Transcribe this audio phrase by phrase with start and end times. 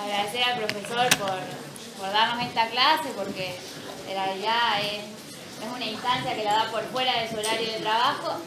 [0.00, 3.54] agradecer al profesor por, darnos esta clase, porque
[4.08, 5.04] en realidad es,
[5.74, 8.38] una instancia que la da por fuera de su horario de trabajo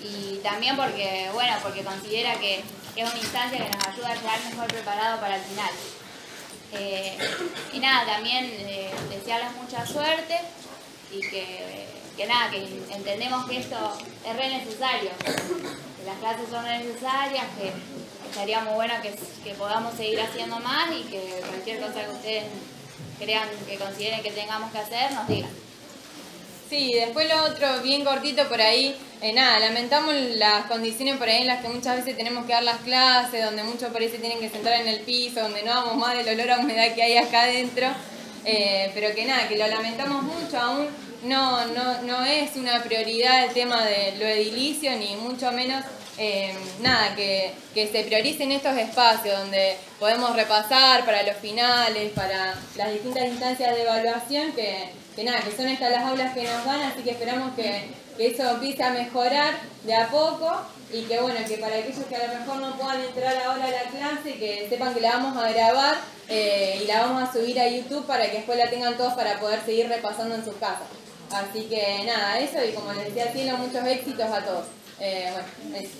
[0.00, 2.62] y también porque, bueno, porque considera que
[2.96, 5.70] es una instancia que nos ayuda a llegar mejor preparado para el final.
[6.72, 7.18] Eh,
[7.72, 10.38] y nada, también eh, desearles mucha suerte
[11.10, 11.86] y que,
[12.16, 17.72] que nada, que entendemos que esto es re necesario, que las clases son necesarias, que
[18.30, 22.44] estaría muy bueno que, que podamos seguir haciendo más y que cualquier cosa que ustedes
[23.18, 25.50] crean que consideren que tengamos que hacer, nos digan.
[26.68, 31.42] Sí, después lo otro, bien cortito por ahí, eh, nada, lamentamos las condiciones por ahí
[31.42, 34.18] en las que muchas veces tenemos que dar las clases, donde muchos por ahí se
[34.18, 37.02] tienen que sentar en el piso, donde no vamos más del olor a humedad que
[37.02, 37.88] hay acá adentro,
[38.44, 40.86] eh, pero que nada, que lo lamentamos mucho aún,
[41.24, 45.84] no, no, no es una prioridad el tema de lo edilicio, ni mucho menos
[46.18, 52.54] eh, nada, que, que, se prioricen estos espacios donde podemos repasar para los finales, para
[52.76, 56.64] las distintas instancias de evaluación, que, que nada, que son estas las aulas que nos
[56.64, 60.50] dan, así que esperamos que, que, eso empiece a mejorar de a poco
[60.92, 63.70] y que bueno, que para aquellos que a lo mejor no puedan entrar ahora a
[63.70, 65.96] la clase, que sepan que la vamos a grabar
[66.28, 69.38] eh, y la vamos a subir a YouTube para que después la tengan todos para
[69.38, 70.88] poder seguir repasando en sus casas.
[71.32, 74.66] Así que nada, eso y como les decía Cielo, muchos éxitos a todos.
[75.00, 75.90] Eh, bueno, eso.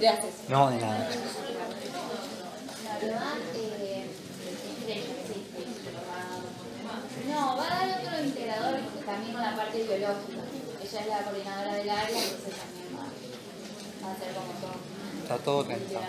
[0.00, 0.32] Gracias.
[0.48, 1.08] No, de nada.
[7.28, 10.40] No, va a dar otro integrador también con la parte biológica.
[10.82, 13.06] Ella es la coordinadora del área, entonces también va,
[14.06, 14.76] va a ser como todo.
[15.22, 16.04] Está todo organizado.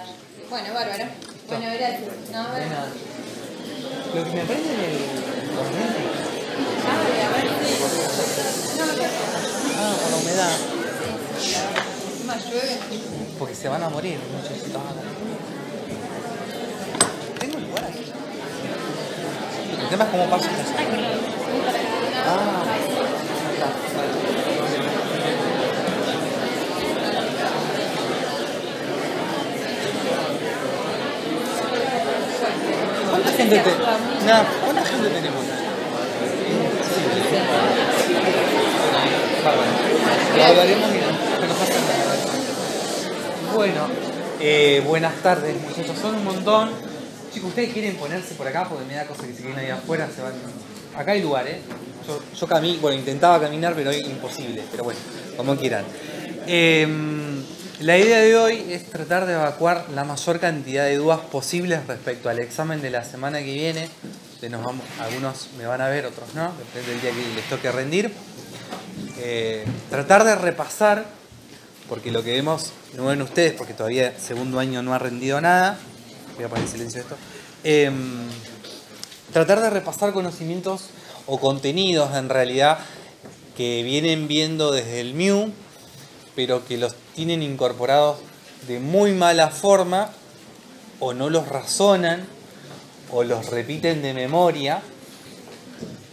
[0.50, 1.06] Bueno, bárbaro.
[1.48, 2.14] Bueno, gracias.
[2.32, 2.70] No, De bueno.
[2.70, 2.92] nada.
[4.14, 4.98] Lo que me aprende en el
[5.56, 6.02] corriente.
[6.88, 7.74] Ah, a ver, sí.
[8.78, 9.10] No, ya.
[9.80, 10.56] Ah, por la humedad.
[12.28, 12.78] Más llueve.
[13.40, 14.82] Porque se van a morir, muchachitos.
[17.40, 18.12] Tengo lugar aquí.
[19.82, 20.50] El tema es cómo pasa.
[22.28, 22.64] Ah,
[33.10, 33.70] ¿Cuánta gente, te...
[34.26, 35.46] Nah, ¿Cuánta gente tenemos?
[39.46, 39.72] Bárbaro.
[40.36, 41.97] Lo hablaremos y no pasa nada.
[43.58, 43.88] Bueno,
[44.40, 46.70] eh, buenas tardes muchachos, son un montón.
[47.34, 48.70] Chicos, ¿ustedes quieren ponerse por acá?
[48.70, 50.34] Porque me da cosa que se queden ahí afuera, se van...
[50.96, 51.60] Acá hay lugar, ¿eh?
[52.08, 52.48] Yo, yo
[52.80, 55.00] bueno, intentaba caminar, pero es imposible, pero bueno,
[55.36, 55.86] como quieran.
[56.46, 57.42] Em,
[57.80, 62.30] la idea de hoy es tratar de evacuar la mayor cantidad de dudas posibles respecto
[62.30, 63.90] al examen de la semana que viene.
[64.40, 67.50] De nos vamos, algunos me van a ver, otros no, depende del día que les
[67.50, 68.12] toque rendir.
[69.18, 71.17] Eh, tratar de repasar,
[71.90, 75.78] porque lo que vemos, no ven ustedes, porque todavía segundo año no ha rendido nada.
[76.36, 77.16] Voy a poner en silencio esto.
[77.64, 78.28] Em,
[79.32, 80.90] tratar de repasar conocimientos
[81.26, 82.80] o contenidos en realidad
[83.56, 85.52] que vienen viendo desde el MIU,
[86.36, 88.18] pero que los tienen incorporados
[88.68, 90.12] de muy mala forma
[91.00, 92.26] o no los razonan
[93.12, 94.82] o los repiten de memoria.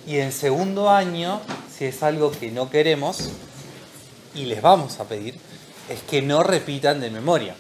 [0.07, 1.41] Y en segundo año,
[1.77, 3.31] si es algo que no queremos
[4.35, 5.39] y les vamos a pedir,
[5.89, 7.55] es que no repitan de memoria.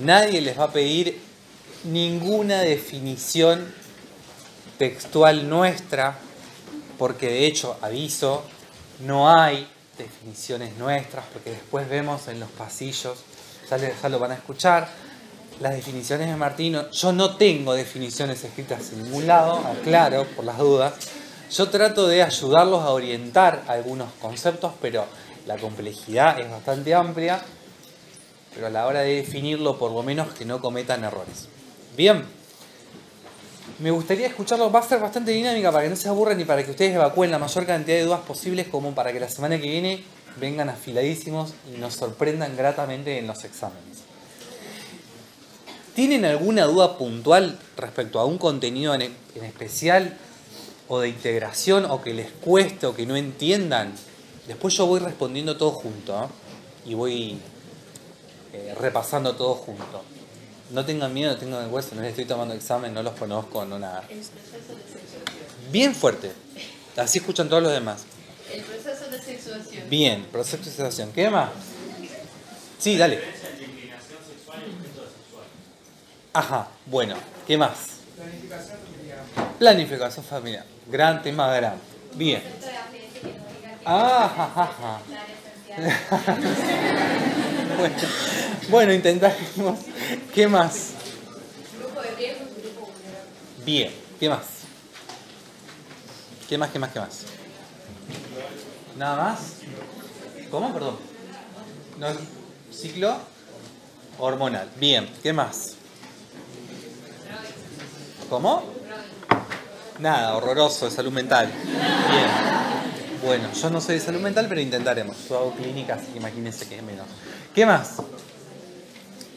[0.00, 1.20] Nadie les va a pedir
[1.84, 3.72] ninguna definición
[4.78, 6.18] textual nuestra,
[6.98, 8.44] porque de hecho, aviso,
[9.00, 9.68] no hay
[9.98, 13.18] definiciones nuestras, porque después vemos en los pasillos,
[13.68, 14.88] ya, lo van a escuchar,
[15.60, 16.90] las definiciones de Martino.
[16.90, 20.94] Yo no tengo definiciones escritas en ningún lado, aclaro por las dudas.
[21.50, 25.06] Yo trato de ayudarlos a orientar algunos conceptos, pero
[25.46, 27.42] la complejidad es bastante amplia,
[28.54, 31.48] pero a la hora de definirlo, por lo menos que no cometan errores.
[31.96, 32.24] Bien.
[33.78, 36.64] Me gustaría escucharlo, va a ser bastante dinámica para que no se aburran y para
[36.64, 39.68] que ustedes evacúen la mayor cantidad de dudas posibles como para que la semana que
[39.68, 40.04] viene
[40.40, 44.02] vengan afiladísimos y nos sorprendan gratamente en los exámenes.
[45.94, 50.16] ¿Tienen alguna duda puntual respecto a un contenido en, en especial
[50.88, 53.92] o de integración o que les cueste o que no entiendan?
[54.46, 56.26] Después yo voy respondiendo todo junto ¿eh?
[56.86, 57.38] y voy
[58.52, 60.02] eh, repasando todo junto.
[60.70, 63.78] No tengan miedo, no tengan vergüenza, no les estoy tomando examen, no los conozco, no
[63.78, 64.04] nada.
[65.70, 66.32] Bien fuerte.
[66.96, 68.04] Así escuchan todos los demás.
[68.52, 69.88] El proceso de sexuación.
[69.88, 71.12] Bien, proceso de sensación.
[71.12, 71.50] ¿Qué más?
[72.78, 73.20] Sí, dale.
[76.32, 77.14] Ajá, bueno,
[77.46, 77.72] ¿qué más?
[79.58, 80.64] Planificación familiar.
[80.90, 81.76] Gran tema, gran.
[82.14, 82.42] Bien.
[83.84, 85.00] Ah, ja, ja, ja.
[87.76, 87.96] bueno,
[88.68, 89.78] bueno, intentamos.
[90.32, 90.90] ¿Qué más?
[91.80, 93.30] Grupo de riesgo y grupo vulnerable.
[93.64, 94.46] Bien, ¿qué más?
[96.48, 97.22] ¿Qué más, qué más, qué más?
[98.96, 99.40] ¿Nada más?
[100.50, 100.72] ¿Cómo?
[100.72, 100.96] Perdón.
[101.98, 102.06] No,
[102.72, 103.16] ciclo
[104.18, 104.68] hormonal.
[104.76, 105.74] Bien, ¿qué más?
[108.30, 108.62] ¿Cómo?
[109.98, 111.50] Nada, horroroso, de salud mental.
[111.50, 112.81] Bien.
[113.22, 115.16] Bueno, yo no soy de salud mental, pero intentaremos.
[115.28, 117.06] Yo hago clínica, así que imagínense que es menos.
[117.54, 117.96] ¿Qué más?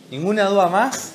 [0.09, 1.13] ¿Ninguna duda más?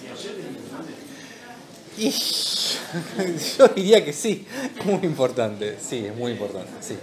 [1.98, 2.10] Y
[3.58, 4.46] yo diría que sí,
[4.84, 6.96] muy importante, sí, es muy importante, sí.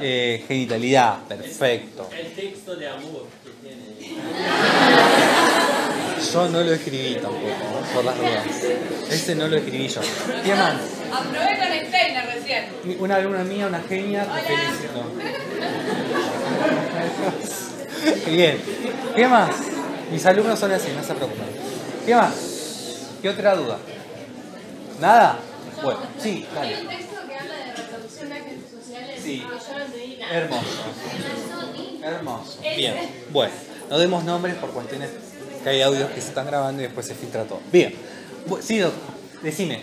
[0.00, 2.08] Eh, genitalidad, perfecto.
[2.16, 4.20] El texto de amor que tiene.
[6.32, 7.48] Yo no lo escribí tampoco,
[7.92, 8.46] por las dudas.
[9.10, 10.00] Ese no lo escribí yo.
[10.44, 10.74] ¿Qué más?
[11.12, 12.13] Aprobé con Steiner recién.
[12.98, 15.04] Una alumna mía, una genia, te felicito.
[18.30, 18.60] Bien.
[19.16, 19.50] ¿Qué más?
[20.10, 21.44] Mis alumnos son así, no se preocupen.
[22.06, 22.34] ¿Qué más?
[23.22, 23.78] ¿Qué otra duda?
[25.00, 25.38] ¿Nada?
[25.82, 26.82] Bueno, sí, Hay dale.
[26.82, 29.38] un texto que habla de reproducción de agentes sociales Sí.
[29.42, 30.34] yo no entendí nada.
[30.34, 30.66] Hermoso.
[32.02, 32.58] Hermoso.
[32.76, 32.94] Bien.
[33.30, 33.52] Bueno,
[33.90, 35.10] no demos nombres por cuestiones
[35.62, 37.60] que hay audios que se están grabando y después se filtra todo.
[37.72, 37.94] Bien.
[38.60, 39.14] Sí, doctor.
[39.42, 39.82] Decime.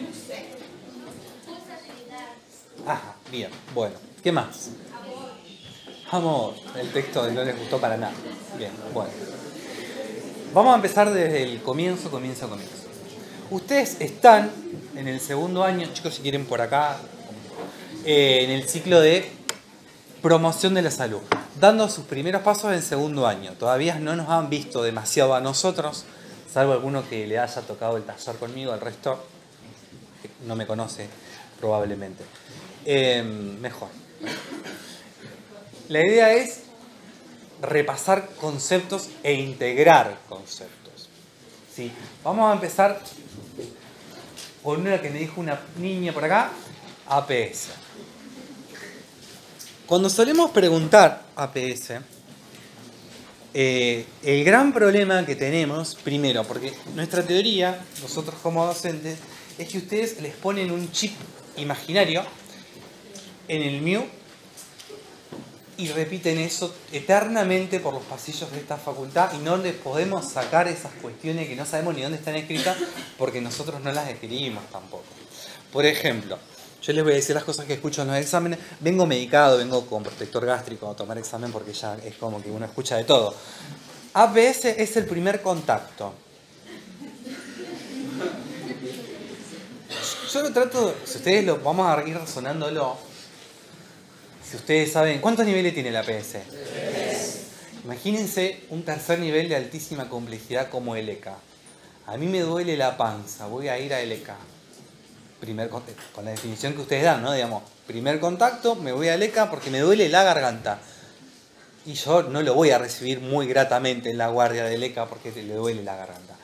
[2.86, 3.50] Ajá, bien.
[3.74, 3.96] Bueno.
[4.24, 4.70] ¿Qué más?
[6.12, 6.54] Amor.
[6.76, 8.14] El texto no les gustó para nada.
[8.58, 9.12] Bien, bueno.
[10.54, 12.76] Vamos a empezar desde el comienzo, comienzo, comienzo.
[13.50, 14.52] Ustedes están
[14.96, 16.98] en el segundo año, chicos, si quieren por acá,
[18.06, 19.30] eh, en el ciclo de
[20.22, 21.22] promoción de la salud,
[21.60, 23.54] dando sus primeros pasos en segundo año.
[23.54, 26.06] Todavía no nos han visto demasiado a nosotros,
[26.52, 29.24] salvo alguno que le haya tocado el taller conmigo, el resto
[30.46, 31.08] no me conoce
[31.60, 32.24] probablemente.
[32.86, 33.90] Eh, mejor.
[35.90, 36.62] La idea es
[37.62, 41.10] repasar conceptos e integrar conceptos.
[41.74, 41.92] ¿sí?
[42.24, 43.02] Vamos a empezar
[44.64, 46.52] con una que me dijo una niña por acá,
[47.08, 47.70] APS.
[49.86, 52.00] Cuando solemos preguntar APS,
[53.54, 59.20] eh, el gran problema que tenemos, primero, porque nuestra teoría, nosotros como docentes,
[59.58, 61.12] es que ustedes les ponen un chip
[61.58, 62.24] imaginario
[63.52, 64.02] en el MIU
[65.76, 70.70] y repiten eso eternamente por los pasillos de esta facultad y no les podemos sacar
[70.70, 72.78] esas cuestiones que no sabemos ni dónde están escritas
[73.18, 75.04] porque nosotros no las escribimos tampoco.
[75.74, 76.38] Por ejemplo,
[76.82, 78.58] yo les voy a decir las cosas que escucho en los exámenes.
[78.80, 82.66] Vengo medicado, vengo con protector gástrico a tomar examen porque ya es como que uno
[82.66, 83.36] escucha de todo.
[84.14, 86.14] APS es el primer contacto.
[90.32, 93.11] Yo lo trato, si ustedes lo vamos a ir razonándolo,
[94.52, 96.36] si ustedes saben, ¿cuántos niveles tiene la APS?
[97.86, 101.38] Imagínense un tercer nivel de altísima complejidad como el ECA.
[102.06, 104.30] A mí me duele la panza, voy a ir a LK.
[105.40, 107.32] Primer contacto, con la definición que ustedes dan, ¿no?
[107.32, 110.80] Digamos, primer contacto, me voy a LK porque me duele la garganta.
[111.86, 115.32] Y yo no lo voy a recibir muy gratamente en la guardia del ECA porque
[115.32, 116.36] le duele la garganta.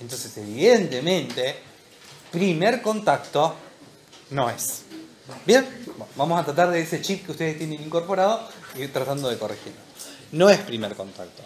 [0.00, 1.56] Entonces, evidentemente,
[2.30, 3.56] primer contacto
[4.30, 4.84] no es.
[5.44, 5.66] Bien,
[6.16, 9.78] vamos a tratar de ese chip que ustedes tienen incorporado y tratando de corregirlo.
[10.32, 11.42] No es primer contacto.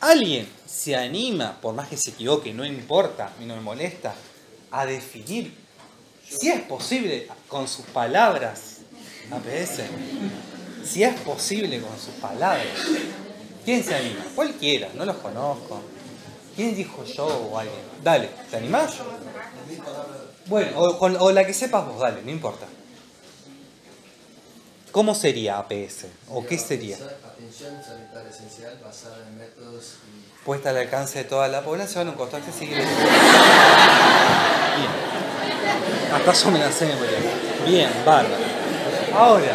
[0.00, 4.14] Alguien se anima, por más que se equivoque, no importa, mí no me molesta,
[4.70, 5.54] a definir
[6.28, 8.78] si es posible con sus palabras,
[9.30, 9.80] APS,
[10.84, 12.66] si es posible con sus palabras.
[13.64, 14.24] ¿Quién se anima?
[14.34, 15.80] Cualquiera, no los conozco.
[16.54, 17.80] ¿Quién dijo yo o alguien?
[18.02, 18.96] Dale, ¿te animás?
[20.46, 22.66] Bueno, o, o la que sepas vos, dale, no importa.
[24.92, 26.06] ¿Cómo sería APS?
[26.30, 26.96] ¿O qué sería?
[26.96, 32.14] Atención sanitaria esencial basada en métodos y Puesta al alcance de toda la población, un
[32.14, 32.76] costo accesible.
[32.76, 32.88] Bien.
[36.14, 36.90] Hasta yo me la sé.
[37.66, 38.44] Bien, bárbaro.
[39.12, 39.54] Ahora,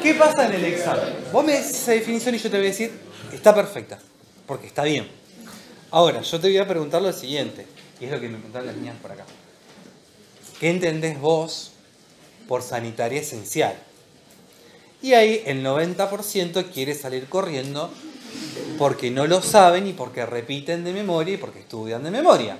[0.00, 1.16] ¿qué pasa en el examen?
[1.32, 2.92] Vos me decís esa definición y yo te voy a decir,
[3.32, 3.98] está perfecta,
[4.46, 5.10] porque está bien.
[5.90, 7.66] Ahora, yo te voy a preguntar lo siguiente,
[7.98, 9.24] y es lo que me preguntaron las niñas por acá.
[10.60, 11.72] ¿Qué entendés vos
[12.46, 13.74] por sanitaria esencial?
[15.02, 17.90] Y ahí el 90% quiere salir corriendo
[18.78, 22.58] porque no lo saben y porque repiten de memoria y porque estudian de memoria.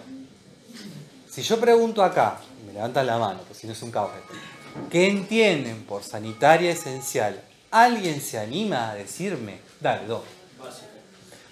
[1.30, 4.10] Si yo pregunto acá, y me levantan la mano, pues si no es un caos,
[4.90, 7.40] ¿qué entienden por sanitaria esencial?
[7.70, 9.60] ¿Alguien se anima a decirme?
[9.80, 10.22] Dale, dos.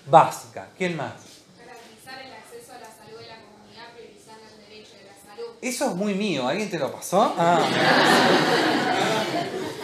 [0.07, 0.68] Básica.
[0.76, 1.12] ¿Quién más?
[1.57, 5.54] Garantizar el acceso a la salud de la comunidad priorizando el derecho de la salud.
[5.61, 6.49] Eso es muy mío.
[6.49, 7.35] ¿Alguien te lo pasó?
[7.38, 8.97] Ah.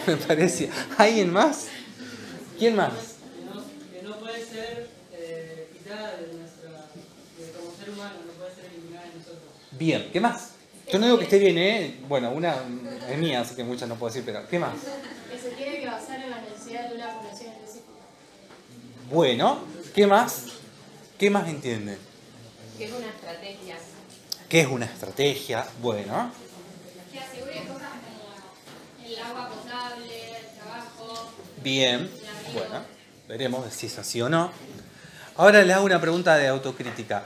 [0.07, 0.71] Me parecía.
[0.99, 1.67] ¿Alguien más?
[2.59, 2.93] ¿Quién más?
[2.93, 6.71] que no, que no puede ser eh, quitada de nuestra,
[7.39, 9.43] de como ser humano, no puede ser eliminada de nosotros.
[9.73, 10.11] Bien.
[10.13, 10.51] ¿Qué más?
[10.91, 11.97] Yo no digo que esté bien, ¿eh?
[12.09, 12.57] Bueno, una
[13.11, 14.75] es mía, así que muchas no puedo decir, pero ¿qué más?
[15.31, 17.85] Que se tiene que basar en la necesidad de una población específica.
[19.11, 19.61] Bueno,
[19.95, 20.47] ¿qué más?
[21.19, 21.99] ¿Qué más entienden?
[22.77, 23.77] Que es una estrategia.
[24.49, 25.67] ¿Qué es una estrategia?
[25.81, 26.31] Bueno,
[27.11, 31.33] Que asegure cosas como el agua potable, el trabajo.
[31.63, 32.11] bien.
[32.53, 32.83] Bueno,
[33.29, 34.51] veremos si es así o no.
[35.37, 37.25] Ahora les hago una pregunta de autocrítica.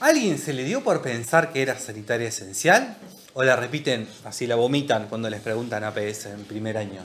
[0.00, 2.96] ¿Alguien se le dio por pensar que era sanitaria esencial?
[3.34, 7.04] ¿O la repiten, así la vomitan cuando les preguntan APS en primer año?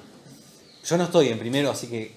[0.86, 2.14] Yo no estoy en primero, así que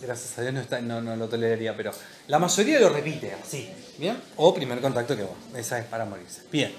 [0.00, 1.92] gracias a Dios no, está- no, no lo toleraría, pero
[2.28, 4.16] la mayoría lo repite así, ¿bien?
[4.36, 6.42] O primer contacto que vos, esa es para morirse.
[6.52, 6.72] Bien,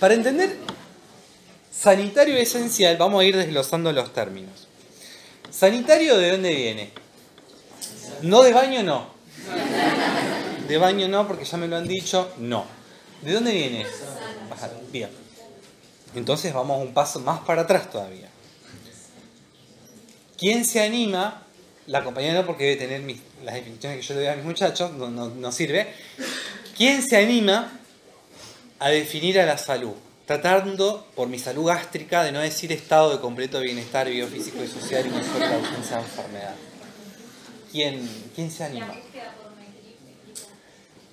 [0.00, 0.56] para entender
[1.78, 4.66] sanitario esencial vamos a ir desglosando los términos.
[5.50, 6.90] ¿Sanitario de dónde viene?
[8.22, 9.08] No de baño, no.
[10.68, 12.66] De baño no, porque ya me lo han dicho, no.
[13.22, 13.86] ¿De dónde viene?
[14.90, 15.10] Bien.
[16.14, 18.28] Entonces vamos un paso más para atrás todavía.
[20.38, 21.42] ¿Quién se anima?
[21.86, 24.92] La compañera no, porque debe tener las definiciones que yo le doy a mis muchachos,
[24.92, 25.86] no- no sirve.
[26.76, 27.78] ¿Quién se anima
[28.80, 29.94] a definir a la salud?
[30.26, 35.06] Tratando, por mi salud gástrica, de no decir estado de completo bienestar biofísico y social
[35.06, 36.54] y no solo la ausencia de enfermedad.
[37.70, 38.92] ¿Quién, ¿Quién se anima?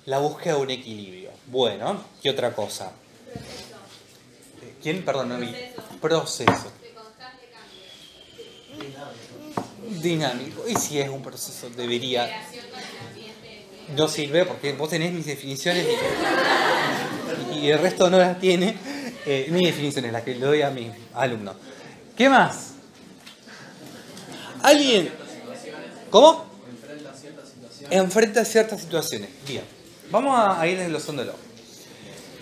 [0.06, 1.30] La búsqueda de un equilibrio.
[1.46, 2.90] Bueno, ¿qué otra cosa?
[4.82, 5.04] ¿Quién?
[5.04, 5.54] Perdón, no vi.
[6.00, 6.72] Proceso.
[10.02, 10.68] Dinámico.
[10.68, 12.28] Y si es un proceso, debería.
[13.96, 15.86] No sirve porque vos tenés mis definiciones
[17.54, 18.93] y el resto no las tiene.
[19.26, 21.56] Eh, mis definiciones, las que le doy a mis alumnos.
[22.16, 22.72] ¿Qué más?
[24.62, 25.10] ¿Alguien?
[26.10, 26.44] ¿Cómo?
[27.90, 29.30] Enfrenta ciertas situaciones.
[29.46, 29.64] Bien.
[30.10, 31.34] Vamos a a ir desglosándolo.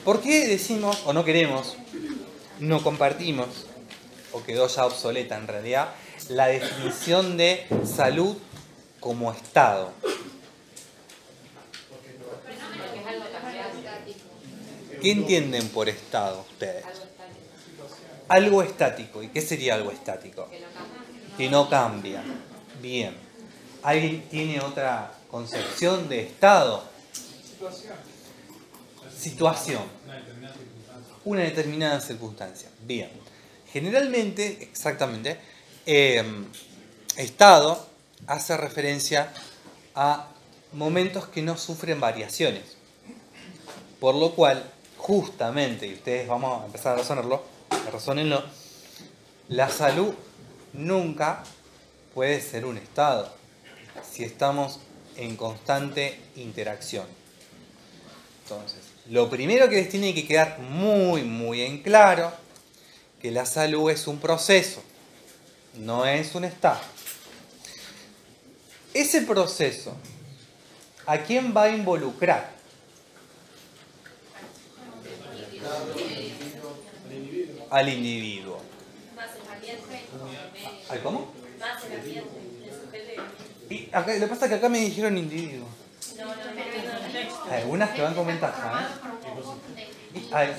[0.04, 1.76] ¿Por qué decimos, o no queremos,
[2.58, 3.46] no compartimos,
[4.32, 5.90] o quedó ya obsoleta en realidad,
[6.28, 8.36] la definición de salud
[8.98, 9.92] como estado?
[15.02, 16.84] ¿Qué entienden por estado ustedes?
[18.28, 19.20] Algo estático.
[19.20, 20.48] ¿Y qué sería algo estático?
[21.36, 22.22] Que no cambia.
[22.80, 23.16] Bien.
[23.82, 26.84] ¿Alguien tiene otra concepción de estado?
[29.18, 29.82] Situación.
[31.24, 32.68] Una determinada circunstancia.
[32.86, 33.10] Bien.
[33.72, 35.38] Generalmente, exactamente,
[35.84, 36.22] eh,
[37.16, 37.88] estado
[38.28, 39.32] hace referencia
[39.96, 40.28] a
[40.72, 42.76] momentos que no sufren variaciones.
[43.98, 44.71] Por lo cual,
[45.02, 47.42] justamente, y ustedes vamos a empezar a razonarlo,
[47.92, 48.44] razónenlo,
[49.48, 50.14] la salud
[50.72, 51.42] nunca
[52.14, 53.28] puede ser un estado
[54.08, 54.78] si estamos
[55.16, 57.06] en constante interacción.
[58.44, 58.78] Entonces,
[59.10, 62.32] lo primero que les tiene que quedar muy, muy en claro,
[63.20, 64.82] que la salud es un proceso,
[65.74, 66.80] no es un estado.
[68.94, 69.96] Ese proceso,
[71.06, 72.61] ¿a quién va a involucrar?
[77.70, 78.60] Al individuo.
[79.62, 81.32] El ¿Al cómo?
[81.90, 83.22] el el.
[83.70, 85.68] Y acá, lo que pasa es que acá me dijeron individuo.
[87.50, 89.88] Hay algunas que van con ventaja, ¿eh?
[90.30, 90.56] Ver,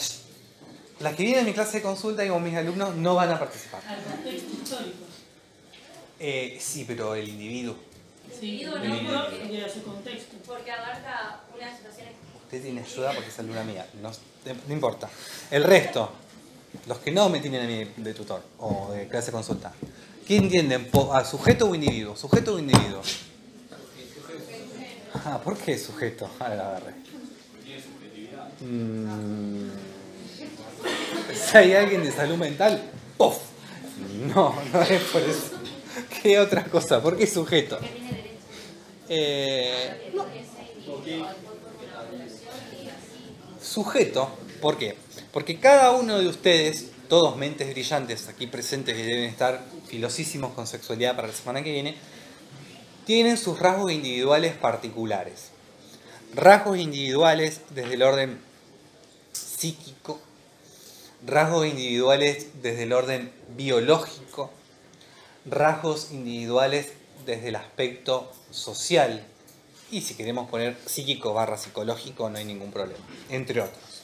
[1.00, 3.39] las que vienen a mi clase de consulta y con mis alumnos no van a
[3.39, 3.82] participar.
[3.88, 5.05] Al contexto histórico.
[6.20, 7.75] Eh, sí, pero el individuo.
[8.39, 10.36] Sí, Individuo El no, porque, su contexto.
[10.46, 12.13] porque abarca unas situaciones
[12.53, 13.83] Usted tiene ayuda porque es alumna mía.
[14.00, 14.12] No,
[14.67, 15.10] no importa.
[15.50, 16.12] El resto,
[16.86, 19.74] los que no me tienen a mí de tutor o de clase consulta.
[20.27, 20.88] ¿Qué entienden?
[21.13, 22.15] ¿A sujeto o individuo?
[22.15, 23.01] ¿Sujeto o individuo?
[25.25, 26.29] Ah, ¿por qué sujeto?
[26.39, 26.93] Ah, la agarré.
[28.62, 29.72] Mm,
[31.33, 32.83] si hay alguien de salud mental,
[33.17, 33.38] ¡puf!
[34.27, 35.57] No, no es por eso.
[36.22, 37.01] ¿Qué otra cosa?
[37.01, 37.79] ¿Por qué sujeto?
[39.10, 41.52] Eh, no.
[43.63, 44.29] Sujeto,
[44.62, 44.98] ¿por qué?
[45.32, 50.67] Porque cada uno de ustedes, todos mentes brillantes aquí presentes que deben estar filosísimos con
[50.67, 51.96] sexualidad para la semana que viene,
[53.05, 55.51] tienen sus rasgos individuales particulares.
[56.36, 58.41] Rasgos individuales desde el orden
[59.32, 60.20] psíquico,
[61.25, 64.51] rasgos individuales desde el orden biológico,
[65.46, 66.91] rasgos individuales
[67.25, 69.25] desde el aspecto social
[69.93, 74.01] y si queremos poner psíquico barra psicológico no hay ningún problema, entre otros.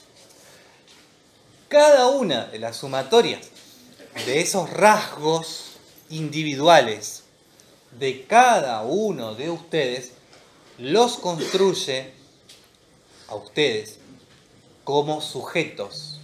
[1.68, 3.48] Cada una de las sumatorias
[4.24, 5.72] de esos rasgos
[6.08, 7.24] individuales
[7.98, 10.12] de cada uno de ustedes
[10.78, 12.12] los construye
[13.26, 13.98] a ustedes
[14.84, 16.20] como sujetos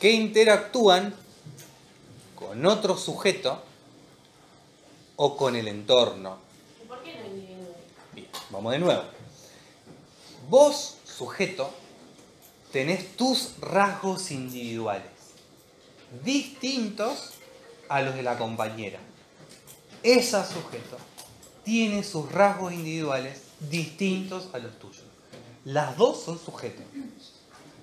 [0.00, 1.14] que interactúan
[2.34, 3.62] con otro sujeto
[5.16, 6.38] o con el entorno.
[6.86, 7.74] ¿Por qué no individuo?
[8.14, 9.02] Bien, vamos de nuevo.
[10.48, 11.70] Vos, sujeto,
[12.72, 15.10] tenés tus rasgos individuales,
[16.24, 17.32] distintos
[17.88, 18.98] a los de la compañera.
[20.02, 20.96] Esa sujeto
[21.64, 25.04] tiene sus rasgos individuales distintos a los tuyos.
[25.64, 26.84] Las dos son sujetos,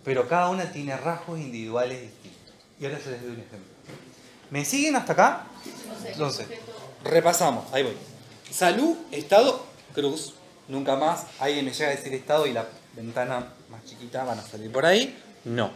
[0.03, 2.55] pero cada una tiene rasgos individuales distintos.
[2.79, 3.75] Y ahora yo les doy un ejemplo.
[4.49, 5.47] ¿Me siguen hasta acá?
[6.05, 6.47] Entonces,
[7.03, 7.97] repasamos, ahí voy.
[8.51, 10.33] Salud, estado, cruz.
[10.67, 14.41] Nunca más alguien me llega a decir estado y la ventana más chiquita van a
[14.41, 15.15] salir por ahí.
[15.43, 15.71] No.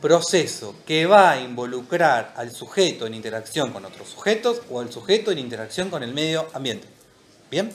[0.00, 5.32] Proceso que va a involucrar al sujeto en interacción con otros sujetos o al sujeto
[5.32, 6.86] en interacción con el medio ambiente.
[7.50, 7.72] ¿Bien?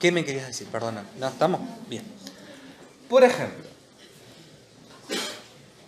[0.00, 0.66] ¿Qué me querías decir?
[0.66, 1.04] Perdona.
[1.18, 1.60] ¿No estamos?
[1.88, 2.02] Bien.
[3.08, 3.64] Por ejemplo,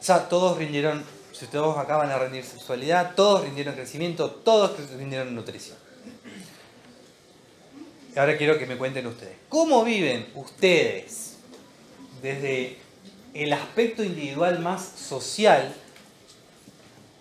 [0.01, 1.03] ya todos rindieron,
[1.33, 5.77] si todos acá van a rendir sexualidad, todos rindieron crecimiento, todos rindieron nutrición.
[8.17, 9.35] Ahora quiero que me cuenten ustedes.
[9.49, 11.35] ¿Cómo viven ustedes
[12.23, 12.79] desde
[13.35, 15.75] el aspecto individual más social?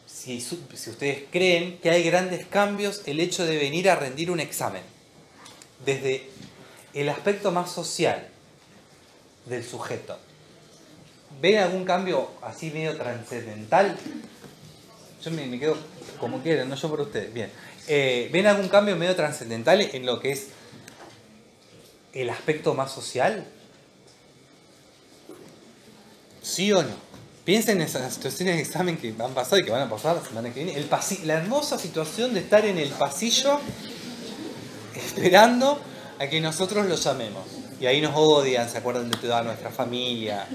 [0.05, 4.83] Si, ustedes creen que hay grandes cambios el hecho de venir a rendir un examen.
[5.83, 6.29] Desde
[6.93, 8.27] el aspecto más social
[9.47, 10.17] del sujeto.
[11.41, 13.97] ¿Ven algún cambio así medio trascendental?
[15.23, 15.75] Yo me, me quedo
[16.19, 17.33] como quieran, no yo por ustedes.
[17.33, 17.49] Bien.
[17.87, 20.49] Eh, ¿Ven algún cambio medio trascendental en lo que es
[22.13, 23.45] el aspecto más social?
[26.41, 27.13] ¿Sí o no?
[27.45, 30.23] Piensen en esas situaciones de examen que han pasado y que van a pasar la
[30.23, 30.87] semana que viene.
[31.25, 33.59] La hermosa situación de estar en el pasillo
[34.95, 35.79] esperando
[36.19, 37.43] a que nosotros lo llamemos.
[37.81, 40.47] Y ahí nos odian, se acuerdan de toda nuestra familia.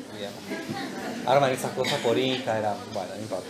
[1.27, 2.77] Arman esas cosas por Instagram.
[2.95, 3.49] Bueno, no importa.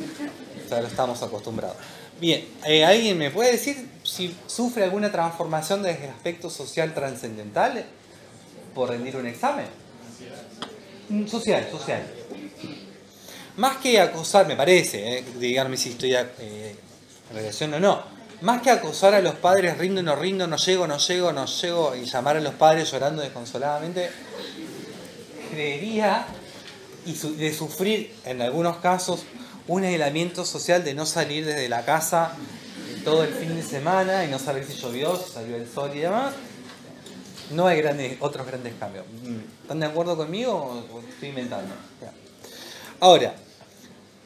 [0.68, 1.76] Ya lo estamos acostumbrados.
[2.20, 7.84] Bien, eh, ¿alguien me puede decir si sufre alguna transformación desde el aspecto social trascendental
[8.74, 9.66] por rendir un examen?
[11.26, 12.02] Social, social.
[13.56, 16.76] Más que acosar, me parece, eh, díganme si estoy eh,
[17.30, 18.02] en relación o no,
[18.40, 21.96] más que acosar a los padres, rindo, no rindo, no llego, no llego, no llego,
[21.96, 24.10] y llamar a los padres llorando desconsoladamente,
[25.50, 26.26] creería
[27.04, 29.24] y de sufrir en algunos casos
[29.66, 32.32] un aislamiento social de no salir desde la casa
[33.04, 36.00] todo el fin de semana y no saber si llovió, si salió el sol y
[36.00, 36.34] demás.
[37.50, 39.04] No hay grandes, otros grandes cambios.
[39.62, 41.74] ¿Están de acuerdo conmigo o estoy inventando?
[43.00, 43.34] Ahora,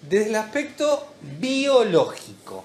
[0.09, 1.07] desde el aspecto
[1.39, 2.65] biológico,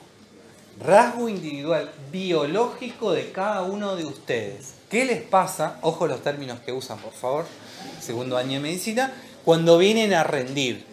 [0.83, 4.73] rasgo individual biológico de cada uno de ustedes.
[4.89, 5.77] ¿Qué les pasa?
[5.81, 7.45] Ojo los términos que usan, por favor.
[8.01, 9.13] Segundo año de medicina.
[9.43, 10.85] Cuando vienen a rendir.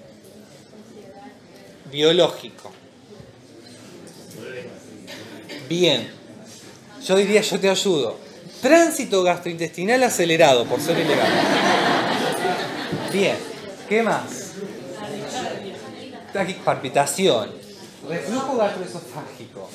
[1.90, 2.72] Biológico.
[5.68, 6.10] Bien.
[7.06, 8.23] Yo diría, yo te ayudo.
[8.64, 11.28] Tránsito gastrointestinal acelerado por ser ilegal.
[13.12, 13.36] Bien.
[13.86, 14.52] ¿Qué más?
[16.64, 17.50] Palpitación.
[18.08, 19.68] Reflujo gastroesofágico.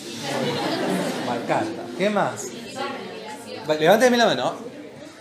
[1.28, 1.84] Marcanta.
[2.00, 2.48] ¿Qué más?
[3.80, 4.56] Levánteme la mano.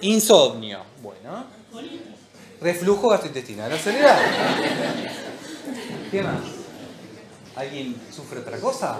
[0.00, 0.80] Insomnio.
[1.02, 1.44] Bueno.
[2.62, 4.22] Reflujo gastrointestinal acelerado.
[6.10, 6.40] ¿Qué más?
[7.54, 8.96] ¿Alguien sufre otra cosa?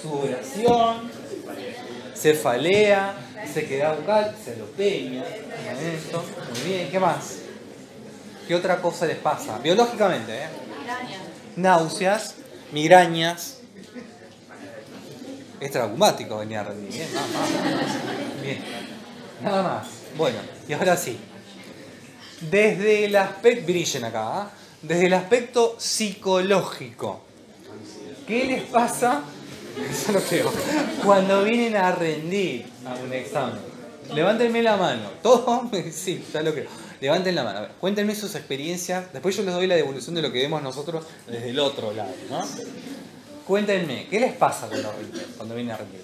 [0.00, 1.10] Sudoración,
[2.22, 3.14] cefalea,
[3.52, 5.24] sequedad bucal, celopeña.
[5.24, 6.24] Eso.
[6.50, 6.90] Muy bien.
[6.90, 7.38] ¿Qué más?
[8.46, 9.58] ¿Qué otra cosa les pasa?
[9.58, 10.46] Biológicamente, ¿eh?
[11.56, 12.36] Náuseas,
[12.70, 13.58] migrañas.
[15.60, 16.90] Es traumático venir a rendir.
[16.92, 17.50] Bien, nada más.
[19.42, 19.86] Nada más.
[20.16, 21.18] Bueno, y ahora sí.
[22.40, 23.66] Desde el aspecto.
[23.66, 24.40] Brillen acá.
[24.40, 24.50] ¿ah?
[24.80, 27.20] Desde el aspecto psicológico.
[28.26, 29.22] ¿Qué les pasa?
[31.04, 33.58] Cuando vienen a rendir a un examen.
[34.14, 35.10] Levántenme la mano.
[35.22, 35.70] ¿Todos?
[35.92, 36.68] Sí, ya lo creo.
[37.00, 37.66] Levanten la mano.
[37.80, 39.12] Cuéntenme sus experiencias.
[39.12, 42.10] Después yo les doy la devolución de lo que vemos nosotros desde el otro lado.
[42.30, 42.46] ¿no?
[43.46, 44.92] Cuéntenme, ¿qué les pasa cuando,
[45.36, 46.00] cuando vienen a rendir?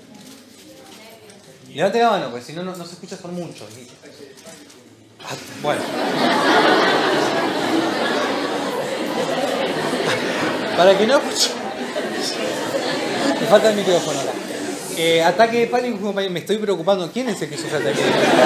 [1.73, 3.69] Levanten la mano, porque si no, no, se escucha son muchos.
[3.77, 3.87] Y-
[5.21, 5.83] Ah, Bueno.
[10.77, 11.51] Para que no escuche.
[13.41, 14.19] Me falta el micrófono.
[14.97, 17.11] Eh, ataque de pánico, me estoy preocupando.
[17.13, 18.39] ¿Quién es el que sufre ataque de pánico?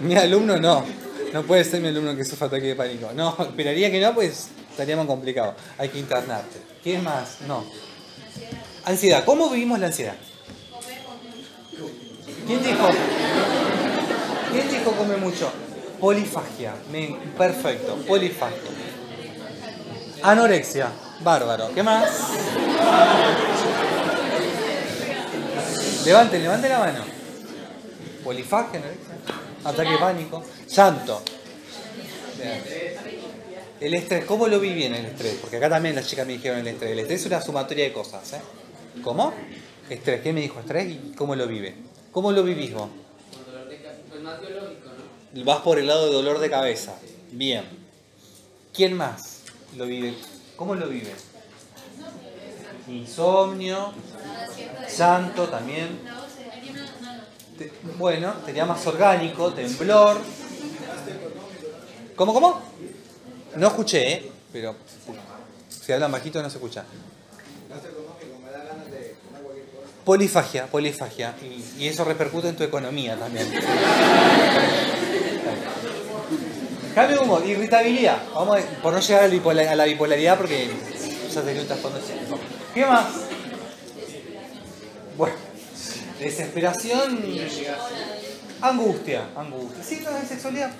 [0.00, 0.84] Mi, alumno no.
[1.32, 3.10] No puede ser mi alumno que sufra ataque de pánico.
[3.14, 5.54] No, esperaría que no, pues estaría más complicado.
[5.78, 6.58] Hay que internarte.
[6.82, 7.40] ¿Quién más?
[7.46, 7.64] No.
[8.84, 9.24] Ansiedad.
[9.24, 10.16] ¿Cómo vivimos la ansiedad?
[12.46, 12.88] ¿Quién dijo?
[14.52, 15.50] ¿Quién dijo come mucho?
[15.98, 16.74] Polifagia.
[17.38, 17.96] Perfecto.
[18.06, 18.58] Polifagia.
[20.22, 20.90] Anorexia.
[21.22, 21.72] Bárbaro.
[21.74, 22.10] ¿Qué más?
[26.04, 27.04] Levanten, levanten la mano.
[28.24, 29.14] Polifagia, anorexia.
[29.64, 30.42] Ataque pánico.
[30.68, 31.22] Llanto.
[33.80, 35.38] El estrés, ¿cómo lo viven el estrés?
[35.40, 36.92] Porque acá también las chicas me dijeron el estrés.
[36.92, 38.40] El estrés es una sumatoria de cosas, ¿eh?
[39.02, 39.32] ¿Cómo?
[39.90, 41.74] Estrés, ¿qué me dijo estrés y cómo lo vive?
[42.12, 42.88] ¿Cómo lo vivís vos?
[44.08, 44.90] Pues más biológico,
[45.34, 45.44] ¿no?
[45.44, 46.94] Vas por el lado de dolor de cabeza.
[47.32, 47.64] Bien.
[48.72, 49.40] ¿Quién más
[49.76, 50.14] lo vive?
[50.62, 51.12] ¿Cómo lo vive?
[52.86, 53.92] Insomnio,
[54.96, 55.98] llanto también.
[57.58, 60.18] Te- Bueno, sería más orgánico, temblor.
[62.14, 62.62] ¿Cómo, cómo?
[63.56, 64.32] No escuché, ¿eh?
[64.52, 64.76] Pero
[65.68, 66.84] si hablan bajito no se escucha.
[70.04, 71.34] Polifagia, polifagia.
[71.76, 73.48] Y eso repercute en tu economía también.
[76.94, 78.18] Cambio de humor, irritabilidad.
[78.34, 80.70] Vamos a, por no llegar a la, bipolaridad porque
[81.32, 82.00] ya te estás cuando
[82.74, 83.06] ¿Qué más?
[85.16, 85.34] Bueno,
[86.18, 87.18] desesperación.
[88.60, 89.82] Angustia, angustia.
[89.82, 90.70] Sí, no, de sexualidad.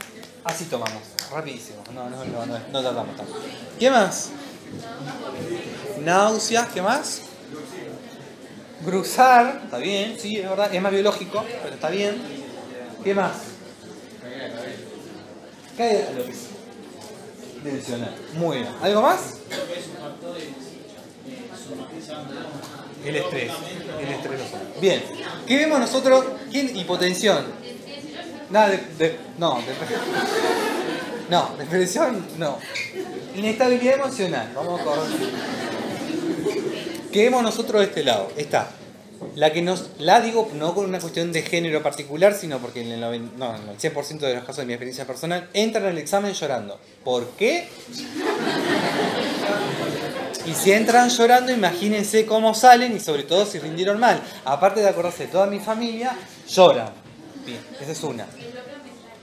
[0.45, 1.83] Así tomamos, rapidísimo.
[1.95, 3.35] No, no, no, no, no tardamos tanto.
[3.79, 4.31] ¿Qué más?
[6.05, 7.23] Náuseas, ¿qué más?
[8.85, 12.21] Cruzar, está bien, sí, es verdad, es más biológico, pero está bien.
[13.03, 13.52] ¿Qué más?
[15.77, 16.33] Cae a lo que.
[18.35, 18.69] Muy bien.
[18.83, 19.21] ¿Algo más?
[23.05, 23.51] El estrés.
[24.01, 24.41] El estrés.
[24.81, 25.03] Bien.
[25.47, 26.25] ¿Qué vemos nosotros?
[26.51, 26.77] ¿Quién?
[26.77, 27.45] Hipotensión.
[28.51, 28.77] Nada de.
[28.99, 29.73] de- no, de,
[31.31, 32.59] no, depresión no.
[33.35, 34.53] Inestabilidad emocional.
[34.55, 35.03] Vamos a correr.
[37.11, 38.31] ¿Qué vemos nosotros de este lado?
[38.37, 38.71] Está.
[39.37, 42.93] La que nos, la digo no con una cuestión de género particular, sino porque en
[42.93, 46.33] el, no, en el 100% de los casos de mi experiencia personal, entran al examen
[46.33, 46.79] llorando.
[47.05, 47.69] ¿Por qué?
[50.47, 54.21] Y si entran llorando, imagínense cómo salen y sobre todo si rindieron mal.
[54.45, 56.17] Aparte de acordarse de toda mi familia,
[56.49, 56.91] lloran.
[57.47, 58.27] Bien, esa es una.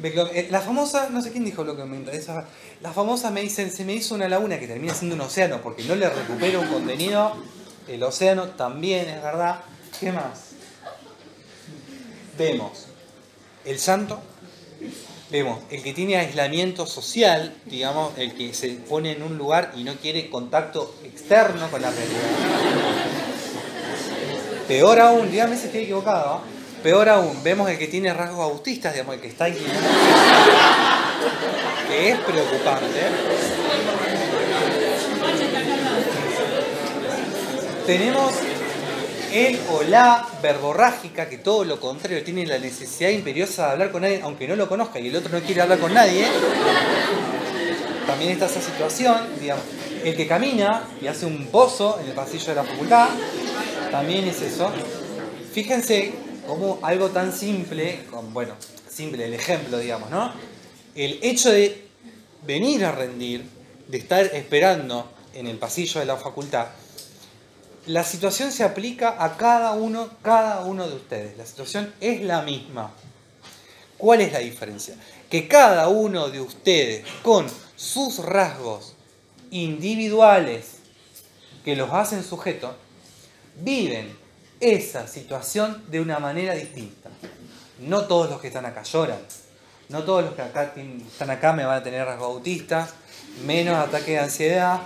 [0.02, 2.46] Eh, La famosa, no sé quién dijo lo que me interesa.
[2.82, 5.84] La famosa me dicen, se me hizo una laguna que termina siendo un océano porque
[5.84, 7.34] no le recupero un contenido.
[7.88, 9.60] El océano también es verdad.
[10.00, 10.52] ¿Qué más?
[12.38, 12.86] Vemos
[13.66, 14.22] el santo,
[15.30, 19.84] vemos el que tiene aislamiento social, digamos, el que se pone en un lugar y
[19.84, 22.22] no quiere contacto externo con la realidad.
[24.70, 26.44] Peor aún, dígame si estoy equivocado, ¿ah?
[26.82, 29.82] peor aún, vemos el que tiene rasgos autistas, digamos, el que está inclinado,
[31.90, 33.02] que es preocupante.
[37.86, 38.34] Tenemos
[39.32, 44.04] el o la verborrágica, que todo lo contrario, tiene la necesidad imperiosa de hablar con
[44.04, 46.26] alguien, aunque no lo conozca y el otro no quiere hablar con nadie.
[48.08, 49.64] También está esa situación, digamos.
[50.04, 53.10] El que camina y hace un pozo en el pasillo de la facultad,
[53.92, 54.72] también es eso.
[55.54, 56.14] Fíjense
[56.48, 58.00] cómo algo tan simple,
[58.32, 58.54] bueno,
[58.90, 60.32] simple el ejemplo, digamos, ¿no?
[60.96, 61.86] El hecho de
[62.46, 63.46] venir a rendir,
[63.88, 66.68] de estar esperando en el pasillo de la facultad,
[67.90, 71.36] la situación se aplica a cada uno, cada uno de ustedes.
[71.40, 72.92] La situación es la misma.
[73.98, 74.94] ¿Cuál es la diferencia?
[75.28, 78.94] Que cada uno de ustedes, con sus rasgos
[79.50, 80.74] individuales
[81.66, 82.76] que los hacen sujetos,
[83.56, 84.16] viven
[84.60, 87.10] esa situación de una manera distinta.
[87.80, 89.20] No todos los que están acá lloran.
[89.88, 92.94] No todos los que acá están acá me van a tener rasgos autistas,
[93.48, 94.82] menos ataque de ansiedad,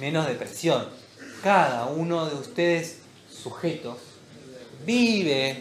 [0.00, 1.01] menos depresión.
[1.42, 3.98] Cada uno de ustedes, sujetos,
[4.86, 5.60] vive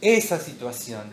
[0.00, 1.12] esa situación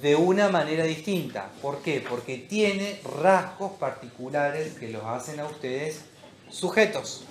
[0.00, 1.50] de una manera distinta.
[1.60, 2.04] ¿Por qué?
[2.08, 6.02] Porque tiene rasgos particulares que los hacen a ustedes
[6.48, 7.24] sujetos.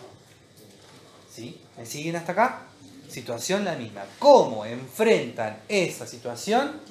[1.33, 1.61] ¿Sí?
[1.77, 2.63] ¿Me siguen hasta acá?
[3.09, 4.03] Situación la misma.
[4.19, 6.81] ¿Cómo enfrentan esa situación?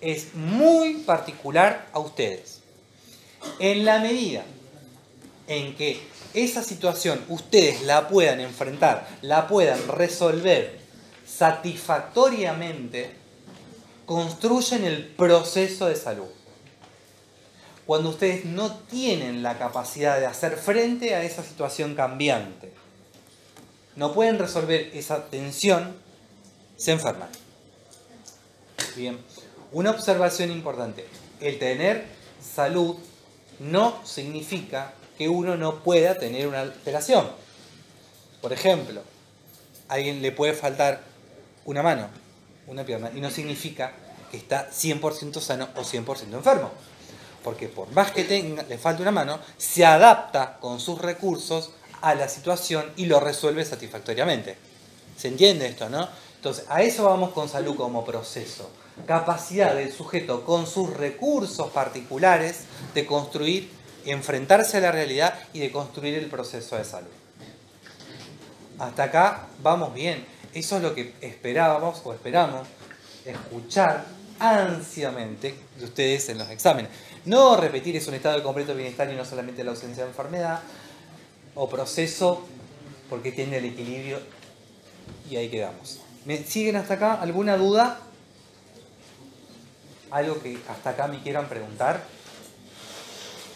[0.00, 2.60] Es muy particular a ustedes.
[3.60, 4.44] En la medida
[5.46, 10.78] en que esa situación ustedes la puedan enfrentar, la puedan resolver
[11.26, 13.10] satisfactoriamente,
[14.04, 16.28] construyen el proceso de salud.
[17.86, 22.70] Cuando ustedes no tienen la capacidad de hacer frente a esa situación cambiante,
[23.94, 25.96] no pueden resolver esa tensión,
[26.76, 27.30] se enferman.
[28.94, 29.18] Bien,
[29.72, 31.06] una observación importante.
[31.40, 32.04] El tener
[32.42, 32.96] salud
[33.58, 37.28] no significa que uno no pueda tener una alteración.
[38.40, 39.02] Por ejemplo,
[39.88, 41.02] a alguien le puede faltar
[41.64, 42.08] una mano,
[42.66, 43.92] una pierna, y no significa
[44.30, 46.70] que está 100% sano o 100% enfermo.
[47.42, 52.16] porque por más que tenga, le falte una mano, se adapta con sus recursos a
[52.16, 54.58] la situación y lo resuelve satisfactoriamente.
[55.16, 56.08] ¿Se entiende esto, no?
[56.34, 58.68] Entonces, a eso vamos con salud como proceso.
[59.06, 62.62] Capacidad del sujeto con sus recursos particulares
[62.94, 63.70] de construir,
[64.06, 67.10] enfrentarse a la realidad y de construir el proceso de salud.
[68.78, 70.24] Hasta acá vamos bien.
[70.52, 72.66] Eso es lo que esperábamos o esperamos
[73.24, 74.04] escuchar
[74.38, 76.90] ansiamente de ustedes en los exámenes.
[77.24, 80.60] No repetir es un estado de completo bienestar y no solamente la ausencia de enfermedad
[81.54, 82.46] o proceso
[83.08, 84.20] porque tiene el equilibrio
[85.30, 86.00] y ahí quedamos.
[86.24, 87.14] ¿Me siguen hasta acá?
[87.14, 87.98] ¿Alguna duda?
[90.10, 92.02] ¿Algo que hasta acá me quieran preguntar?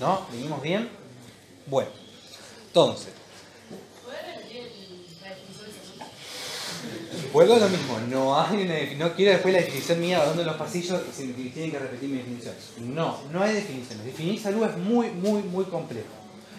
[0.00, 0.26] ¿No?
[0.32, 0.88] ¿Venimos bien?
[1.66, 1.90] Bueno,
[2.66, 3.12] entonces.
[7.32, 10.56] Vuelvo a lo mismo, no hay una no quiero después la definición mía en los
[10.56, 12.54] pasillos si tienen que repetir mi definición.
[12.78, 14.04] No, no hay definiciones.
[14.04, 16.08] Definir salud es muy, muy, muy complejo.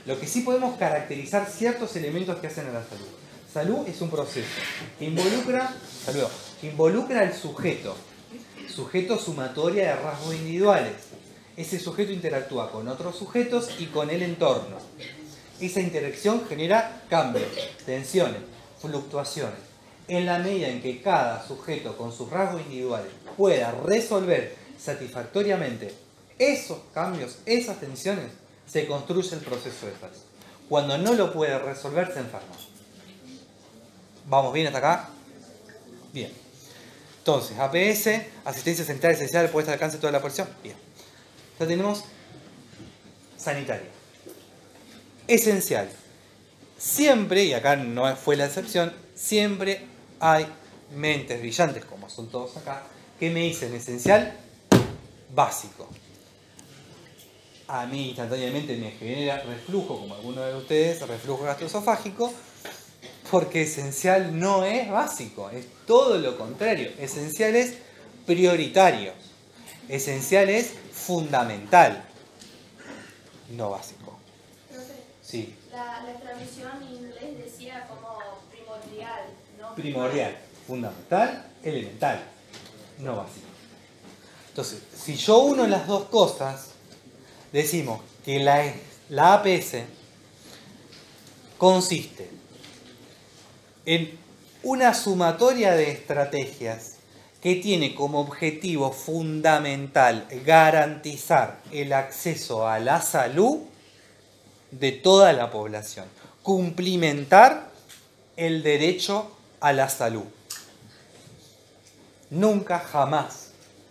[0.06, 3.08] Lo que sí podemos caracterizar ciertos elementos que hacen a la salud.
[3.51, 4.47] Salud es un proceso
[4.97, 5.75] que involucra,
[6.06, 6.27] salud,
[6.62, 7.93] que involucra al sujeto,
[8.73, 11.11] sujeto sumatoria de rasgos individuales.
[11.58, 14.78] Ese sujeto interactúa con otros sujetos y con el entorno.
[15.60, 17.50] Esa interacción genera cambios,
[17.86, 18.42] tensiones,
[18.80, 19.60] fluctuaciones.
[20.08, 25.94] En la medida en que cada sujeto con sus rasgos individuales pueda resolver satisfactoriamente
[26.40, 28.32] esos cambios, esas tensiones,
[28.66, 30.18] se construye el proceso de salud.
[30.68, 32.56] Cuando no lo puede resolver, se enferma.
[34.26, 35.10] ¿Vamos bien hasta acá?
[36.14, 36.32] Bien.
[37.20, 40.48] Entonces, APS, asistencia central esencial, puesta al alcance de toda la población.
[40.64, 40.76] Bien.
[41.62, 42.04] Ya tenemos
[43.38, 43.86] sanitaria.
[45.28, 45.88] Esencial.
[46.76, 49.86] Siempre, y acá no fue la excepción, siempre
[50.19, 50.47] hay
[50.95, 52.82] mentes brillantes, como son todos acá,
[53.19, 54.36] que me dicen esencial,
[55.36, 55.88] básico.
[57.67, 62.34] A mí instantáneamente me genera reflujo, como alguno de ustedes, reflujo gastroesofágico,
[63.30, 66.89] porque esencial no es básico, es todo lo contrario.
[66.97, 67.76] Esencial es
[68.26, 69.13] prioritario.
[69.89, 72.04] Esencial es fundamental,
[73.52, 74.17] no básico.
[75.24, 75.56] Sí.
[75.72, 78.17] La, la traducción en inglés decía como
[78.52, 79.24] primordial,
[79.60, 79.76] ¿no?
[79.76, 82.22] Primordial, fundamental, elemental,
[83.00, 83.48] no básico.
[84.50, 86.72] Entonces, si yo uno las dos cosas,
[87.54, 88.74] decimos que la,
[89.10, 89.78] la APS
[91.58, 92.30] consiste
[93.86, 94.17] en
[94.63, 96.90] una sumatoria de estrategias
[97.41, 103.60] que tiene como objetivo fundamental garantizar el acceso a la salud
[104.71, 106.06] de toda la población,
[106.43, 107.71] cumplimentar
[108.38, 110.23] el derecho a la salud.
[112.30, 113.49] Nunca jamás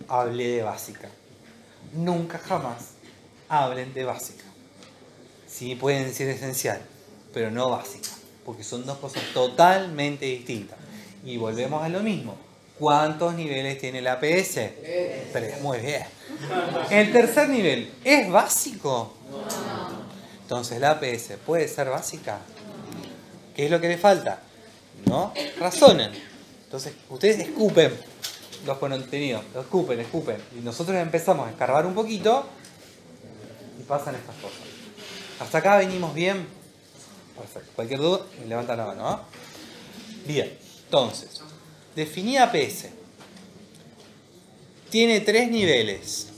[0.08, 1.08] hablé de básica.
[1.92, 2.92] Nunca jamás
[3.48, 4.44] hablen de básica.
[5.46, 6.80] Sí pueden decir esencial,
[7.34, 8.10] pero no básica
[8.44, 10.78] porque son dos cosas totalmente distintas.
[11.24, 12.36] Y volvemos a lo mismo.
[12.80, 14.54] ¿Cuántos niveles tiene la APS?
[15.32, 15.60] Tres.
[15.60, 16.02] Muy bien.
[16.88, 19.18] El tercer nivel, ¿es básico?
[20.40, 22.38] Entonces, ¿la APS puede ser básica?
[23.54, 24.40] ¿Qué es lo que le falta?
[25.04, 25.34] ¿No?
[25.58, 26.10] Razonen.
[26.64, 27.92] Entonces, ustedes escupen
[28.64, 30.38] los contenidos, los escupen, escupen.
[30.58, 32.46] Y nosotros empezamos a escarbar un poquito
[33.78, 34.58] y pasan estas cosas.
[35.38, 36.46] ¿Hasta acá venimos bien?
[37.36, 37.72] Perfecto.
[37.76, 39.06] Cualquier duda, levanta la mano.
[39.06, 39.22] ¿ah?
[40.26, 41.42] Bien, entonces,
[41.94, 42.86] definida APS.
[44.90, 46.28] Tiene tres niveles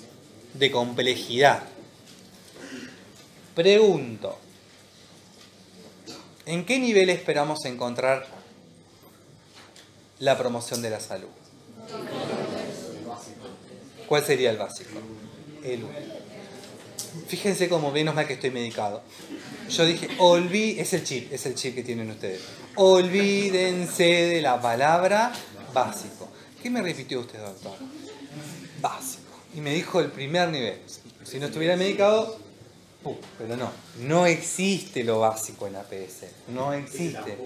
[0.55, 1.63] de complejidad.
[3.55, 4.39] Pregunto,
[6.47, 8.27] ¿en qué nivel esperamos encontrar
[10.19, 11.29] la promoción de la salud?
[14.07, 14.91] ¿Cuál sería el básico?
[15.65, 15.93] El 1.
[17.29, 19.03] Fíjense cómo menos mal que estoy medicado.
[19.73, 22.43] Yo dije, olví, es el chip, es el chip que tienen ustedes.
[22.77, 25.33] Olvídense de la palabra
[25.73, 26.29] básico.
[26.63, 27.73] ¿Qué me repitió usted, doctor?
[28.83, 29.33] Básico.
[29.55, 30.79] Y me dijo el primer nivel.
[31.25, 32.39] Si no estuviera medicado,
[33.39, 36.27] pero no, no existe lo básico en APS.
[36.49, 37.39] No existe.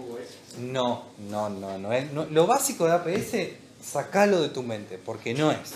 [0.59, 2.25] No, no, no, no, no.
[2.27, 5.75] Lo básico de APS, sacalo de tu mente, porque no es.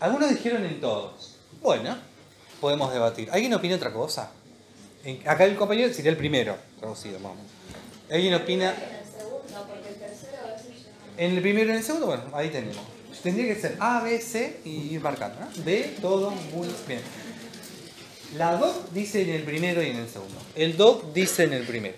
[0.00, 1.36] Algunos dijeron en todos.
[1.62, 1.96] Bueno,
[2.60, 3.30] podemos debatir.
[3.30, 4.30] ¿Alguien opina otra cosa?
[5.26, 7.38] Acá el compañero sería el primero, traducido, vamos.
[8.10, 8.74] ¿Alguien opina?
[11.16, 12.82] En el primero y en el segundo, bueno, ahí tenemos.
[13.22, 15.64] Tendría que ser A, B, C y ir marcando, ¿no?
[15.64, 17.00] D, todo, muy bien.
[18.36, 20.40] La DOC dice en el primero y en el segundo.
[20.56, 21.96] El DOC dice en el primero.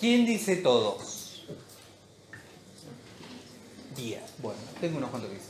[0.00, 1.44] ¿Quién dice todos?
[3.96, 5.45] Bien, bueno, tengo unos cuantos que.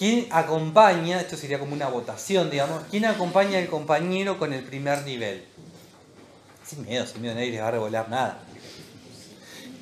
[0.00, 5.04] ¿Quién acompaña, esto sería como una votación, digamos, quién acompaña al compañero con el primer
[5.04, 5.44] nivel?
[6.66, 8.38] Sin miedo, sin miedo, nadie les va a revolar nada.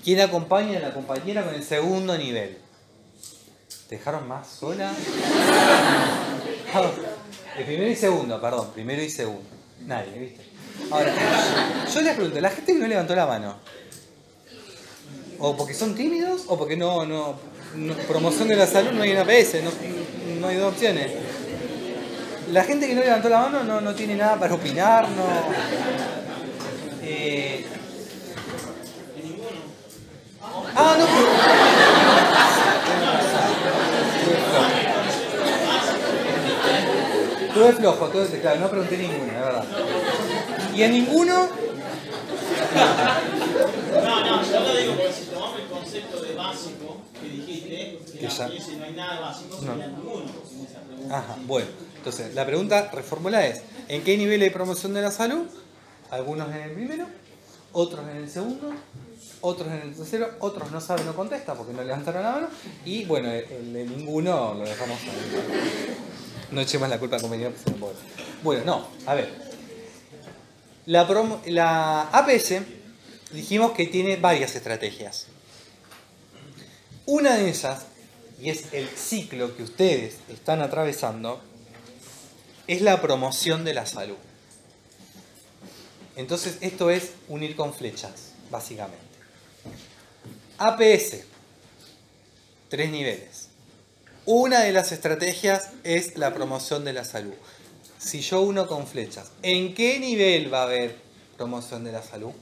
[0.03, 2.59] ¿Quién acompaña a la compañera con el segundo nivel?
[3.89, 4.93] ¿Te dejaron más sola?
[7.57, 9.49] El primero y segundo, perdón, primero y segundo.
[9.87, 10.43] Nadie, ¿viste?
[10.91, 11.15] Ahora,
[11.95, 13.55] yo les pregunto, ¿la gente no levantó la mano?
[15.39, 17.39] ¿O porque son tímidos o porque no, no,
[18.09, 19.29] promoción de la salud no hay una no,
[20.39, 21.11] no hay dos opciones?
[22.53, 25.25] La gente que no levantó la mano no, no tiene nada para opinar, no...
[27.03, 27.67] Eh,
[30.81, 31.07] Ah, no.
[37.53, 39.65] Tuve flojo, tuve, claro, no pregunté ninguno, de verdad.
[40.75, 41.49] Y en ninguno,
[44.05, 48.29] No, no, yo lo digo porque si tomamos el concepto de básico que dijiste, que
[48.29, 49.75] ya- no hay nada básico, No.
[49.77, 50.25] ninguno.
[51.11, 51.69] Ajá, bueno.
[51.97, 55.47] Entonces, la pregunta reformulada es, ¿en qué nivel hay promoción de la salud?
[56.11, 57.07] Algunos en el primero,
[57.73, 58.73] otros en el segundo,
[59.41, 62.49] otros en el tercero, otros no saben, no contesta porque no levantaron la mano,
[62.85, 64.99] y bueno, el, de ninguno lo dejamos.
[66.51, 67.97] No echemos la culpa al compañero pobre.
[68.43, 69.29] Bueno, no, a ver.
[70.87, 72.63] La, promo- la APS
[73.33, 75.27] dijimos que tiene varias estrategias.
[77.05, 77.83] Una de ellas,
[78.41, 81.41] y es el ciclo que ustedes están atravesando,
[82.67, 84.17] es la promoción de la salud.
[86.17, 88.99] Entonces, esto es unir con flechas, básicamente.
[90.59, 91.25] APS,
[92.69, 93.49] tres niveles.
[94.27, 97.35] Una de las estrategias es la promoción de la salud.
[97.99, 100.97] Si yo uno con flechas, ¿en qué nivel va a haber
[101.37, 102.33] promoción de la salud?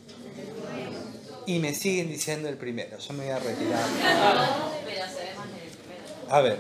[1.47, 2.99] Y me siguen diciendo el primero.
[2.99, 3.85] Yo me voy a retirar.
[6.29, 6.59] A ver,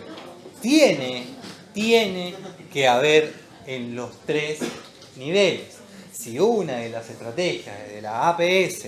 [0.61, 1.27] tiene,
[1.75, 2.35] tiene
[2.73, 3.33] que haber
[3.67, 4.61] en los tres
[5.17, 5.77] niveles.
[6.13, 8.87] Si una de las estrategias de la APS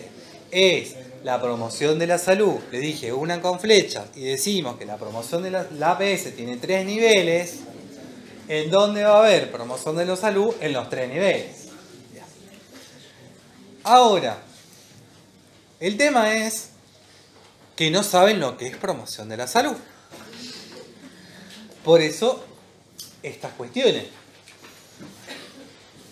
[0.50, 4.96] es la promoción de la salud, le dije una con flechas y decimos que la
[4.96, 7.58] promoción de la, APS tiene tres niveles,
[8.48, 10.54] ¿en dónde va a haber promoción de la salud?
[10.60, 11.68] En los tres niveles.
[13.82, 14.38] Ahora,
[15.80, 16.70] el tema es
[17.76, 19.76] que no saben lo que es promoción de la salud.
[21.88, 22.44] Por eso,
[23.22, 24.04] estas cuestiones.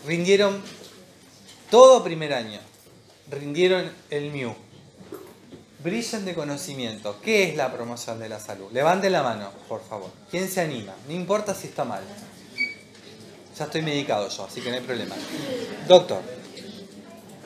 [0.06, 0.62] Rindieron
[1.70, 2.58] todo primer año.
[3.30, 4.54] Rindieron el MIU.
[5.84, 7.20] Brillan de conocimiento.
[7.20, 8.72] ¿Qué es la promoción de la salud?
[8.72, 10.10] Levanten la mano, por favor.
[10.30, 10.94] ¿Quién se anima?
[11.06, 12.02] No importa si está mal.
[13.58, 15.14] Ya estoy medicado yo, así que no hay problema.
[15.86, 16.22] Doctor,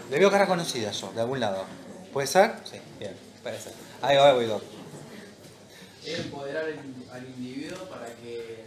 [0.08, 1.64] le veo cara conocida yo, de algún lado.
[2.12, 2.54] ¿Puede ser?
[2.62, 3.72] Sí, bien, ser.
[4.00, 4.79] Ahí va, voy, doctor.
[6.04, 6.78] Es empoderar al,
[7.12, 8.64] al individuo para que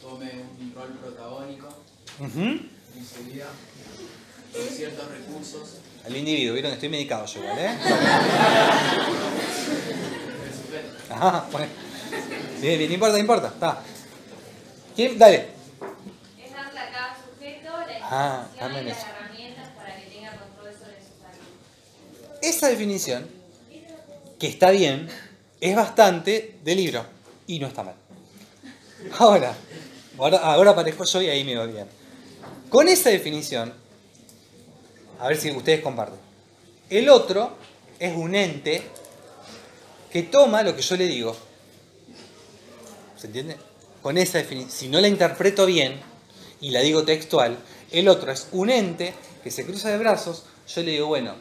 [0.00, 1.68] tome un rol protagónico
[2.20, 2.40] Ujú.
[2.40, 3.46] en su vida,
[4.52, 5.68] con ciertos recursos.
[6.06, 7.78] El individuo, vieron que estoy medicado yo igual, ¿eh?
[11.10, 11.66] Ajá, bueno.
[12.60, 13.78] Bien, bien, no importa, no importa, está.
[14.96, 15.18] ¿Quién?
[15.18, 15.48] Dale.
[16.44, 19.06] Es darle a cada sujeto la Ah, y las eso.
[19.06, 22.38] herramientas para que tenga control sobre su salud.
[22.42, 23.26] Esa definición,
[24.38, 25.08] que está bien,
[25.64, 27.02] es bastante de libro
[27.46, 27.94] y no está mal.
[29.18, 29.56] Ahora,
[30.18, 31.86] ahora, ahora yo y ahí me bien.
[32.68, 33.72] Con esa definición,
[35.18, 36.18] a ver si ustedes comparten.
[36.90, 37.56] El otro
[37.98, 38.82] es un ente
[40.12, 41.34] que toma lo que yo le digo.
[43.16, 43.56] ¿Se entiende?
[44.02, 45.98] Con esa definición, si no la interpreto bien
[46.60, 47.56] y la digo textual,
[47.90, 51.36] el otro es un ente que se cruza de brazos, yo le digo, bueno,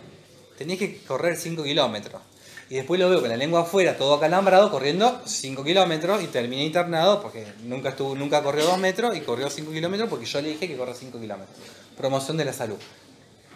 [0.58, 2.22] tenés que correr 5 kilómetros.
[2.70, 6.66] Y después lo veo con la lengua afuera, todo acalambrado, corriendo 5 kilómetros y terminé
[6.66, 10.50] internado porque nunca, estuvo, nunca corrió 2 metros y corrió 5 kilómetros porque yo le
[10.50, 11.58] dije que corra 5 kilómetros.
[11.98, 12.78] Promoción de la salud.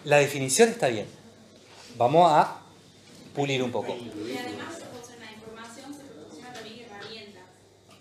[0.03, 1.07] La definición está bien.
[1.97, 2.61] Vamos a
[3.33, 3.95] pulir un poco.
[3.95, 4.75] Y además,
[5.13, 7.43] en la información se proporciona también herramientas,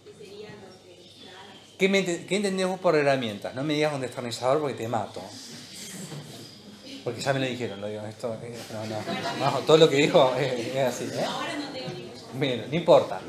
[0.05, 3.55] que serían lo que ¿Qué, me qué entendés vos por herramientas?
[3.55, 5.22] No me digas un destornillador porque te mato.
[7.07, 8.04] Porque ya me lo dijeron, lo digo.
[8.04, 11.04] Esto, eh, no, no, no, todo lo que dijo es, es así.
[11.04, 11.24] ¿eh?
[12.32, 13.20] Bueno, no importa.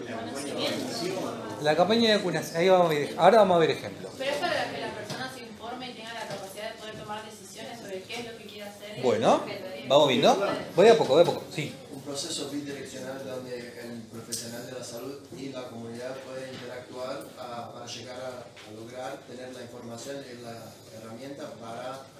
[1.62, 4.14] La campaña de vacunación, ahí vamos a ver, ahora vamos a ver ejemplos.
[4.18, 7.24] Pero es para que la persona se informe y tenga la capacidad de poder tomar
[7.24, 9.00] decisiones sobre qué es lo que quiere hacer.
[9.04, 9.44] Bueno,
[9.88, 10.48] vamos viendo.
[10.76, 11.44] Voy a poco, voy a poco.
[11.54, 11.76] Sí.
[11.94, 17.70] Un proceso bidireccional donde el profesional de la salud y la comunidad pueden interactuar ah,
[17.76, 22.17] para llegar a, a lograr tener la información y la herramienta para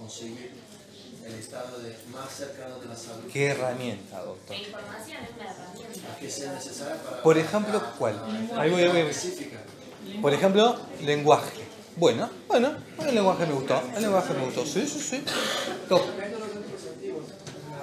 [0.00, 0.50] conseguir
[1.26, 3.24] el estado de, más cercano de la salud.
[3.30, 4.56] ¿Qué herramienta, doctor?
[4.56, 6.16] La información es una herramienta.
[6.18, 8.14] que sea necesaria para Por ejemplo, ¿cuál?
[8.56, 9.00] Ahí voy, ahí voy.
[9.00, 9.58] específica.
[10.22, 11.60] Por ejemplo, lenguaje.
[11.96, 12.72] Bueno, bueno,
[13.06, 13.82] el lenguaje me gustó.
[13.94, 14.64] El lenguaje me gustó.
[14.64, 15.24] Sí, sí, sí.
[15.88, 16.02] Top.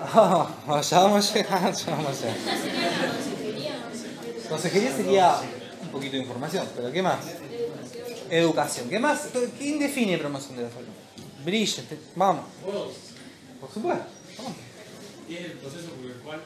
[0.01, 2.38] Ah, ya vamos a llegar, ya vamos a llegar.
[4.49, 5.36] Consejería sería
[5.84, 7.20] un poquito de información, pero ¿qué más?
[8.30, 8.89] Educación.
[8.89, 9.28] ¿Qué más?
[9.59, 10.88] ¿Quién define promoción de la salud?
[11.48, 11.98] Brillante.
[12.14, 12.43] Vamos.
[13.62, 14.06] Por supuesto.
[14.38, 14.58] Vamos.
[15.30, 16.41] Y es el proceso por el cual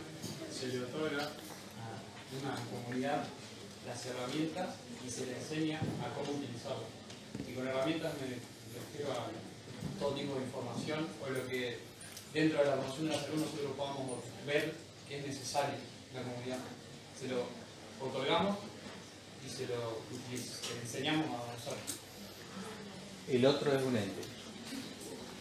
[0.54, 1.90] se le otorga a
[2.38, 3.26] una comunidad
[3.88, 6.86] las herramientas y se le enseña a cómo utilizarlas.
[7.50, 8.38] Y con herramientas me
[8.78, 9.26] refiero a
[10.00, 11.80] todo tipo de información o lo que
[12.32, 14.76] dentro de la promoción de la salud nosotros podamos ver
[15.10, 15.82] que es necesario
[16.12, 16.60] en la comunidad.
[17.20, 17.42] Se lo
[18.06, 18.56] otorgamos
[19.44, 19.98] y se lo
[20.32, 21.74] y se le enseñamos a avanzar.
[23.28, 24.22] El otro es un ente.
[24.22, 24.42] No, Con eso.
[24.62, 25.41] Comprobar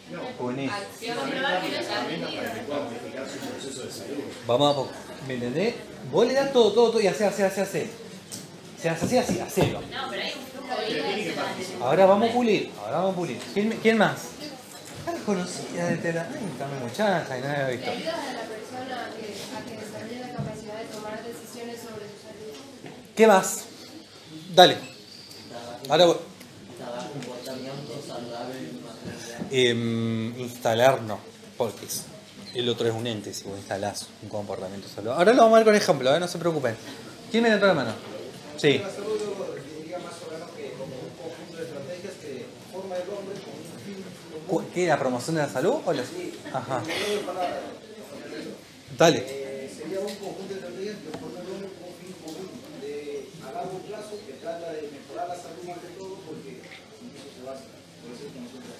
[4.47, 4.91] Vamos a poco.
[5.27, 5.75] ¿Me entendés?
[6.11, 7.89] Vos le das todo, todo, todo y hace, hace, hace, hace.
[8.81, 9.79] Se hace así, así, hacelo.
[9.81, 11.33] No, pero hay un flujo de vida.
[11.81, 13.37] Ahora vamos a pulir, ahora vamos a pulir.
[13.53, 14.17] ¿Quién, quién más?
[15.07, 16.27] Ah, conocida de tela.
[16.31, 17.91] Ay, dame muchacha y no la había visto.
[17.91, 22.05] ayudas a la persona a que, a que desarrolle la capacidad de tomar decisiones sobre
[22.05, 22.53] su salud.
[23.15, 23.65] ¿Qué más?
[24.55, 24.77] Dale.
[25.89, 26.17] Ahora voy.
[27.13, 28.70] Comportamiento saludable
[29.51, 29.71] comunidad.
[29.71, 31.19] Em, instalar no,
[31.57, 31.85] porque
[32.53, 35.19] el otro es un ente si vos instalás un comportamiento saludable.
[35.19, 36.19] Ahora lo vamos a ver con ejemplo, ¿eh?
[36.19, 36.75] no se preocupen.
[37.29, 37.93] ¿Quién me levantó la mano?
[38.57, 38.73] Sí.
[38.73, 38.79] Que
[44.57, 44.71] que.
[44.73, 44.87] ¿Qué?
[44.87, 45.75] ¿La promoción de la salud?
[45.85, 46.05] O los...
[46.07, 46.81] Sí, Ajá.
[48.97, 49.23] Dale.
[49.25, 52.49] eh, sería un conjunto de estrategias que forma el hombre con un fin común
[52.81, 57.07] de, a largo plazo que trata de mejorar la salud más que todo porque en
[57.15, 57.63] eso se basa.
[58.03, 58.75] Por eso es que nosotros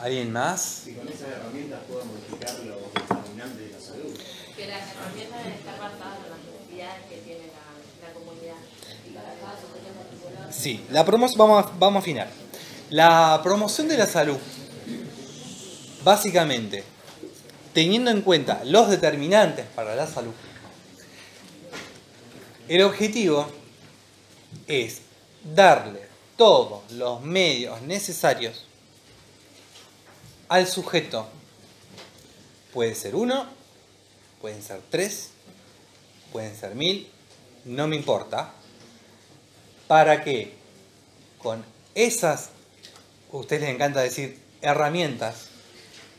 [0.00, 0.82] ¿Alguien más?
[0.84, 4.16] Si con esas herramientas puedo modificar los determinantes de la salud.
[4.56, 8.54] Que las herramientas deben estar basadas en las necesidades que tiene la, la comunidad.
[9.08, 10.52] Y cada caso, particular.
[10.52, 12.28] Sí, la promoción, vamos, a- vamos a afinar.
[12.90, 14.38] La promoción de la salud,
[16.02, 16.82] básicamente,
[17.74, 20.32] teniendo en cuenta los determinantes para la salud,
[22.68, 23.46] el objetivo
[24.66, 25.02] es
[25.54, 28.66] darle todos los medios necesarios
[30.50, 31.28] al sujeto.
[32.74, 33.46] Puede ser uno,
[34.40, 35.30] pueden ser tres,
[36.32, 37.08] pueden ser mil,
[37.64, 38.52] no me importa
[39.86, 40.52] para que
[41.38, 42.50] con esas,
[43.32, 45.48] a ustedes les encanta decir, herramientas,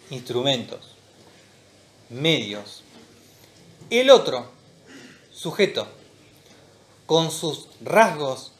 [0.09, 0.95] instrumentos,
[2.09, 2.83] medios,
[3.89, 4.49] el otro
[5.33, 5.87] sujeto,
[7.05, 8.53] con sus rasgos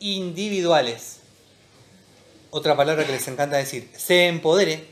[0.00, 1.18] individuales,
[2.50, 4.91] otra palabra que les encanta decir, se empodere,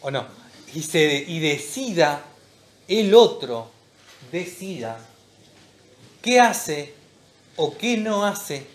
[0.00, 0.26] o no,
[0.74, 2.24] y, se, y decida,
[2.86, 3.70] el otro
[4.32, 4.98] decida
[6.22, 6.94] qué hace
[7.56, 8.66] o qué no hace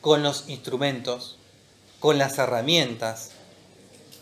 [0.00, 1.36] con los instrumentos,
[2.00, 3.30] con las herramientas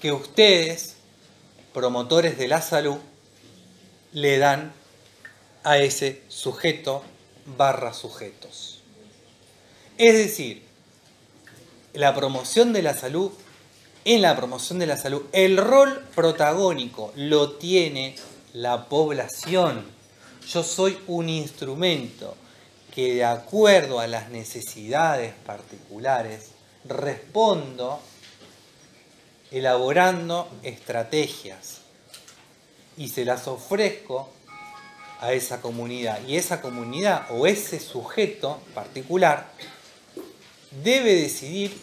[0.00, 0.96] que ustedes,
[1.72, 2.98] promotores de la salud,
[4.12, 4.72] le dan
[5.62, 7.02] a ese sujeto
[7.56, 8.82] barra sujetos.
[9.98, 10.62] Es decir,
[11.92, 13.30] la promoción de la salud,
[14.06, 18.14] en la promoción de la salud, el rol protagónico lo tiene
[18.52, 19.84] la población.
[20.46, 22.36] Yo soy un instrumento
[22.94, 26.52] que de acuerdo a las necesidades particulares
[26.84, 27.98] respondo
[29.50, 31.78] elaborando estrategias
[32.96, 34.30] y se las ofrezco
[35.20, 36.20] a esa comunidad.
[36.28, 39.50] Y esa comunidad o ese sujeto particular
[40.84, 41.76] debe decidir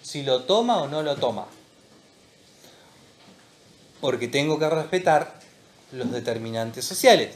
[0.00, 1.48] si lo toma o no lo toma.
[4.00, 5.40] Porque tengo que respetar
[5.92, 7.34] los determinantes sociales.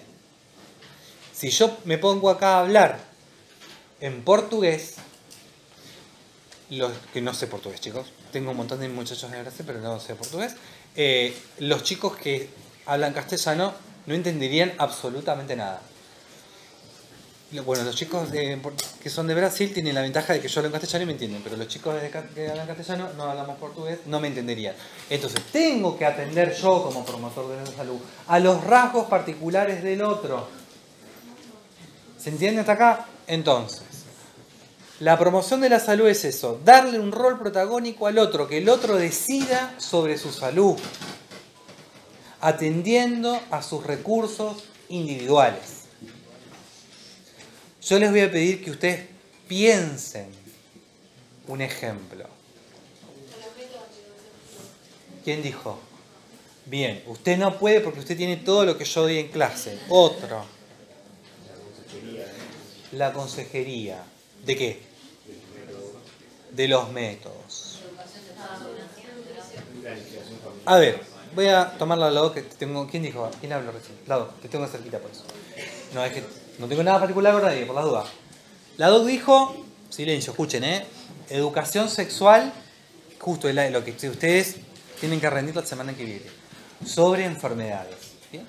[1.32, 2.98] Si yo me pongo acá a hablar
[4.00, 4.96] en portugués,
[6.70, 9.98] los que no sé portugués, chicos, tengo un montón de muchachos de clase, pero no
[10.00, 10.54] sé portugués,
[10.96, 12.48] eh, los chicos que
[12.86, 13.72] hablan castellano
[14.06, 15.80] no entenderían absolutamente nada.
[17.52, 18.60] Bueno, los chicos de-
[19.02, 21.12] que son de Brasil tienen la ventaja de que yo hablo en castellano y me
[21.14, 21.96] entienden, pero los chicos
[22.32, 24.76] que hablan castellano no hablamos portugués, no me entenderían.
[25.08, 27.98] Entonces, tengo que atender yo como promotor de la salud
[28.28, 30.46] a los rasgos particulares del otro.
[32.18, 33.06] ¿Se entiende hasta acá?
[33.26, 33.82] Entonces,
[35.00, 38.68] la promoción de la salud es eso, darle un rol protagónico al otro, que el
[38.68, 40.76] otro decida sobre su salud,
[42.40, 45.79] atendiendo a sus recursos individuales.
[47.82, 49.06] Yo les voy a pedir que ustedes
[49.48, 50.28] piensen
[51.48, 52.26] un ejemplo.
[55.24, 55.78] ¿Quién dijo?
[56.66, 59.78] Bien, usted no puede porque usted tiene todo lo que yo doy en clase.
[59.88, 60.44] Otro.
[62.92, 64.02] La consejería.
[64.44, 64.90] ¿De qué?
[66.52, 67.80] de los métodos.
[70.66, 71.00] A ver,
[71.34, 72.86] voy a tomar la que tengo.
[72.86, 73.30] ¿Quién dijo?
[73.40, 73.98] ¿Quién habló recién?
[74.06, 75.24] Lado, te tengo cerquita por eso.
[75.94, 76.22] No, es que
[76.60, 78.06] no tengo nada particular con nadie, por las dudas.
[78.76, 80.86] La doc dijo, silencio, escuchen, ¿eh?
[81.30, 82.52] Educación sexual,
[83.18, 84.56] justo es lo que ustedes
[85.00, 86.26] tienen que rendir la semana que viene,
[86.84, 87.96] sobre enfermedades.
[88.30, 88.44] ¿bien?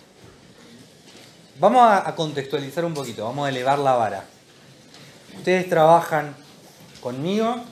[1.58, 4.26] Vamos a, contextualizar un poquito, vamos a elevar la vara.
[5.38, 6.36] Ustedes trabajan
[7.00, 7.64] conmigo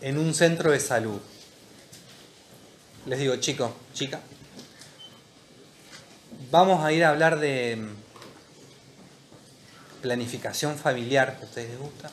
[0.00, 1.20] en un centro de salud.
[3.04, 4.20] Les digo, chico, chica,
[6.50, 8.01] vamos a ir a hablar de
[10.02, 12.10] planificación familiar, que a ustedes les gusta,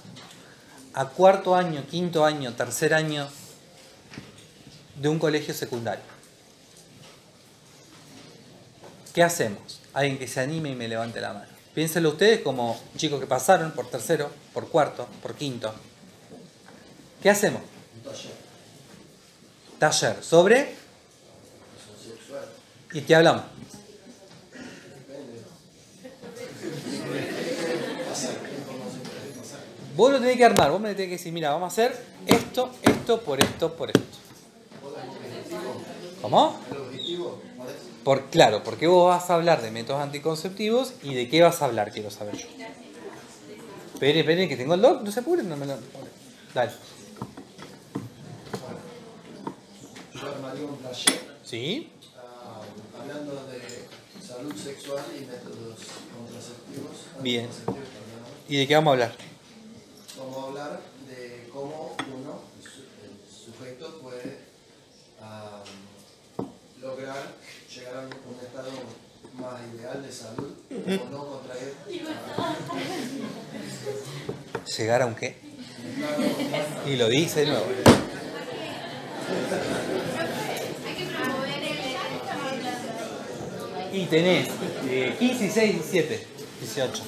[0.93, 3.27] a cuarto año, quinto año, tercer año
[4.95, 6.05] de un colegio secundario.
[9.13, 9.81] ¿Qué hacemos?
[9.93, 11.47] Alguien que se anime y me levante la mano.
[11.73, 15.73] Piénsenlo ustedes como chicos que pasaron por tercero, por cuarto, por quinto.
[17.21, 17.61] ¿Qué hacemos?
[17.95, 18.33] Un taller.
[19.79, 20.75] Taller sobre
[22.91, 23.43] y qué hablamos.
[28.09, 28.35] Pasar.
[28.41, 29.59] ¿Qué información querés pasar?
[29.99, 31.93] Vos lo tenés que armar, vos me tenés que decir, mira, vamos a hacer
[32.25, 34.17] esto, esto, por esto, por esto.
[36.21, 36.57] ¿Cómo?
[38.05, 41.65] Por, claro, porque vos vas a hablar de métodos anticonceptivos y de qué vas a
[41.65, 42.47] hablar, quiero saber yo.
[43.93, 45.75] Espere, espere, que tengo el doc, no se apuren, no me lo...
[46.53, 46.71] Dale.
[50.13, 51.91] Yo armaría un taller ¿Sí?
[52.15, 52.61] ah,
[53.01, 55.79] hablando de salud sexual y métodos
[56.15, 57.21] contraceptivos.
[57.21, 57.49] Bien.
[58.47, 59.28] ¿Y de qué vamos a hablar?
[60.20, 64.38] Vamos a hablar de cómo uno, el su- el sujeto, puede
[65.22, 65.63] ah,
[66.82, 67.34] lograr
[67.74, 68.70] llegar a un estado
[69.39, 71.74] más ideal de salud o no contraer.
[74.78, 75.38] ¿Llegar a un qué?
[76.86, 77.65] Y lo dice nuevo.
[83.91, 84.47] Y tenés
[84.89, 86.28] eh, 15, 16, 17,
[86.61, 87.03] 18.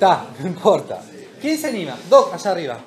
[0.00, 0.96] Está, no importa.
[1.42, 1.92] ¿Quién se anima?
[2.08, 2.80] Doc, allá arriba.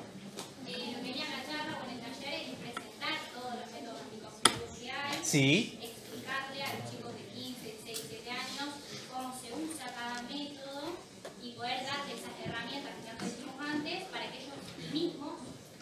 [0.66, 5.22] Venía a la charla con el taller y presentar todos los métodos anticonceptivos que hay,
[5.22, 5.78] Sí.
[5.78, 8.66] explicarle a los chicos de 15, 16, 17 años
[9.14, 10.98] cómo se usa cada método
[11.38, 14.58] y poder darle esas herramientas que ya dijimos antes para que ellos
[14.90, 15.34] mismos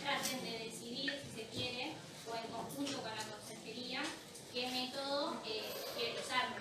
[0.05, 1.97] traten de decidir si se quiere
[2.28, 4.05] o en conjunto con la consejería
[4.53, 5.64] qué método eh,
[5.97, 6.61] quieren usar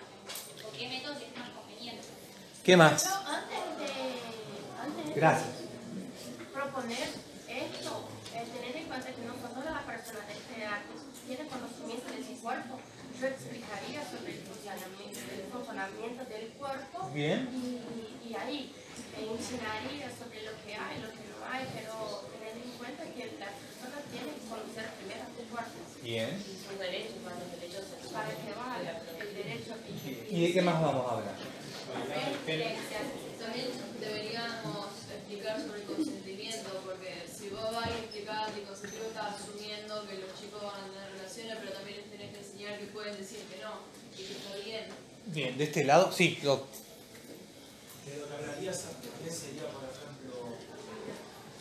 [0.64, 2.08] o qué método les es más conveniente.
[2.64, 3.04] ¿Qué más?
[3.04, 3.92] Antes de,
[4.82, 5.50] antes de Gracias.
[6.54, 7.10] proponer
[7.48, 7.92] esto,
[8.32, 10.94] es tener en cuenta que no solo la persona de este acto
[11.28, 12.80] tiene conocimiento de su cuerpo.
[13.20, 17.50] Yo explicaría sobre el funcionamiento, el funcionamiento del cuerpo Bien.
[17.54, 18.74] y, y ahí
[19.20, 23.36] eh, enseñaría sobre lo que hay, lo que no hay, pero tener en cuenta que
[23.38, 25.80] las personas tienen que conocer primero su cuerpo.
[26.02, 26.32] Bien.
[26.40, 28.12] Sus derechos, más los derechos sexuales.
[28.12, 28.92] Para que valga
[29.22, 29.72] el derecho
[30.32, 31.36] ¿Y de qué más vamos a hablar?
[33.40, 40.08] También deberíamos explicar sobre el consentimiento, porque si vos vas a explicar anticonceptivo estás asumiendo
[40.08, 43.18] que los chicos van a tener relaciones, pero también les tenés que enseñar que pueden
[43.18, 43.86] decir que no
[44.18, 44.86] y que está bien.
[45.28, 46.38] Bien, de este lado, sí.
[46.42, 46.68] De lo
[48.28, 50.58] que hablarías también sería, por ejemplo,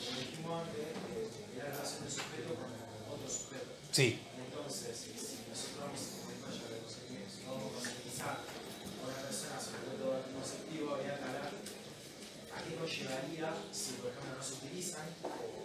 [0.01, 1.29] como dijimos antes, eh,
[1.59, 2.73] la relación del sujeto con
[3.13, 3.77] otro sujeto.
[3.93, 4.19] Sí.
[4.41, 9.19] Entonces, si si nosotros vamos a desarrollar de conseguir, si vamos a concientizar a una
[9.21, 14.41] persona sobre el método anticonceptivo, habría que hablar a qué nos llevaría si, por ejemplo,
[14.41, 15.61] no se utilizan, o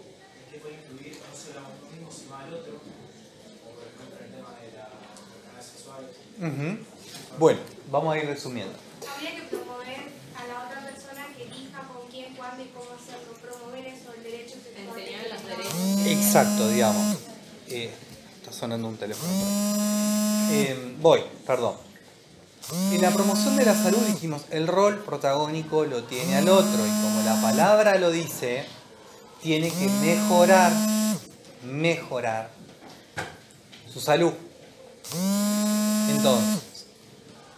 [0.56, 4.30] qué puede influir no solo a uno mismo, sino al otro, o por ejemplo, el
[4.32, 6.02] tema de la enfermedad sexual.
[6.40, 7.38] Ujú.
[7.38, 8.72] Bueno, vamos a ir resumiendo.
[9.04, 10.00] Habría que promover
[10.32, 13.36] a la otra persona que elija con quién, cuándo y cómo hacerlo.
[13.36, 14.98] Promover eso, el derecho sexual.
[14.98, 16.06] Enseñar los derechos.
[16.06, 17.18] Exacto, digamos.
[17.68, 17.90] Eh,
[18.40, 19.32] está sonando un teléfono.
[20.52, 21.76] Eh, voy, perdón.
[22.90, 26.90] En la promoción de la salud dijimos, el rol protagónico lo tiene al otro y
[27.02, 28.64] como la palabra lo dice,
[29.46, 30.72] tiene que mejorar,
[31.62, 32.50] mejorar
[33.88, 34.32] su salud.
[36.10, 36.86] Entonces,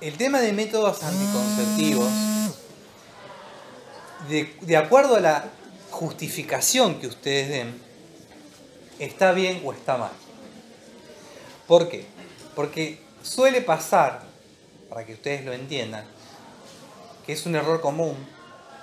[0.02, 2.10] el tema de métodos anticonceptivos,
[4.28, 5.46] de, de acuerdo a la
[5.90, 7.80] justificación que ustedes den,
[8.98, 10.12] está bien o está mal.
[11.66, 12.04] ¿Por qué?
[12.54, 14.24] Porque suele pasar,
[14.90, 16.04] para que ustedes lo entiendan,
[17.24, 18.14] que es un error común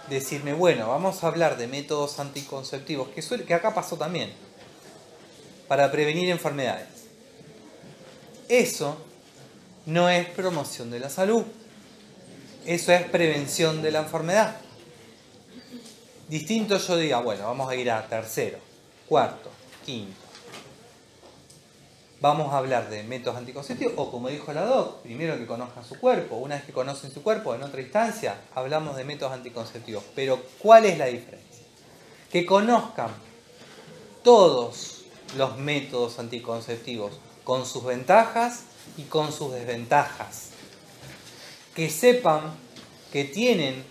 [0.09, 4.31] decirme, bueno, vamos a hablar de métodos anticonceptivos, que, que acá pasó también,
[5.67, 6.87] para prevenir enfermedades.
[8.47, 8.97] Eso
[9.85, 11.43] no es promoción de la salud,
[12.65, 14.57] eso es prevención de la enfermedad.
[16.27, 18.57] Distinto yo diga, bueno, vamos a ir a tercero.
[19.07, 19.51] cuarto,
[19.85, 20.24] quinto.
[22.25, 25.99] Vamos a hablar de métodos anticonceptivos o como dijo la doc, primero que conozcan su
[25.99, 26.37] cuerpo.
[26.37, 30.03] Una vez que conocen su cuerpo, en otra instancia, hablamos de métodos anticonceptivos.
[30.15, 31.63] Pero ¿cuál es la diferencia?
[32.31, 33.11] Que conozcan
[34.23, 35.03] todos
[35.37, 38.61] los métodos anticonceptivos con sus ventajas
[38.97, 40.49] y con sus desventajas.
[41.75, 42.55] Que sepan
[43.13, 43.83] que tienen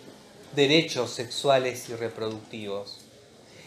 [0.56, 3.03] derechos sexuales y reproductivos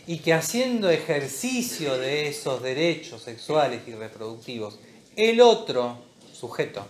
[0.07, 4.79] y que haciendo ejercicio de esos derechos sexuales y reproductivos,
[5.17, 5.97] el otro
[6.33, 6.87] sujeto,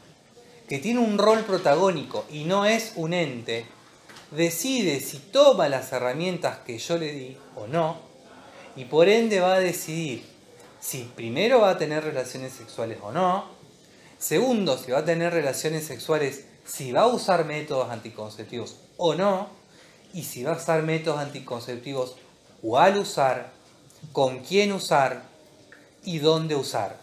[0.70, 3.66] que tiene un rol protagónico y no es un ente,
[4.30, 7.98] decide si toma las herramientas que yo le di o no,
[8.76, 10.24] y por ende va a decidir
[10.80, 13.46] si primero va a tener relaciones sexuales o no,
[14.20, 19.50] segundo, si va a tener relaciones sexuales, si va a usar métodos anticonceptivos o no,
[20.14, 22.16] y si va a usar métodos anticonceptivos
[22.62, 23.52] cuál usar,
[24.12, 25.24] con quién usar
[26.04, 26.98] y dónde usar.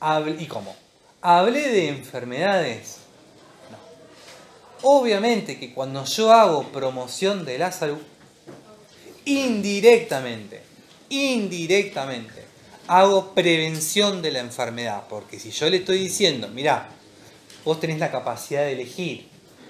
[0.00, 0.74] Hable- ¿Y cómo?
[1.20, 2.96] ¿Hablé de enfermedades?
[3.70, 4.88] No.
[4.90, 7.98] Obviamente que cuando yo hago promoción de la salud,
[9.26, 10.62] indirectamente,
[11.10, 12.44] indirectamente,
[12.88, 15.04] hago prevención de la enfermedad.
[15.08, 16.88] Porque si yo le estoy diciendo, mirá,
[17.64, 19.28] vos tenés la capacidad de elegir,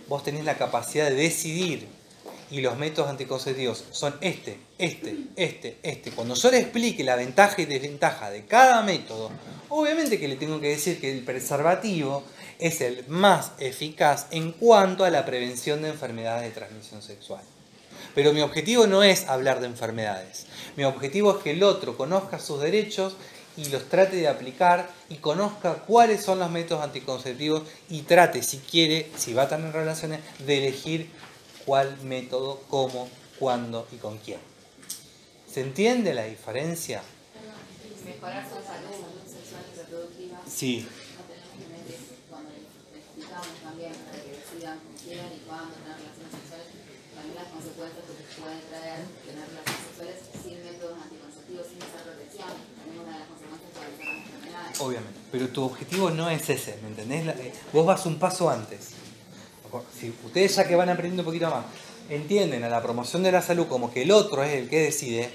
[0.09, 1.89] vos tenés la capacidad de decidir,
[2.51, 6.11] y los métodos anticonceptivos son este, este, este, este.
[6.11, 9.31] Cuando yo le explique la ventaja y desventaja de cada método,
[9.69, 12.25] obviamente que le tengo que decir que el preservativo
[12.59, 17.43] es el más eficaz en cuanto a la prevención de enfermedades de transmisión sexual.
[18.15, 20.47] Pero mi objetivo no es hablar de enfermedades.
[20.77, 23.15] Mi objetivo es que el otro conozca sus derechos
[23.57, 28.59] y los trate de aplicar y conozca cuáles son los métodos anticonceptivos y trate, si
[28.59, 31.11] quiere, si va a tener relaciones, de elegir
[31.71, 33.09] cuál método, cómo,
[33.39, 34.41] cuándo y con quién.
[35.47, 37.01] ¿Se entiende la diferencia?
[38.05, 40.43] Mejorar su salud, salud sexual y reproductiva.
[40.51, 40.83] Sí.
[40.83, 45.79] No tenemos que meter, cuando les explicamos también para que decidan con quién y cuándo
[45.79, 46.67] tener relaciones sexuales,
[47.15, 49.01] también las consecuencias que puede traer
[49.31, 52.51] tener relaciones sexuales sin métodos anticonceptivos, sin esa protección.
[52.51, 54.75] También una de las consecuencias para evitar las enfermedades.
[54.83, 55.19] Obviamente.
[55.31, 57.31] Pero tu objetivo no es ese, ¿me entendés?
[57.39, 58.99] Eh, Vos vas un paso antes.
[59.99, 61.65] Si ustedes ya que van aprendiendo un poquito más,
[62.09, 65.31] entienden a la promoción de la salud como que el otro es el que decide,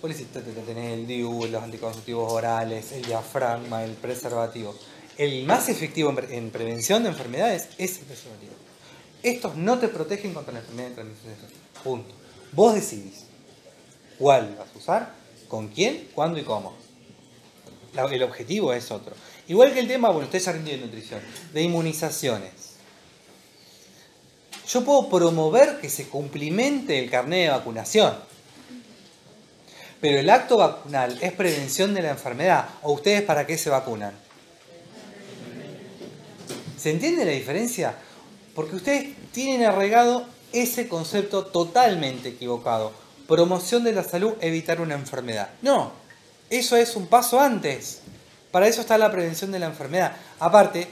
[0.00, 4.74] vos te- tenés el DIU, los anticonceptivos orales, el diafragma, el preservativo.
[5.16, 8.52] El más efectivo en pre- en prevención de enfermedades es el preservativo.
[9.22, 11.52] Estos no te protegen contra la enfermedad de transmisión sexual.
[11.82, 12.14] Punto.
[12.52, 13.24] Vos decidís
[14.18, 15.14] cuál vas a usar,
[15.48, 16.74] con quién, cuándo y cómo.
[18.12, 19.14] El objetivo es otro.
[19.48, 21.20] Igual que el tema, bueno, ustedes ya de nutrición,
[21.52, 22.52] de inmunizaciones.
[24.68, 28.14] Yo puedo promover que se cumplimente el carnet de vacunación.
[30.00, 32.68] Pero el acto vacunal es prevención de la enfermedad.
[32.82, 34.12] ¿O ustedes para qué se vacunan?
[36.76, 37.94] ¿Se entiende la diferencia?
[38.54, 42.92] Porque ustedes tienen arraigado ese concepto totalmente equivocado.
[43.26, 45.48] Promoción de la salud, evitar una enfermedad.
[45.62, 45.92] No,
[46.50, 48.00] eso es un paso antes.
[48.50, 50.12] Para eso está la prevención de la enfermedad.
[50.38, 50.88] Aparte,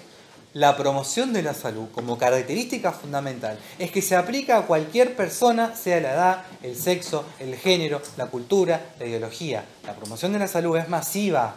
[0.54, 5.76] la promoción de la salud como característica fundamental es que se aplica a cualquier persona,
[5.76, 9.64] sea la edad, el sexo, el género, la cultura, la ideología.
[9.84, 11.56] La promoción de la salud es masiva.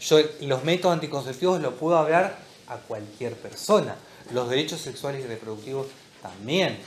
[0.00, 2.36] Yo los métodos anticonceptivos los puedo hablar
[2.68, 3.96] a cualquier persona.
[4.32, 5.86] Los derechos sexuales y reproductivos
[6.22, 6.78] también.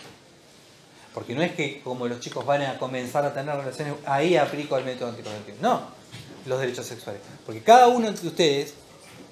[1.13, 4.78] Porque no es que como los chicos van a comenzar a tener relaciones, ahí aplico
[4.78, 5.57] el método anticonceptivo.
[5.61, 5.82] No,
[6.45, 7.22] los derechos sexuales.
[7.45, 8.74] Porque cada uno de ustedes,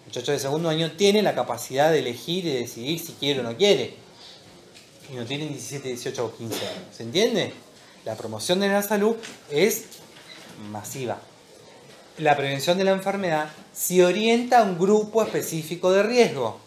[0.08, 3.44] muchachos de segundo año, tiene la capacidad de elegir y de decidir si quiere o
[3.44, 3.94] no quiere.
[5.12, 6.84] Y no tienen 17, 18 o 15 años.
[6.96, 7.54] ¿Se entiende?
[8.06, 9.18] La promoción de la salud
[9.52, 9.86] es
[10.72, 11.20] masiva.
[12.18, 16.60] La prevención de la enfermedad se orienta a un grupo específico de riesgo.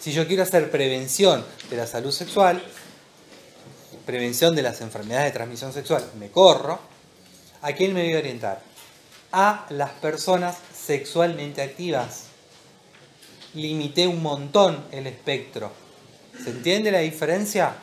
[0.00, 2.62] Si yo quiero hacer prevención de la salud sexual,
[4.04, 6.78] prevención de las enfermedades de transmisión sexual, me corro,
[7.62, 8.60] ¿a quién me voy a orientar?
[9.32, 12.23] A las personas sexualmente activas.
[13.54, 15.70] Limité un montón el espectro.
[16.42, 17.74] ¿Se entiende la diferencia?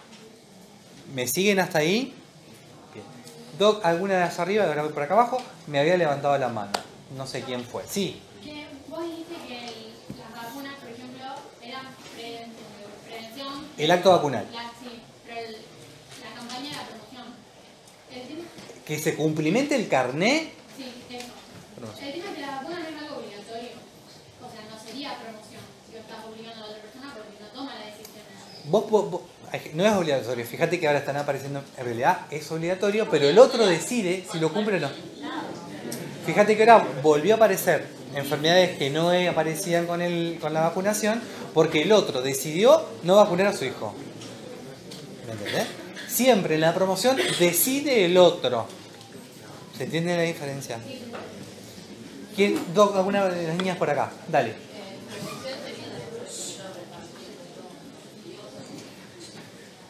[1.15, 2.13] ¿Me siguen hasta ahí?
[2.93, 3.05] Bien.
[3.57, 6.71] Doc, alguna de allá arriba, ahora voy por acá abajo, me había levantado la mano.
[7.15, 7.83] No sé quién fue.
[7.87, 8.21] Sí.
[8.43, 11.23] Que vos dijiste que el- las vacunas, por ejemplo,
[11.61, 12.47] eran pre-
[13.07, 13.65] prevención.
[13.77, 14.47] El acto vacunal.
[14.53, 17.25] La, sí, pero el- la campaña de la promoción.
[18.11, 18.43] El tema,
[18.85, 20.51] Que se cumplimente el carné.
[20.75, 21.27] sí, eso.
[22.05, 23.71] El tema que la vacuna no es algo obligatorio.
[24.41, 27.47] O sea, no sería promoción si lo estás obligando a la otra persona porque no
[27.49, 27.85] toma la
[29.73, 30.45] no es obligatorio.
[30.45, 34.51] Fíjate que ahora están apareciendo, en realidad es obligatorio, pero el otro decide si lo
[34.53, 34.89] cumple o no.
[36.25, 41.21] Fíjate que ahora volvió a aparecer enfermedades que no aparecían con, la vacunación
[41.53, 43.93] porque el otro decidió no vacunar a su hijo.
[45.27, 45.67] ¿Me entendés?
[46.07, 48.67] Siempre en la promoción decide el otro.
[49.77, 50.77] ¿Se entiende la diferencia?
[52.35, 54.11] ¿Quién, alguna de las niñas por acá?
[54.27, 54.70] Dale.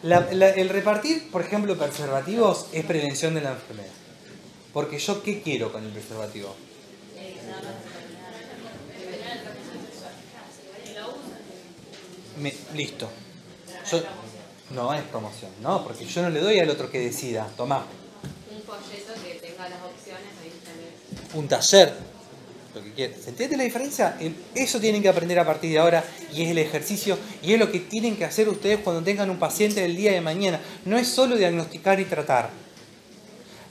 [0.04, 3.92] La- la- el repartir, por ejemplo, preservativos es prevención de la enfermedad.
[4.74, 6.56] Porque yo, ¿qué quiero con el preservativo?
[12.38, 13.10] Me- listo.
[13.92, 14.02] Yo-
[14.72, 17.48] no es promoción, no, porque yo no le doy al otro que decida.
[17.58, 17.86] Tomá,
[18.50, 20.92] Un folleto que tenga las opciones ahí también.
[21.34, 21.94] un taller,
[22.74, 23.22] lo.
[23.22, 24.18] ¿Se entiende la diferencia?
[24.56, 26.04] Eso tienen que aprender a partir de ahora
[26.34, 29.40] y es el ejercicio y es lo que tienen que hacer ustedes cuando tengan un
[29.40, 30.60] paciente el día de mañana.
[30.86, 32.50] No es solo diagnosticar y tratar.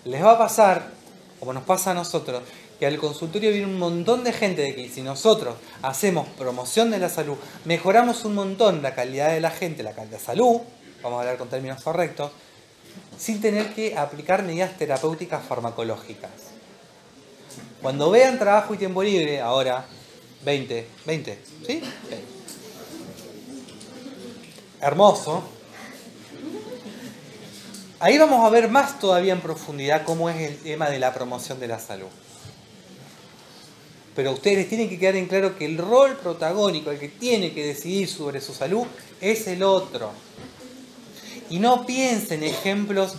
[0.04, 0.90] Les va a pasar,
[1.38, 2.42] como nos pasa a nosotros,
[2.78, 6.98] que al consultorio viene un montón de gente de que si nosotros hacemos promoción de
[6.98, 7.36] la salud,
[7.66, 10.60] mejoramos un montón la calidad de la gente, la calidad de salud,
[11.02, 12.32] vamos a hablar con términos correctos,
[13.18, 16.30] sin tener que aplicar medidas terapéuticas farmacológicas.
[17.80, 19.86] Cuando vean trabajo y tiempo libre, ahora,
[20.44, 21.82] 20, 20, ¿sí?
[22.08, 22.24] 20.
[24.80, 25.42] Hermoso.
[27.98, 31.60] Ahí vamos a ver más todavía en profundidad cómo es el tema de la promoción
[31.60, 32.08] de la salud.
[34.14, 37.66] Pero ustedes tienen que quedar en claro que el rol protagónico, el que tiene que
[37.66, 38.86] decidir sobre su salud,
[39.20, 40.12] es el otro.
[41.50, 43.16] Y no piensen ejemplos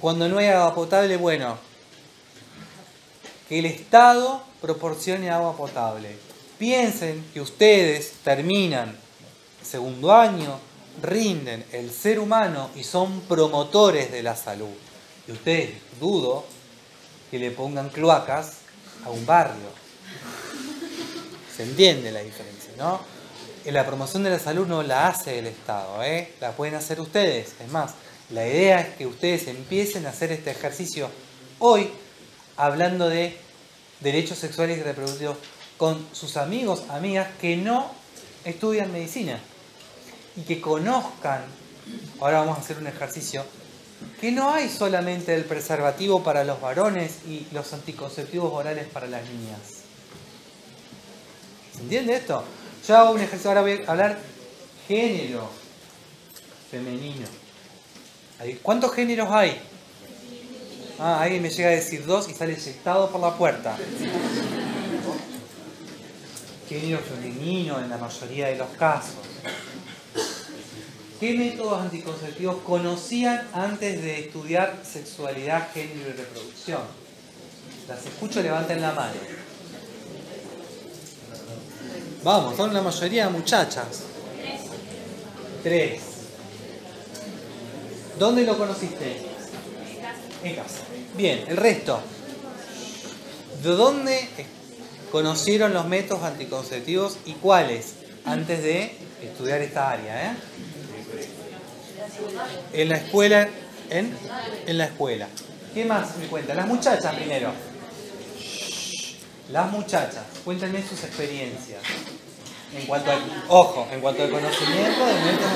[0.00, 1.56] cuando no hay agua potable, bueno,
[3.58, 6.16] el Estado proporcione agua potable.
[6.58, 8.96] Piensen que ustedes terminan
[9.62, 10.58] segundo año,
[11.02, 14.74] rinden el ser humano y son promotores de la salud.
[15.28, 16.44] Y ustedes dudo
[17.30, 18.58] que le pongan cloacas
[19.04, 19.70] a un barrio.
[21.54, 23.00] Se entiende la diferencia, ¿no?
[23.66, 26.32] La promoción de la salud no la hace el Estado, ¿eh?
[26.40, 27.52] la pueden hacer ustedes.
[27.60, 27.92] Es más,
[28.30, 31.08] la idea es que ustedes empiecen a hacer este ejercicio
[31.58, 31.90] hoy
[32.56, 33.36] hablando de
[34.00, 35.38] derechos sexuales y reproductivos
[35.76, 37.90] con sus amigos, amigas que no
[38.44, 39.38] estudian medicina
[40.36, 41.42] y que conozcan,
[42.20, 43.44] ahora vamos a hacer un ejercicio,
[44.20, 49.22] que no hay solamente el preservativo para los varones y los anticonceptivos orales para las
[49.28, 49.60] niñas.
[51.74, 52.44] ¿Se entiende esto?
[52.86, 54.18] Yo hago un ejercicio, ahora voy a hablar
[54.88, 55.48] género
[56.70, 57.26] femenino.
[58.62, 59.60] ¿Cuántos géneros hay?
[61.04, 63.76] Ah, alguien me llega a decir dos y sale eyectado por la puerta.
[66.68, 69.16] Género femenino en la mayoría de los casos.
[71.18, 76.82] ¿Qué métodos anticonceptivos conocían antes de estudiar sexualidad, género y reproducción?
[77.88, 79.14] Las escucho, levanten la mano.
[82.22, 84.04] Vamos, son la mayoría muchachas.
[85.64, 86.00] Tres.
[88.20, 89.20] ¿Dónde lo conociste?
[90.44, 90.91] En casa.
[91.14, 92.00] Bien, el resto.
[93.62, 94.28] ¿De dónde
[95.10, 97.94] conocieron los métodos anticonceptivos y cuáles
[98.24, 100.32] antes de estudiar esta área?
[100.32, 100.36] ¿eh?
[102.72, 103.48] En la escuela,
[103.90, 104.16] en,
[104.66, 105.28] la escuela.
[105.74, 106.56] ¿Qué más me cuentan?
[106.56, 107.52] Las muchachas primero.
[109.50, 111.82] Las muchachas, cuéntenme sus experiencias.
[112.74, 115.52] En cuanto al, ojo, en cuanto al conocimiento de métodos.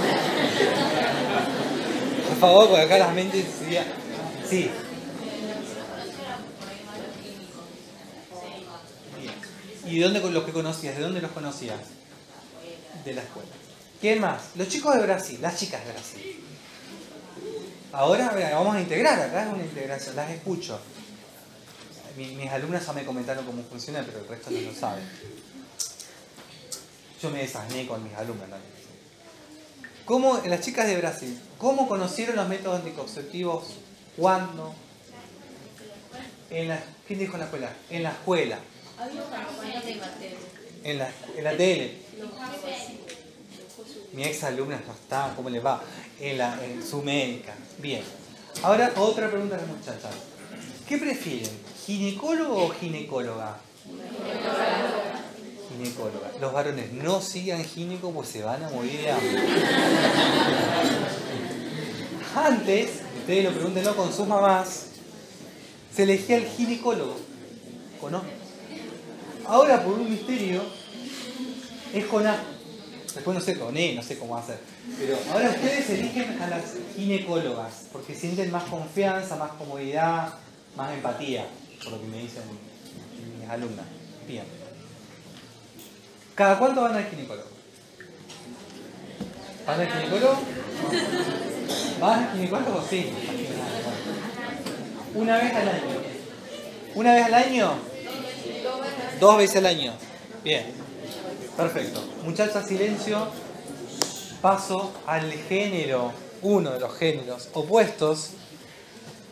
[2.29, 3.47] Por favor, porque acá las mentes.
[4.51, 4.71] Sí.
[9.87, 10.97] ¿Y de dónde los que conocías?
[10.97, 11.79] ¿De dónde los conocías?
[13.05, 13.49] De la escuela.
[14.01, 14.43] ¿Quién más?
[14.57, 16.45] Los chicos de Brasil, las chicas de Brasil.
[17.93, 20.79] Ahora vamos a integrar, acá es una integración, las escucho.
[22.17, 25.01] Mi- mis alumnas ya me comentaron cómo funciona, pero el resto no lo sabe.
[27.23, 28.73] Yo me desasné con mis alumnas también.
[30.05, 33.65] ¿Cómo, las chicas de Brasil, ¿cómo conocieron los métodos anticonceptivos?
[34.17, 34.75] ¿Cuándo?
[36.51, 37.73] En la, ¿Quién dijo en la escuela?
[37.91, 38.59] En la escuela,
[40.85, 41.95] En la, en la tele.
[44.13, 45.83] Mi ex alumna no está, ¿cómo le va?
[46.21, 47.55] En, la, en su médica.
[47.79, 48.03] Bien.
[48.63, 50.15] Ahora otra pregunta a las muchachas.
[50.89, 51.51] ¿Qué prefieren?
[51.85, 53.59] ¿Ginecólogo o ginecóloga?
[55.69, 56.31] Ginecóloga.
[56.41, 59.43] Los varones no sigan gineco pues se van a morir de hambre.
[62.35, 64.87] Antes, ustedes lo pregúntenlo con sus mamás,
[65.95, 67.17] se elegía el ginecólogo.
[68.01, 68.23] ¿O no?
[69.49, 70.63] Ahora por un misterio
[71.95, 72.37] es A.
[73.15, 74.59] Después no sé con él, no sé cómo hacer.
[74.99, 80.35] Pero ahora ustedes eligen a las ginecólogas, porque sienten más confianza, más comodidad,
[80.77, 81.47] más empatía,
[81.83, 82.43] por lo que me dicen
[83.41, 83.87] mis alumnas.
[84.29, 84.45] Bien.
[86.35, 87.49] ¿Cada cuánto van al ginecólogo?
[89.67, 90.39] ¿Van al ginecólogo?
[92.01, 92.85] ¿Van al ginecólogo?
[92.91, 93.11] Sí.
[95.15, 95.83] Una vez al año.
[96.95, 97.96] ¿Una vez al año?
[99.21, 99.93] Dos veces al año.
[100.45, 100.67] Bien.
[101.57, 102.05] Perfecto.
[102.25, 103.29] Muchachas, silencio.
[104.43, 106.13] Paso al género,
[106.43, 108.31] uno de los géneros opuestos.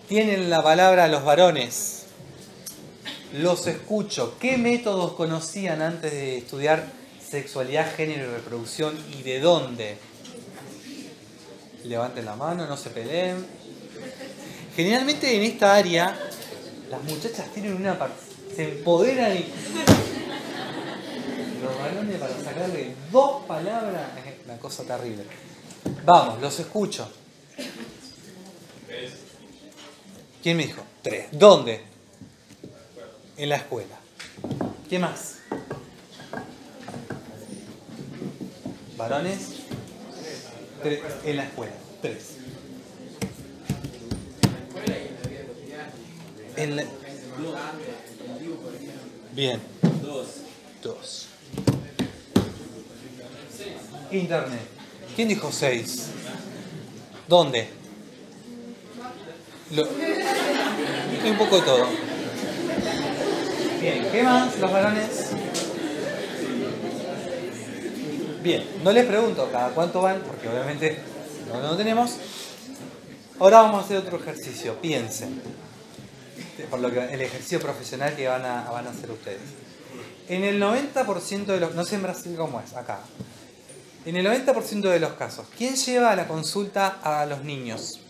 [0.09, 2.05] Tienen la palabra los varones.
[3.35, 4.37] Los escucho.
[4.39, 6.85] ¿Qué métodos conocían antes de estudiar
[7.29, 9.99] sexualidad, género y reproducción y de dónde?
[11.85, 13.45] Levanten la mano, no se peleen.
[14.77, 16.19] Generalmente en esta área
[16.91, 18.13] las muchachas tienen una par-
[18.55, 19.47] se empoderan y
[21.63, 25.25] los varones para sacarle dos palabras es una cosa terrible.
[26.05, 27.11] Vamos, los escucho.
[30.43, 30.83] ¿Quién me dijo?
[31.03, 31.29] Tres.
[31.33, 31.81] ¿Dónde?
[33.37, 33.97] En la escuela.
[34.89, 35.39] ¿Qué más?
[38.97, 39.39] ¿Varones?
[40.83, 41.01] Tres.
[41.25, 41.73] En la escuela.
[42.03, 42.37] Tres.
[46.57, 46.85] En la...
[49.35, 49.61] Bien.
[50.03, 50.27] Dos.
[50.83, 51.27] Dos.
[54.11, 54.61] Internet.
[55.17, 56.07] ¿Quién dijo seis?
[57.29, 57.69] ¿Dónde?
[59.73, 59.89] Lo-
[61.31, 61.87] Un poco de todo.
[63.81, 65.09] Bien, ¿qué más los varones?
[68.43, 70.99] Bien, no les pregunto cada cuánto van, porque obviamente
[71.49, 72.17] no lo tenemos.
[73.41, 74.75] Ahora vamos a hacer otro ejercicio.
[74.81, 75.41] Piensen.
[76.71, 79.41] Por lo que el ejercicio profesional que van a, van a hacer ustedes.
[80.29, 83.01] En el 90% de los, no sé en Brasil cómo es, acá.
[84.07, 88.01] En el 90% de los casos, ¿quién lleva la consulta a los niños?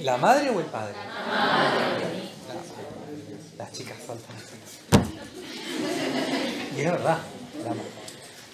[0.00, 0.94] ¿La madre o el padre?
[3.58, 4.36] La- Las chicas saltan.
[6.76, 7.18] Y es verdad,
[7.62, 8.01] la madre.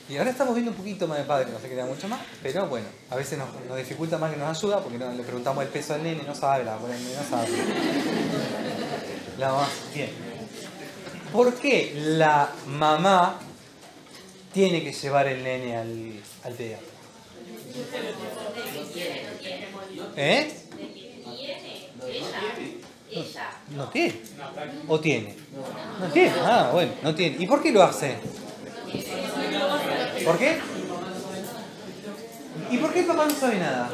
[0.08, 2.66] Y ahora estamos viendo un poquito más de padre, no se queda mucho más, pero
[2.66, 5.94] bueno, a veces nos, dificulta más que nos ayuda porque no, le preguntamos el peso
[5.94, 7.48] al nene, no sabe, la no sabe.
[9.38, 10.10] La mamá, bien.
[11.30, 13.38] ¿Por qué la mamá
[14.52, 16.88] tiene que llevar el nene al, al pediatra?
[20.16, 20.52] ¿Eh?
[23.76, 24.20] ¿No tiene?
[24.88, 25.36] ¿O tiene?
[26.00, 26.32] No tiene.
[26.40, 27.36] Ah, bueno, no tiene.
[27.38, 28.16] ¿Y por qué lo hace?
[30.28, 30.58] ¿Por qué?
[32.70, 33.88] ¿Y por qué el papá no sabe nada?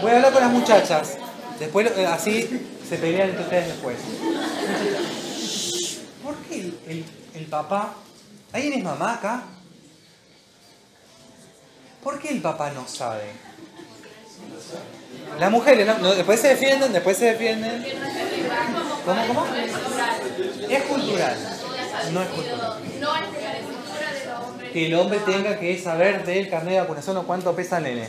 [0.00, 1.16] Voy a hablar con las muchachas.
[1.58, 3.96] Después, eh, así se pelean entre ustedes después.
[6.22, 7.94] ¿Por qué el, el- papá...
[8.52, 9.42] ¿Alguien es mamá acá?
[12.04, 13.24] ¿Por qué el papá no sabe?
[15.40, 15.84] Las mujeres,
[16.16, 17.84] después se defienden, después se defienden.
[19.04, 19.46] ¿Cómo, cómo?
[20.68, 21.36] Es cultural.
[22.12, 22.28] No es.
[23.00, 24.72] No es de la de los hombres.
[24.72, 28.08] Que el hombre tenga que saber del carnet de vacunación o cuánto pesa el nene.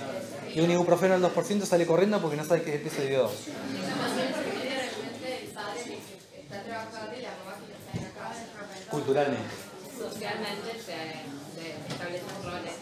[0.53, 3.31] Y un ibuprofeno al 2% sale corriendo porque no sabe qué peso de Dios.
[6.49, 8.43] Está trabajando y la mamá que no está en la casa.
[8.89, 9.53] Culturalmente.
[9.97, 10.95] Socialmente se,
[11.93, 12.73] establecen roles.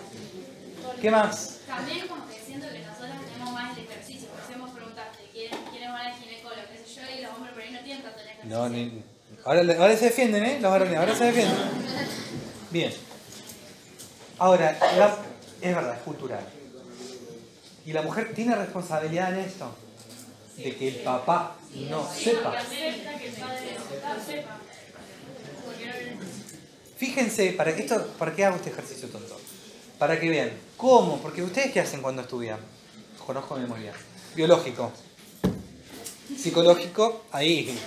[1.02, 1.60] ¿Qué más?
[1.68, 5.52] También como que siento que nosotros tenemos más el ejercicio, porque hacemos preguntas de quién,
[5.70, 8.20] quiénes van al ginecólogo, qué sé yo, y los hombres por ahí no tienen tanto
[8.22, 8.58] el ejercicio.
[8.58, 9.04] No, ni...
[9.48, 10.60] ahora, se defienden, ¿eh?
[10.62, 11.58] Los varones, ahora se defienden.
[12.70, 12.94] Bien.
[14.38, 14.72] Ahora,
[15.62, 16.46] es verdad, es cultural.
[17.86, 19.74] Y la mujer tiene responsabilidad en esto.
[20.58, 21.56] De que el papá
[21.90, 22.54] no sepa.
[26.98, 29.40] Fíjense, para, esto, ¿para qué hago este ejercicio tonto?
[30.00, 32.60] Para que vean cómo, porque ustedes qué hacen cuando estudian.
[33.26, 33.94] Conozco memoria.
[34.36, 34.92] Biológico.
[36.38, 37.78] Psicológico, ahí.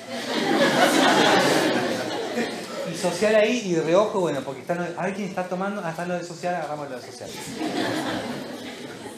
[2.93, 6.05] Y social ahí y reojo, bueno, porque están, a ver quién está tomando, ah, está
[6.07, 7.31] lo de social, agarramos lo de social.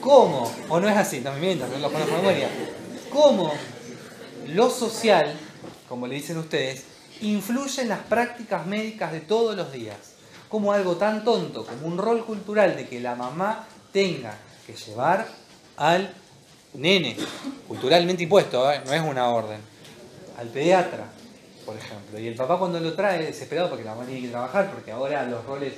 [0.01, 0.53] ¿Cómo?
[0.69, 2.49] O no es así, no me mientas, no lo conozco memoria.
[3.11, 3.53] ¿Cómo
[4.49, 5.33] lo social,
[5.89, 6.85] como le dicen ustedes,
[7.21, 9.97] influye en las prácticas médicas de todos los días?
[10.49, 15.27] Como algo tan tonto como un rol cultural de que la mamá tenga que llevar
[15.77, 16.15] al
[16.75, 17.17] nene,
[17.69, 18.81] culturalmente impuesto, ¿eh?
[18.85, 19.61] no es una orden,
[20.39, 21.05] al pediatra,
[21.67, 22.19] por ejemplo.
[22.19, 25.25] Y el papá cuando lo trae desesperado porque la mamá tiene que trabajar, porque ahora
[25.25, 25.75] los roles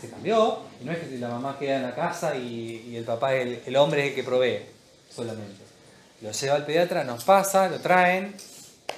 [0.00, 3.34] se cambió, y no es que la mamá queda en la casa y, el papá,
[3.34, 4.60] el, el hombre que provee
[5.14, 5.64] solamente.
[6.20, 8.34] Lo lleva al pediatra, nos pasa, lo traen,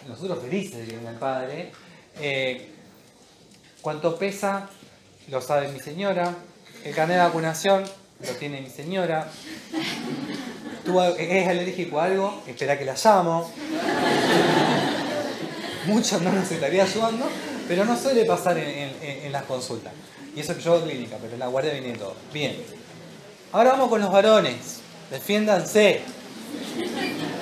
[0.09, 1.73] nosotros felices de que venga el padre,
[2.21, 2.69] Eh,
[3.81, 4.69] ¿Cuánto pesa?
[5.29, 6.35] Lo sabe mi señora.
[6.85, 9.31] El carnet de vacunación lo tiene mi señora.
[10.91, 12.43] ¿Tú es alérgico a algo?
[12.49, 13.49] Espera que la llamo.
[15.87, 17.27] Muchos no nos estaría ayudando,
[17.69, 19.93] pero no suele pasar en, las consultas.
[20.35, 22.17] Y eso que yo hago clínica, pero la guardia viene todo.
[22.33, 22.57] Bien.
[23.53, 24.81] Ahora vamos con los varones.
[25.13, 26.01] Defiéndanse.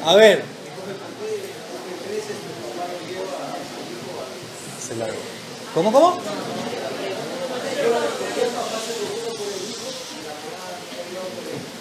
[0.04, 0.42] A ver.
[4.78, 4.94] Se.
[5.72, 6.20] ¿Cómo, cómo?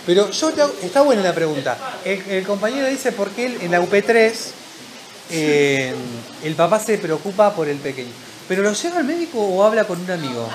[0.07, 1.77] Pero yo te hago- está buena la pregunta.
[2.03, 4.31] El, el compañero dice por qué él, en la UP3
[5.31, 5.93] eh,
[6.43, 8.11] el papá se preocupa por el pequeño.
[8.47, 10.49] ¿Pero lo lleva al médico o habla con un amigo?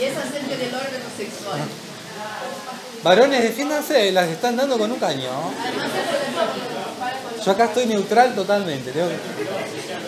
[0.00, 1.60] Y es acerca del órgano sexual.
[3.02, 5.28] Varones, defiéndanse, las están dando con un caño.
[7.44, 8.90] Yo acá estoy neutral totalmente.
[8.92, 10.01] tengo que-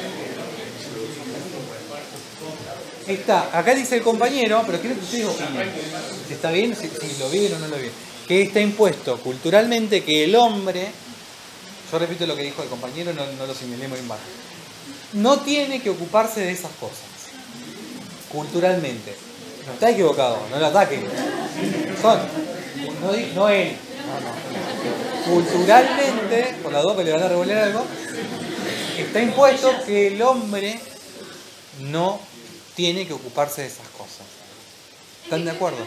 [3.06, 5.70] Está, acá dice el compañero, pero quiero que ustedes opinen.
[6.30, 6.88] Está bien, si,
[7.18, 7.92] lo viven o no lo viven.
[8.26, 10.88] Que está impuesto culturalmente que el hombre,
[11.92, 14.22] yo repito lo que dijo el compañero, no, no lo señalemos en bajo,
[15.14, 17.04] no tiene que ocuparse de esas cosas.
[18.30, 19.14] Culturalmente.
[19.66, 21.04] No está equivocado, no lo ataquen.
[22.00, 22.18] Son.
[23.34, 23.76] No, él.
[25.26, 27.84] Culturalmente, por la duda que le van a revolver algo,
[28.98, 30.78] está impuesto que el hombre
[31.80, 32.20] no
[32.74, 34.26] tiene que ocuparse de esas cosas.
[35.24, 35.84] ¿Están de acuerdo?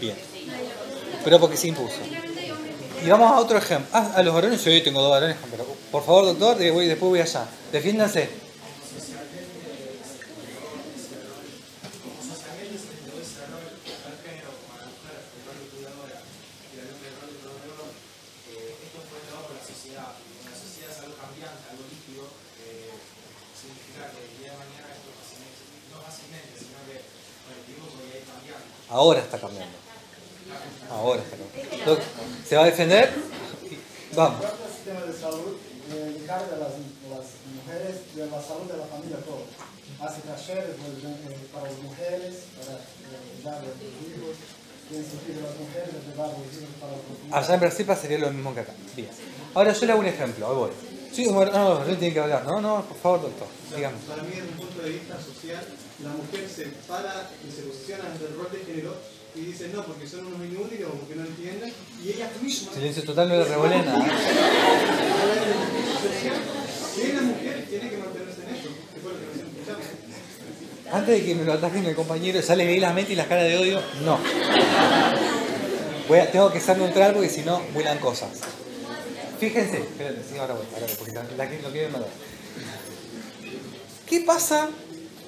[0.00, 0.16] Bien.
[1.24, 1.98] Pero porque se impuso.
[3.04, 3.88] Y vamos a otro ejemplo.
[3.92, 7.20] Ah, a los varones, yo hoy tengo dos varones, pero por favor, doctor, después voy
[7.20, 7.46] allá.
[7.72, 8.28] Defiéndanse.
[18.82, 20.14] esto fue dado por la sociedad.
[20.14, 22.24] Como la sociedad es algo cambiante, algo líquido,
[22.62, 22.92] eh,
[23.62, 25.62] significa que el día de mañana esto fácilmente,
[25.94, 28.66] no fácilmente, sino que con el tiempo podría ir cambiando.
[28.90, 29.78] Ahora está cambiando.
[30.90, 32.02] Ahora está cambiando.
[32.42, 33.06] ¿Se va a defender?
[34.18, 34.42] Vamos.
[34.42, 35.54] El sistema de salud
[35.92, 36.74] encarga a las,
[37.52, 39.44] mujeres de la salud de la familia todo.
[40.00, 44.36] Hace talleres eh, para las mujeres, para eh, dar a los hijos,
[44.90, 45.52] de los
[47.30, 48.72] para Allá en Brasil pasaría lo mismo que acá.
[48.94, 49.08] Bien.
[49.54, 50.70] Ahora yo le hago un ejemplo, ahí voy.
[51.12, 52.44] Sí, bueno, no, no, tiene que hablar.
[52.46, 53.46] No, no, por favor, doctor.
[53.76, 53.96] Dígame.
[54.08, 55.62] Para mí, desde un punto de vista social,
[56.02, 58.94] la mujer se para y se posiciona ante el rol de género
[59.34, 62.72] y dice no, porque son unos inútiles o porque no entienden, y ella misma.
[62.72, 64.04] Silencio total, no le revolé nada.
[66.94, 69.86] Que la mujer tiene que mantenerse en esto, que fue lo que escuchamos.
[70.92, 73.26] Antes de que me lo ataquen el compañero, ya le veí la mente y las
[73.26, 73.80] caras de odio.
[74.04, 74.18] No.
[76.08, 78.28] Voy a- tengo que ser neutral porque si no, vuelan cosas.
[79.42, 82.06] Fíjense, espérate, sí, ahora voy, ahora voy, porque la, lo quieren matar.
[84.06, 84.68] ¿Qué pasa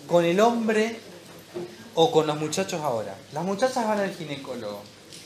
[0.07, 1.01] con el hombre
[1.97, 3.17] o con los muchachos ahora?
[3.33, 4.83] Las muchachas van al ginecólogo.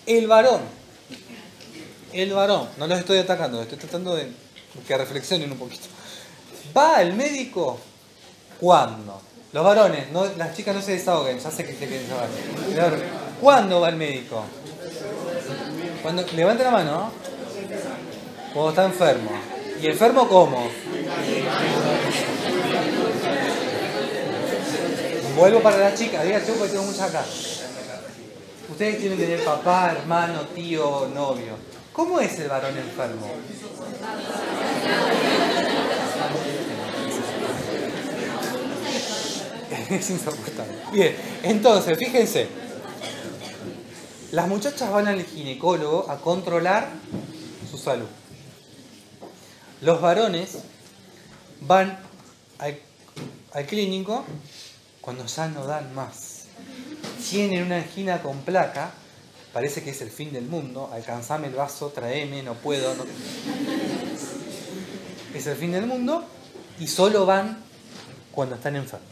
[0.06, 0.62] El varón,
[2.14, 4.32] el varón, no los estoy atacando, estoy tratando de
[4.86, 5.84] que reflexionen un poquito.
[6.74, 7.78] Va al médico
[8.58, 9.20] cuando
[9.52, 10.06] los varones,
[10.38, 13.02] las chicas no se desahoguen, ya sé que se quieren desahogar.
[13.38, 14.44] ¿Cuándo va al médico?
[16.02, 16.90] Cuando levanta la mano.
[16.90, 17.37] ¿no?
[18.58, 19.30] Cuando está enfermo.
[19.80, 20.68] ¿Y enfermo cómo?
[25.36, 27.24] Vuelvo para la chica, diga tú porque tengo muchas acá.
[28.68, 31.52] Ustedes tienen que tener papá, hermano, tío, novio.
[31.92, 33.30] ¿Cómo es el varón enfermo?
[39.88, 40.74] Es insoportable.
[40.90, 42.48] Bien, entonces, fíjense.
[44.32, 46.88] Las muchachas van al ginecólogo a controlar
[47.70, 48.08] su salud.
[49.80, 50.58] Los varones
[51.60, 51.98] van
[52.58, 52.78] al,
[53.66, 54.24] clínico
[55.00, 56.44] cuando ya no dan más.
[57.30, 58.90] Tienen una angina con placa,
[59.52, 62.94] parece que es el fin del mundo, alcanzame el vaso, traeme, no puedo.
[62.94, 63.04] no-
[65.34, 66.24] Es el fin del mundo
[66.80, 67.58] y solo van
[68.32, 69.08] cuando están enfermos.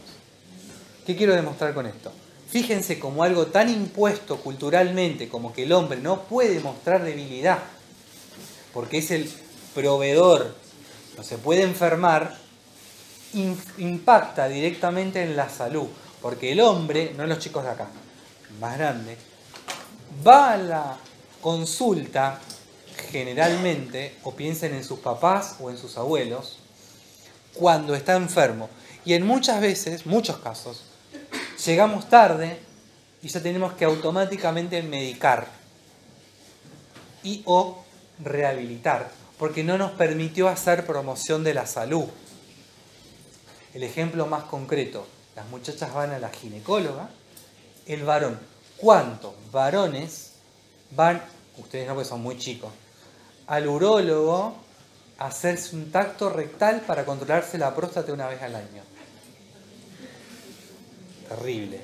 [1.05, 2.11] ¿Qué quiero demostrar con esto?
[2.49, 7.59] Fíjense como algo tan impuesto culturalmente como que el hombre no puede mostrar debilidad,
[8.73, 9.29] porque es el
[9.77, 10.55] proveedor,
[11.15, 12.35] no se puede enfermar,
[13.77, 15.85] impacta directamente en la salud,
[16.19, 17.87] porque el hombre, no los chicos de acá,
[18.59, 19.15] más grande,
[20.25, 20.97] va a la
[21.41, 22.39] consulta
[23.11, 26.57] generalmente, o piensen en sus papás o en sus abuelos,
[27.53, 28.71] cuando está enfermo.
[29.05, 30.85] Y en muchas veces, muchos casos,
[31.63, 32.59] llegamos tarde
[33.21, 35.47] y ya tenemos que automáticamente medicar
[37.21, 37.83] y o
[38.23, 42.05] rehabilitar porque no nos permitió hacer promoción de la salud.
[43.73, 47.09] El ejemplo más concreto, las muchachas van a la ginecóloga,
[47.85, 48.39] el varón.
[48.77, 50.33] ¿Cuántos varones
[50.91, 51.21] van,
[51.57, 52.71] ustedes no porque son muy chicos,
[53.45, 54.55] al urólogo
[55.19, 58.83] a hacerse un tacto rectal para controlarse la próstata una vez al año?
[61.29, 61.81] Terrible.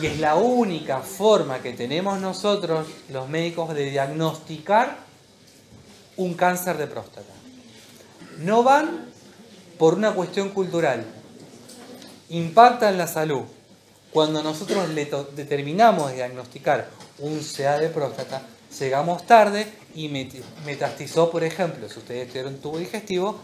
[0.00, 5.09] Y es la única forma que tenemos nosotros, los médicos, de diagnosticar
[6.16, 7.32] un cáncer de próstata.
[8.38, 9.06] No van
[9.78, 11.04] por una cuestión cultural.
[12.28, 13.42] Impacta en la salud.
[14.12, 16.88] Cuando nosotros le determinamos diagnosticar
[17.18, 18.42] un CA de próstata,
[18.78, 20.08] llegamos tarde y
[20.64, 23.40] metastizó, por ejemplo, si ustedes tuvieron tubo digestivo,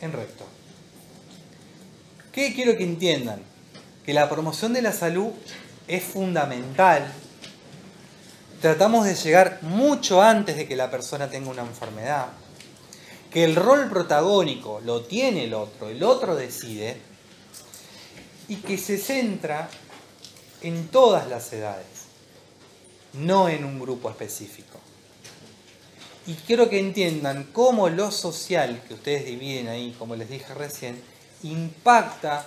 [0.00, 0.44] en recto.
[2.32, 3.42] ¿Qué quiero que entiendan?
[4.04, 5.30] Que la promoción de la salud
[5.88, 7.12] es fundamental.
[8.60, 12.26] Tratamos de llegar mucho antes de que la persona tenga una enfermedad.
[13.30, 16.98] Que el rol protagónico lo tiene el otro, el otro decide.
[18.48, 19.70] Y que se centra
[20.60, 21.86] en todas las edades,
[23.14, 24.78] no en un grupo específico.
[26.26, 31.00] Y quiero que entiendan cómo lo social que ustedes dividen ahí, como les dije recién,
[31.42, 32.44] impacta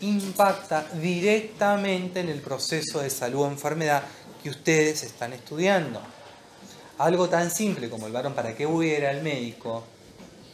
[0.00, 4.02] impacta directamente en el proceso de salud o enfermedad
[4.42, 6.00] que ustedes están estudiando.
[6.98, 9.84] Algo tan simple como el varón, ¿para qué hubiera el médico?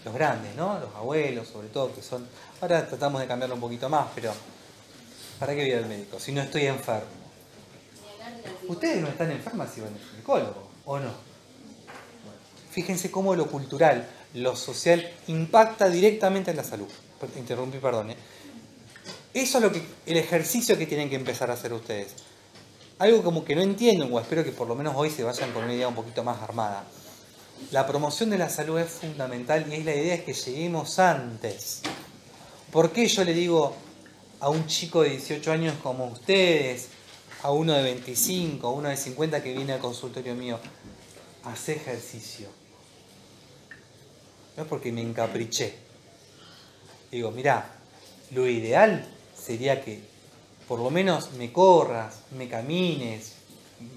[0.04, 0.78] Los grandes, ¿no?
[0.78, 2.26] Los abuelos, sobre todo, que son...
[2.60, 4.32] Ahora tratamos de cambiarlo un poquito más, pero
[5.40, 6.20] ¿para qué hubiera el médico?
[6.20, 7.08] Si no estoy enfermo.
[8.68, 11.10] Ustedes no están enfermas si van al psicólogo, ¿o no?
[12.70, 16.88] Fíjense cómo lo cultural, lo social, impacta directamente en la salud.
[17.36, 18.10] Interrumpí, perdón.
[18.10, 18.16] ¿eh?
[19.32, 22.14] Eso es lo que, el ejercicio que tienen que empezar a hacer ustedes.
[22.98, 25.64] Algo como que no entienden, o espero que por lo menos hoy se vayan con
[25.64, 26.84] una idea un poquito más armada.
[27.70, 31.82] La promoción de la salud es fundamental y es la idea es que lleguemos antes.
[32.72, 33.76] ¿Por qué yo le digo
[34.40, 36.88] a un chico de 18 años como ustedes,
[37.42, 40.58] a uno de 25, a uno de 50 que viene al consultorio mío,
[41.44, 42.48] hace ejercicio?
[44.56, 45.74] No es porque me encapriché.
[47.10, 47.76] Digo, mira,
[48.30, 49.06] lo ideal
[49.38, 50.15] sería que
[50.68, 53.34] por lo menos me corras, me camines,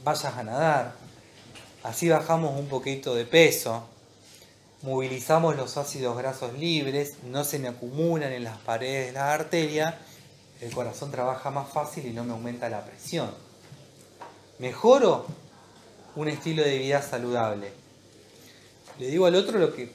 [0.03, 0.93] vayas a nadar.
[1.83, 3.87] Así bajamos un poquito de peso,
[4.81, 9.97] movilizamos los ácidos grasos libres, no se me acumulan en las paredes de la arteria,
[10.61, 13.31] el corazón trabaja más fácil y no me aumenta la presión.
[14.59, 15.25] Mejoro
[16.15, 17.71] un estilo de vida saludable.
[18.99, 19.93] Le digo al otro lo que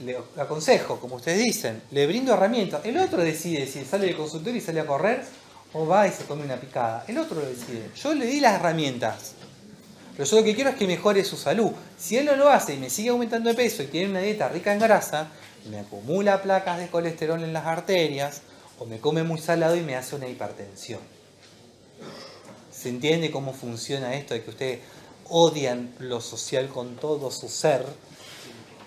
[0.00, 2.84] le aconsejo, como ustedes dicen, le brindo herramientas.
[2.84, 5.24] El otro decide si sale del consultorio y sale a correr
[5.72, 7.04] o va y se come una picada.
[7.08, 7.90] El otro lo decide.
[7.96, 9.34] Yo le di las herramientas.
[10.16, 11.72] Pero yo lo que quiero es que mejore su salud.
[11.98, 14.48] Si él no lo hace y me sigue aumentando de peso y tiene una dieta
[14.48, 15.28] rica en grasa,
[15.70, 18.42] me acumula placas de colesterol en las arterias
[18.78, 21.00] o me come muy salado y me hace una hipertensión.
[22.70, 24.80] ¿Se entiende cómo funciona esto de que ustedes
[25.28, 27.86] odian lo social con todo su ser?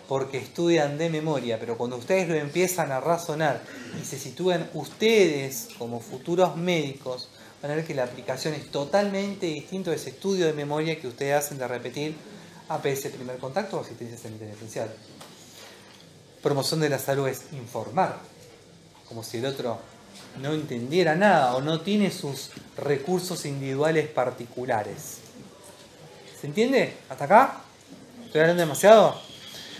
[0.08, 3.62] Porque estudian de memoria, pero cuando ustedes lo empiezan a razonar
[4.01, 7.30] y se sitúan ustedes como futuros médicos,
[7.62, 11.08] van a ver que la aplicación es totalmente distinta a ese estudio de memoria que
[11.08, 12.15] ustedes hacen de repetir
[12.69, 14.94] APS primer contacto o asistencia semipenitencial.
[16.41, 18.19] Promoción de la salud es informar,
[19.07, 19.80] como si el otro
[20.41, 25.19] no entendiera nada o no tiene sus recursos individuales particulares.
[26.40, 26.94] ¿Se entiende?
[27.10, 27.61] ¿Hasta acá?
[28.26, 29.35] ¿Estoy hablando demasiado?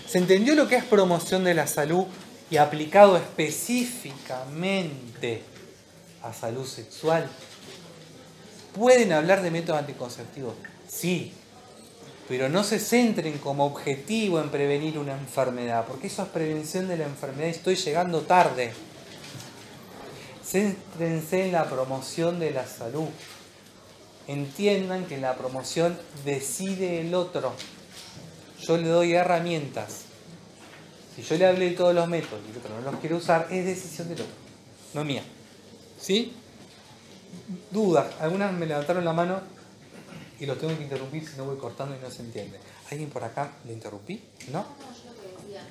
[0.06, 2.04] ¿Se entendió lo que es promoción de la salud
[2.48, 5.42] y aplicado específicamente
[6.22, 7.28] a salud sexual?
[8.72, 10.54] ¿Pueden hablar de métodos anticonceptivos?
[10.86, 11.32] Sí,
[12.28, 16.98] pero no se centren como objetivo en prevenir una enfermedad, porque eso es prevención de
[16.98, 18.72] la enfermedad y estoy llegando tarde.
[20.44, 23.08] Céntrense en la promoción de la salud.
[24.28, 27.54] Entiendan que la promoción decide el otro
[28.66, 30.02] yo le doy herramientas.
[31.14, 33.48] Si yo le hablé de todos los métodos y el otro no los quiere usar,
[33.50, 34.34] es decisión del otro,
[34.94, 35.22] no mía.
[35.98, 36.32] ¿Sí?
[37.70, 38.08] Dudas.
[38.20, 39.40] Algunas me levantaron la mano
[40.38, 42.58] y los tengo que interrumpir si no voy cortando y no se entiende.
[42.90, 44.22] ¿Alguien por acá le interrumpí?
[44.52, 44.60] ¿No?
[44.60, 45.64] No, yo lo que decía,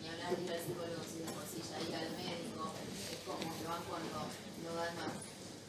[0.00, 2.70] ni hablar de ir al psicólogo sin de por sí ya ir al médico,
[3.10, 5.14] es como que van cuando no dan más,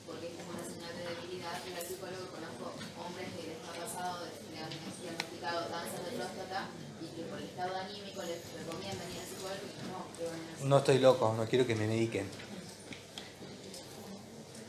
[0.05, 1.57] porque es como una señal de debilidad.
[1.65, 6.59] Ir al psicólogo conozco hombres que les ha pasado, le han diagnosticado cáncer de próstata
[7.01, 10.39] y que por el estado anímico les recomiendan ir al psicólogo y no, que van
[10.39, 12.25] al No estoy loco, no quiero que me mediquen.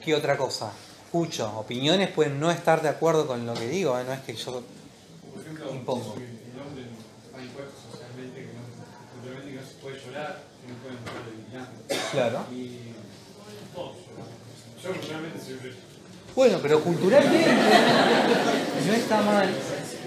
[0.05, 0.73] ¿Qué otra cosa?
[1.05, 4.03] Escucho, opiniones pueden no estar de acuerdo con lo que digo, ¿eh?
[4.05, 4.65] no es que yo
[5.33, 6.17] Por ejemplo, impongo.
[6.17, 6.87] si el hombre
[7.25, 12.11] está impuesto socialmente que puede llorar, uno puede mostrar debilidad.
[12.11, 12.47] Claro.
[12.51, 12.79] Y
[13.73, 14.83] todos lloramos.
[14.83, 15.77] Yo personalmente soy
[16.35, 17.47] Bueno, pero culturalmente
[18.89, 19.49] no está mal.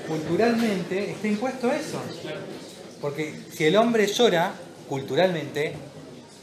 [0.10, 2.02] Culturalmente está impuesto eso.
[3.00, 4.52] Porque si el hombre llora,
[4.88, 5.74] culturalmente,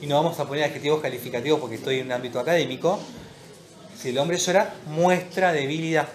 [0.00, 2.98] y no vamos a poner adjetivos calificativos porque estoy en un ámbito académico,
[3.96, 6.08] si el hombre llora, muestra debilidad.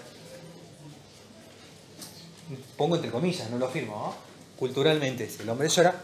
[2.76, 3.94] Pongo entre comillas, no lo afirmo.
[3.96, 4.14] ¿no?
[4.58, 5.94] Culturalmente, si el hombre llora,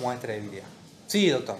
[0.00, 0.66] muestra debilidad.
[1.06, 1.56] Sí, doctor.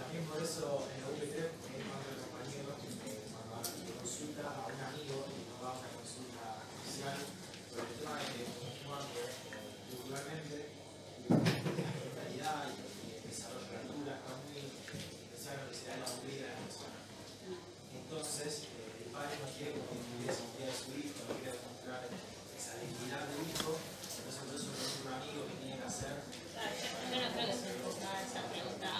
[0.00, 2.72] También por eso en la UPT, en cuanto al compañero,
[3.04, 6.42] eh, cuando va a la consulta a un amigo y no va a una consulta
[6.72, 7.16] oficial,
[7.70, 9.04] por el tema de que actúan
[9.92, 10.56] culturalmente,
[11.28, 15.84] la mentalidad y el desarrollo de la cultura está muy especial en lo que se
[15.86, 16.98] da en la movilidad de la persona.
[17.94, 22.02] Entonces, eh, el padre no quiere contribuir esa movilidad de su hijo, no quiere demostrar
[22.10, 26.14] esa dignidad del hijo, entonces por eso le dice un amigo que tiene que hacer.
[27.10, 28.90] Yo no creo que se preocupa esa pregunta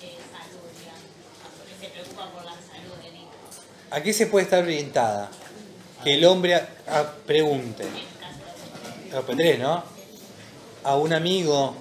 [0.00, 3.36] de salud, digamos, porque se preocupa por la salud del hijo.
[3.94, 5.30] ¿A qué se puede estar orientada?
[6.02, 7.84] Que el hombre a- a- pregunte.
[9.16, 9.82] A P3, ¿no?
[10.82, 11.76] A un amigo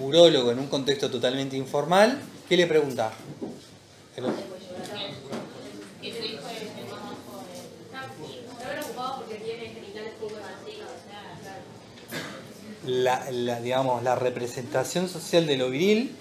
[0.00, 2.18] urólogo en un contexto totalmente informal,
[2.48, 3.12] ¿qué le pregunta?
[4.16, 4.24] El-
[6.00, 8.58] Que su hijo es el más bajo de...
[8.58, 11.60] Está preocupado porque tiene genitales poco vacíos, o sea, claro.
[12.86, 16.16] la, la, digamos, la representación social de lo viril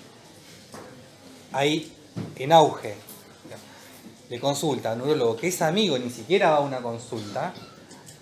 [1.53, 1.89] ahí
[2.35, 2.95] en auge.
[4.29, 7.53] Le consulta a un urólogo que es amigo, ni siquiera va a una consulta,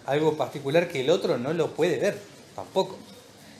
[0.05, 2.21] algo particular que el otro no lo puede ver
[2.55, 2.97] tampoco.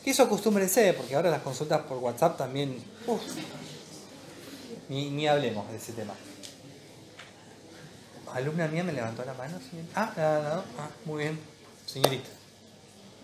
[0.03, 2.81] Que eso acostúmbrense, porque ahora las consultas por WhatsApp también.
[3.05, 3.21] uf,
[4.87, 6.13] ni, ni hablemos de ese tema.
[8.33, 9.57] Alumna mía me levantó la mano.
[9.59, 9.85] señor.
[9.95, 11.39] Ah, no, no, ah, muy bien,
[11.85, 12.29] señorita.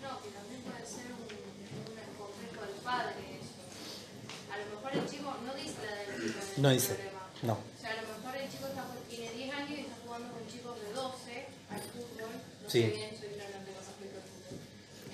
[0.02, 1.84] No, que también puede ser un, un
[2.18, 4.52] complejo del padre eso.
[4.52, 7.20] A lo mejor el chico no dice la del No dice, problema.
[7.42, 7.52] no.
[7.54, 10.46] O sea, a lo mejor el chico está, tiene 10 años y está jugando con
[10.48, 12.32] chicos de 12 al fútbol.
[12.32, 12.90] No Sí.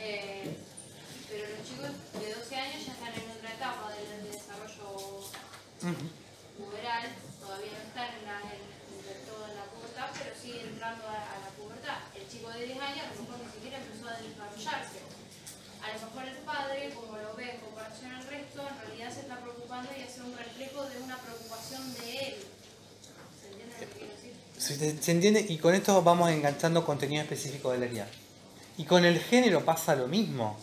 [0.00, 0.56] Eh,
[1.28, 5.28] pero los chicos de 12 años ya están en otra etapa del, desarrollo
[6.56, 7.04] puberal,
[7.36, 8.40] todavía no están en la,
[9.28, 12.08] todo en la pubertad, pero siguen entrando a, la pubertad.
[12.16, 15.04] El chico de 10 años a lo mejor ni siquiera empezó a desarrollarse.
[15.84, 19.20] A lo mejor el padre, como lo ve en comparación al resto, en realidad se
[19.28, 22.34] está preocupando y hace un reflejo de una preocupación de él.
[23.36, 24.29] ¿Se entiende lo que decir?
[24.60, 25.46] ¿Se, entiende?
[25.48, 28.06] Y con esto vamos enganchando contenido específico del área.
[28.76, 30.58] Y con el género pasa lo mismo.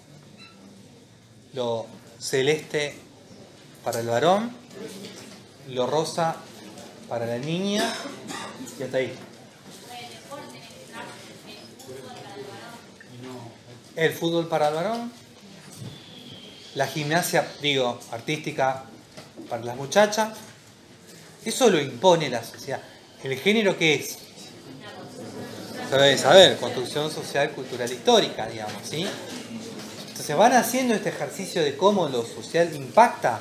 [1.54, 1.88] Lo
[2.20, 2.94] celeste
[3.84, 4.52] para el varón,
[5.70, 6.36] lo rosa
[7.10, 7.92] para la niña
[8.80, 9.16] y hasta ahí.
[13.96, 15.12] El fútbol para el varón,
[16.76, 18.84] la gimnasia, digo, artística
[19.50, 20.38] para las muchachas.
[21.44, 22.82] Eso lo impone la sociedad.
[23.24, 24.18] ¿El género qué es?
[25.90, 29.08] Se debe saber, construcción social, cultural, histórica, digamos, ¿sí?
[30.10, 33.40] Entonces van haciendo este ejercicio de cómo lo social impacta,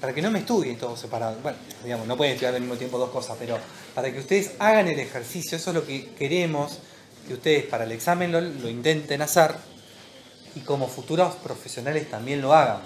[0.00, 1.42] para que no me estudien todos separados.
[1.42, 3.58] Bueno, digamos, no pueden estudiar al mismo tiempo dos cosas, pero
[3.94, 6.78] para que ustedes hagan el ejercicio, eso es lo que queremos,
[7.26, 9.54] que ustedes para el examen lo, lo intenten hacer
[10.54, 12.80] y como futuros profesionales también lo hagan.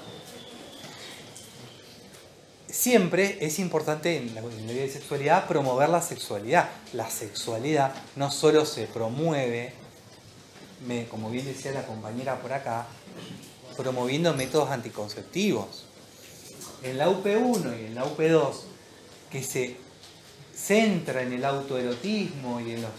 [2.73, 6.71] Siempre es importante en la, vida de sexualidad promover la sexualidad.
[6.95, 9.75] La sexualidad no solo se promueve,
[11.11, 12.87] como bien decía la compañera por acá,
[13.77, 15.85] promoviendo métodos anticonceptivos.
[16.83, 18.55] En la UP1 y en la UP2,
[19.31, 19.77] que se
[20.57, 22.93] centra en el autoerotismo y en los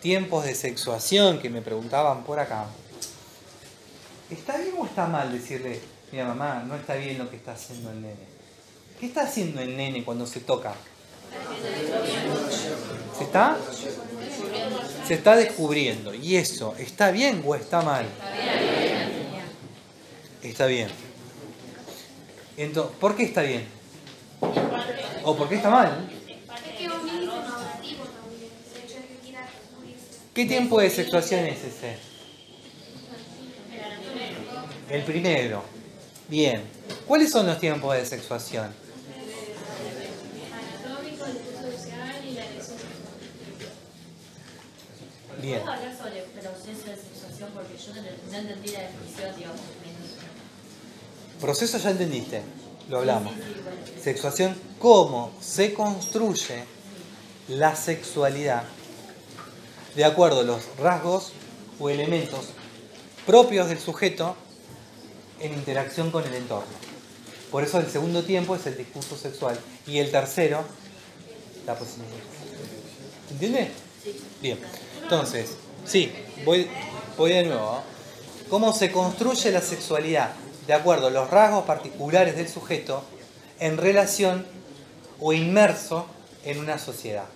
[0.00, 2.66] tiempos de sexuación que me preguntaban por acá,
[4.30, 5.80] ¿está bien o está mal decirle,
[6.12, 8.31] mira mamá, no está bien lo que está haciendo el nene?
[9.02, 10.74] ¿Qué está haciendo el nene cuando se toca?
[13.18, 13.58] ¿Se está?
[15.04, 16.14] Se está descubriendo.
[16.14, 18.06] ¿Y eso está bien o está mal?
[20.40, 20.86] Está bien.
[22.56, 23.66] Entonces, ¿por qué está bien?
[25.24, 26.08] ¿O por qué está mal?
[30.32, 31.96] ¿Qué tiempo de sexuación es ese?
[34.88, 35.64] El primero.
[36.28, 36.62] Bien.
[37.08, 38.80] ¿Cuáles son los tiempos de sexuación?
[40.84, 42.78] Anatómico, el discurso social y la elección
[45.42, 45.60] Bien.
[45.60, 47.50] ¿Puedo hablar sobre proceso de sexuación?
[47.52, 49.60] Porque yo no, entendí la definición, digamos.
[51.40, 52.42] Proceso ya entendiste,
[52.88, 53.34] lo hablamos.
[54.00, 56.64] Sexuación, cómo se construye
[57.48, 58.62] la sexualidad
[59.96, 61.32] de acuerdo a los rasgos
[61.80, 62.46] o elementos
[63.26, 64.36] propios del sujeto
[65.40, 66.72] en interacción con el entorno.
[67.50, 69.58] Por eso el segundo tiempo es el discurso sexual.
[69.88, 70.64] Y el tercero,
[71.66, 72.32] la posición sexual.
[73.32, 73.70] ¿Entiende?
[74.40, 74.58] Bien.
[75.02, 75.56] Entonces,
[75.86, 76.12] sí,
[76.44, 76.68] voy,
[77.16, 77.82] voy de nuevo.
[78.48, 80.32] ¿Cómo se construye la sexualidad?
[80.66, 83.02] De acuerdo a los rasgos particulares del sujeto
[83.58, 84.46] en relación
[85.20, 86.06] o inmerso
[86.44, 87.26] en una sociedad.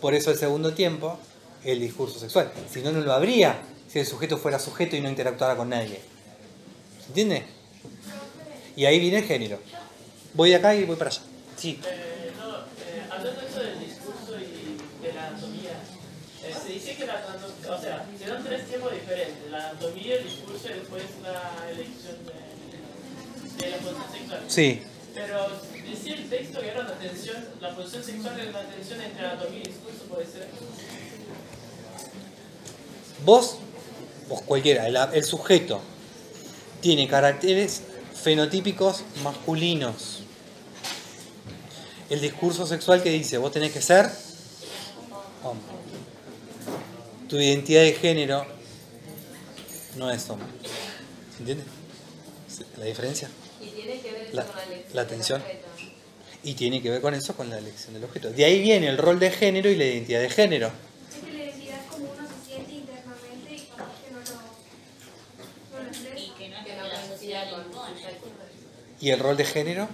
[0.00, 1.18] Por eso el segundo tiempo,
[1.64, 2.52] el discurso sexual.
[2.70, 3.58] Si no, no lo habría
[3.94, 6.00] si el sujeto fuera sujeto y no interactuara con nadie.
[7.00, 7.46] ¿Se entiende?
[8.74, 9.60] Y ahí viene el género.
[10.32, 11.20] Voy de acá y voy para allá.
[11.56, 11.80] Sí.
[11.86, 15.78] Eh, no, eh, hablando de eso del discurso y de la anatomía,
[16.42, 20.16] eh, se dice que la anatomía, o sea, se dan tres tiempos diferentes, la anatomía,
[20.16, 24.42] el discurso y después la elección de, de la posición sexual.
[24.48, 24.82] Sí.
[25.14, 25.48] Pero
[25.88, 29.60] decía el texto que era una tensión, la posición sexual era una tensión entre anatomía
[29.60, 30.48] y discurso, puede ser.
[33.24, 33.56] Vos,
[34.28, 35.80] vos cualquiera, el, el sujeto
[36.80, 37.82] tiene caracteres
[38.14, 40.20] fenotípicos masculinos.
[42.10, 44.10] El discurso sexual que dice, vos tenés que ser
[45.42, 45.83] hombre.
[47.28, 48.46] Tu identidad de género
[49.96, 50.46] no es hombre.
[51.32, 51.64] ¿Se entiende?
[52.78, 53.28] ¿La diferencia?
[53.60, 55.40] Y tiene que ver eso La, con la elección la del atención.
[55.40, 55.64] objeto.
[56.42, 58.30] Y tiene que ver con eso, con la elección del objeto.
[58.30, 60.66] De ahí viene el rol de género y la identidad de género.
[60.68, 65.78] Es que la identidad es como uno se siente internamente y como que no lo,
[65.78, 66.18] no lo expresa.
[66.20, 68.00] Y que no es que la sociedad lo impone.
[69.00, 69.88] ¿Y el rol de género?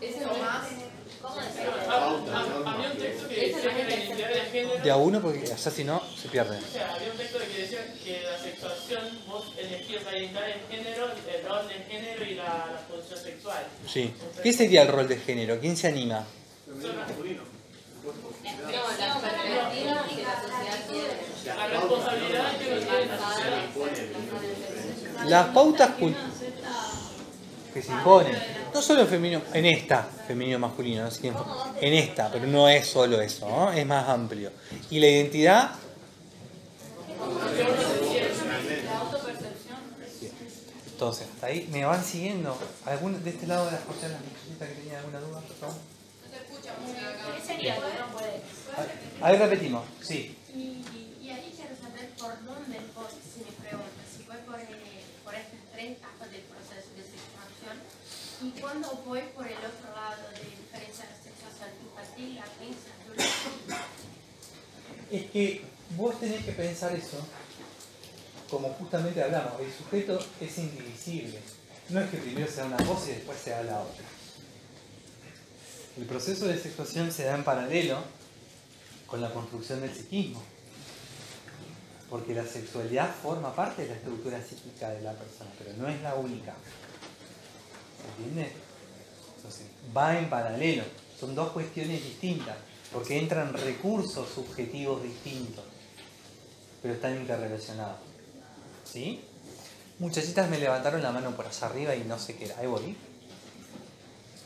[0.00, 0.64] Ese es más.
[0.64, 0.83] ¿Cómo decirlo?
[1.96, 4.84] Había un texto que decía que la identidad de género.
[4.84, 6.58] De a uno, porque allá si no, se pierde.
[6.58, 10.76] O sea, había un texto que decía que la sexuación, vos elegías la identidad de
[10.76, 13.64] género, el rol de género y la, la posición sexual.
[13.86, 14.12] Sí.
[14.42, 15.58] ¿Qué sería el rol de género?
[15.60, 16.24] ¿Quién se anima?
[25.26, 26.14] Las pautas cul-
[27.74, 28.38] que se imponen.
[28.72, 31.10] No solo en femenino, en esta, femenino masculino, no
[31.80, 33.72] en esta, pero no es solo eso, ¿no?
[33.72, 34.52] es más amplio.
[34.90, 35.72] Y la identidad,
[38.84, 39.78] La autopercepción.
[40.86, 42.56] entonces, hasta ahí, ¿me van siguiendo?
[42.86, 44.18] ¿Algún de este lado de las cortinas,
[44.58, 45.76] que tenían alguna duda, por favor?
[46.24, 48.40] ¿Qué sería lo que no puede?
[49.20, 50.36] Ahí repetimos, sí.
[50.54, 50.84] Y,
[51.20, 55.34] y ahí quiero saber por dónde voy, si me preguntas, si voy por, eh, por
[55.34, 57.76] estas tres etapas del proceso de sexuación
[58.44, 61.06] y cuando voy por el otro lado de diferencia
[63.06, 63.86] adulta.
[65.10, 65.64] Es que
[65.96, 67.16] vos tenés que pensar eso,
[68.50, 71.40] como justamente hablamos, el sujeto es indivisible.
[71.88, 74.04] No es que primero se da una cosa y después se da la otra.
[75.96, 77.98] El proceso de sexuación se da en paralelo
[79.06, 80.42] con la construcción del psiquismo.
[82.10, 86.00] Porque la sexualidad forma parte de la estructura psíquica de la persona, pero no es
[86.02, 86.54] la única.
[88.04, 88.52] ¿Se entiende?
[89.36, 89.66] Entonces,
[89.96, 90.84] va en paralelo.
[91.18, 92.56] Son dos cuestiones distintas,
[92.92, 95.64] porque entran recursos subjetivos distintos,
[96.82, 97.96] pero están interrelacionados.
[98.84, 99.22] ¿Sí?
[99.98, 102.58] Muchachitas me levantaron la mano por allá arriba y no sé qué era.
[102.58, 102.96] Ahí voy.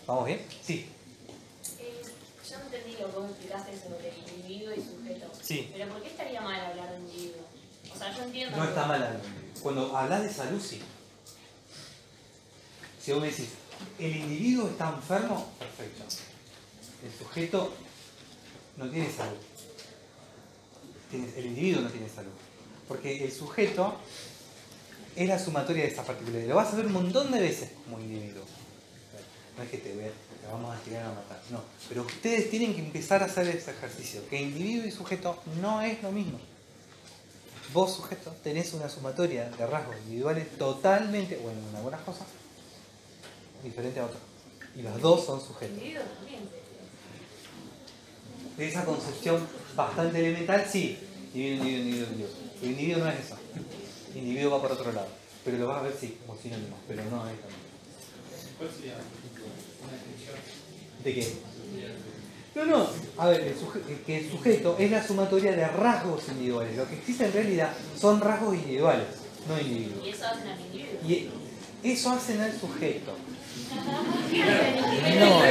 [0.07, 0.41] ¿Vamos bien?
[0.63, 0.87] Sí.
[1.81, 2.03] Eh,
[2.49, 5.27] yo no entendí lo que vos explicaste sobre individuo y sujeto.
[5.43, 5.71] Sí.
[5.73, 7.43] Pero ¿por qué estaría mal hablar de individuo?
[7.95, 8.57] O sea, yo entiendo.
[8.57, 9.21] No que- está mal.
[9.63, 10.81] Cuando hablas de salud, sí.
[13.09, 13.49] Si vos me decís,
[13.99, 16.05] el individuo está enfermo, perfecto.
[17.03, 17.73] El sujeto
[18.77, 19.39] no tiene salud.
[21.39, 22.33] El individuo no tiene salud.
[22.87, 23.97] Porque el sujeto
[25.17, 26.51] es la sumatoria de esas particularidades.
[26.51, 28.45] Lo vas a ver un montón de veces como individuo.
[29.57, 30.13] No es que te, ve-
[30.43, 31.63] te vamos a tirar a matar, no.
[31.89, 34.21] Pero ustedes tienen que empezar a hacer ese ejercicio.
[34.29, 36.39] Que individuo y sujeto no es lo mismo.
[37.73, 42.27] Vos, sujeto, tenés una sumatoria de rasgos individuales totalmente, bueno, en algunas cosas,
[43.63, 44.21] diferente a otras.
[44.77, 45.79] Y los dos son sujetos.
[48.57, 50.99] De esa concepción bastante elemental, sí.
[51.35, 52.29] Individuo, individuo, individuo, individuo.
[52.63, 53.37] El individuo no es eso.
[54.15, 55.07] El individuo va por otro lado.
[55.45, 57.35] Pero lo vas a ver, sí, como sinónimo, pero no es.
[58.59, 60.37] ¿Cuál sería una descripción?
[61.05, 61.33] ¿De qué?
[62.57, 62.89] No, no.
[63.19, 66.77] A ver, el suje- que el sujeto es la sumatoria de rasgos individuales.
[66.77, 69.07] Lo que existe en realidad son rasgos individuales,
[69.49, 70.05] no individuos.
[70.05, 71.01] Y eso hacen al individuo.
[71.85, 73.13] Y eso hacen al sujeto.
[75.19, 75.43] No.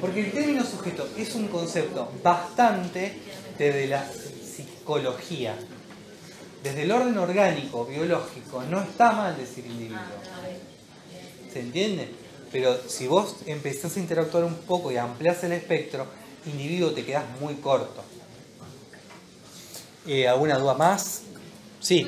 [0.00, 3.14] Porque el término sujeto es un concepto bastante
[3.58, 5.54] desde la psicología.
[6.62, 10.00] Desde el orden orgánico, biológico, no está mal decir individuo.
[11.52, 12.08] ¿Se entiende?
[12.52, 16.06] Pero si vos empezás a interactuar un poco y ampliás el espectro,
[16.46, 18.02] individuo te quedás muy corto.
[20.06, 21.22] Eh, ¿Alguna duda más?
[21.80, 22.06] Sí.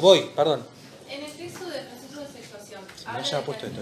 [0.00, 0.64] Voy, perdón.
[1.08, 1.82] En el texto de
[3.12, 3.80] no ya ha puesto esto.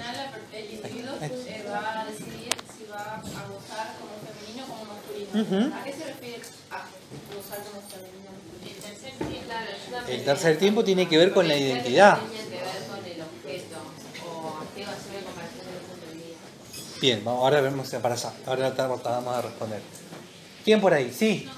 [0.53, 1.31] El individuo Ahí.
[1.49, 5.43] eh, va a decidir si va a gozar como femenino o como masculino.
[5.43, 5.75] Ujú.
[5.75, 6.87] ¿A qué se refiere a
[7.35, 8.31] gozar como femenino?
[8.65, 9.45] El tercer tiempo.
[9.47, 12.19] Claro, también El tercer tiempo tiene que ver con la identidad.
[17.01, 18.33] Bien, vamos, ahora vemos para allá.
[18.47, 19.83] Ahora tratamos de responder.
[20.65, 21.13] ¿Quién por ahí?
[21.13, 21.49] Sí.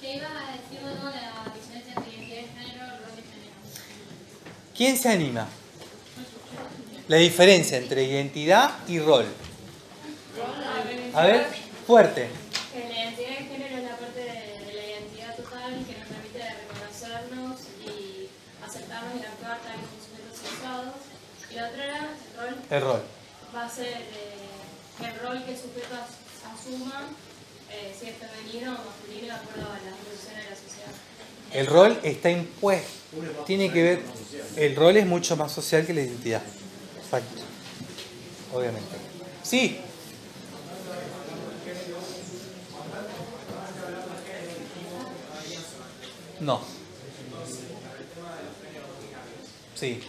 [0.00, 3.52] ¿Qué ibas a decir de la diferencia entre identidad de género y rol de género?
[4.76, 5.48] ¿Quién se anima?
[7.08, 9.26] La diferencia entre identidad y rol.
[11.14, 11.46] A ver,
[11.86, 12.28] fuerte.
[12.72, 16.08] Que la identidad de género es la parte de, de la identidad total que nos
[16.08, 18.28] permite reconocernos y
[18.64, 20.94] aceptarnos y actuar tal como sujetos sexuados.
[21.50, 22.56] Y la otra era el rol.
[22.70, 23.02] El rol.
[23.54, 27.02] Va a ser eh, el rol que el sujeto as- asuma,
[27.70, 30.92] eh, si es femenino o masculino, de acuerdo a las evoluciones de la sociedad.
[31.52, 32.88] El rol está impuesto.
[33.44, 34.02] Tiene que ver.
[34.56, 36.40] El rol es mucho más social que la identidad.
[37.12, 37.42] Exacto.
[38.54, 38.96] Obviamente.
[39.42, 39.78] Sí.
[46.40, 46.60] No.
[49.74, 50.02] Sí.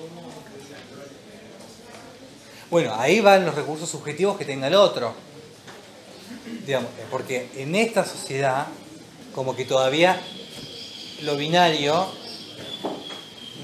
[2.69, 5.13] Bueno, ahí van los recursos subjetivos que tenga el otro.
[6.65, 8.67] Digamos, porque en esta sociedad,
[9.35, 10.21] como que todavía
[11.23, 12.07] lo binario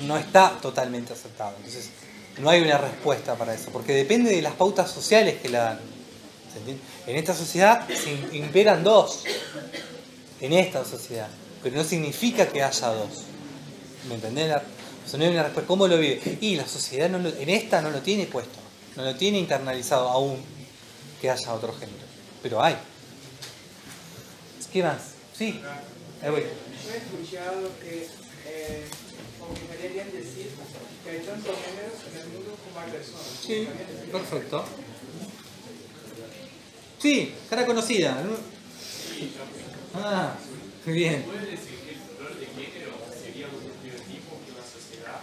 [0.02, 1.56] no está totalmente aceptado.
[1.56, 1.90] Entonces,
[2.38, 5.80] no hay una respuesta para eso, porque depende de las pautas sociales que la dan.
[7.08, 9.24] En esta sociedad se im- imperan dos.
[10.42, 11.28] En esta sociedad.
[11.64, 13.10] Pero no significa que haya dos.
[14.08, 14.56] ¿Me entendés?
[15.14, 15.68] O no hay una respuesta.
[15.68, 16.38] ¿Cómo lo vive?
[16.42, 18.58] Y la sociedad no lo- en esta no lo tiene puesto.
[18.96, 20.38] No lo tiene internalizado aún
[21.22, 22.06] que haya otro género.
[22.42, 22.76] Pero hay.
[24.72, 24.98] ¿Qué más?
[25.38, 25.60] Sí.
[26.22, 26.30] Ahí.
[26.32, 28.08] Yo he escuchado que,
[28.48, 28.86] eh,
[29.40, 29.88] como que
[30.18, 30.50] decir
[31.04, 33.26] que hay tantos géneros en el mundo como hay personas.
[33.46, 33.68] Sí,
[34.12, 34.66] perfecto.
[37.00, 38.22] Sí, cara conocida.
[38.24, 38.36] ¿no?
[39.96, 40.36] Ah,
[40.86, 41.24] muy bien.
[41.24, 45.22] ¿Puedes decir que el rol de género sería un estereotipo que la sociedad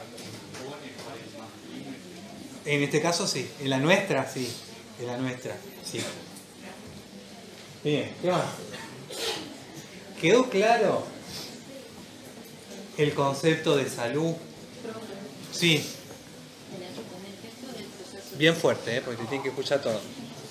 [0.58, 1.96] pone para el masculino
[2.66, 2.70] y?
[2.70, 4.50] En este caso sí, en la nuestra sí,
[5.00, 6.00] en la nuestra, sí.
[7.84, 8.44] Bien, ¿qué más?
[10.20, 11.04] ¿Quedó claro
[12.96, 14.34] el concepto de salud?
[15.58, 15.82] Sí,
[18.38, 19.02] bien fuerte, ¿eh?
[19.02, 19.98] porque te tiene que escuchar todo.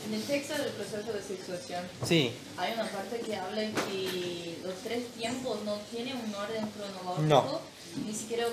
[0.08, 1.84] En el texto del proceso de sexuación.
[2.06, 2.32] Sí.
[2.58, 7.22] Hay una parte que habla que los tres tiempos no tienen un orden cronológico.
[7.22, 7.62] No.
[8.06, 8.48] Ni siquiera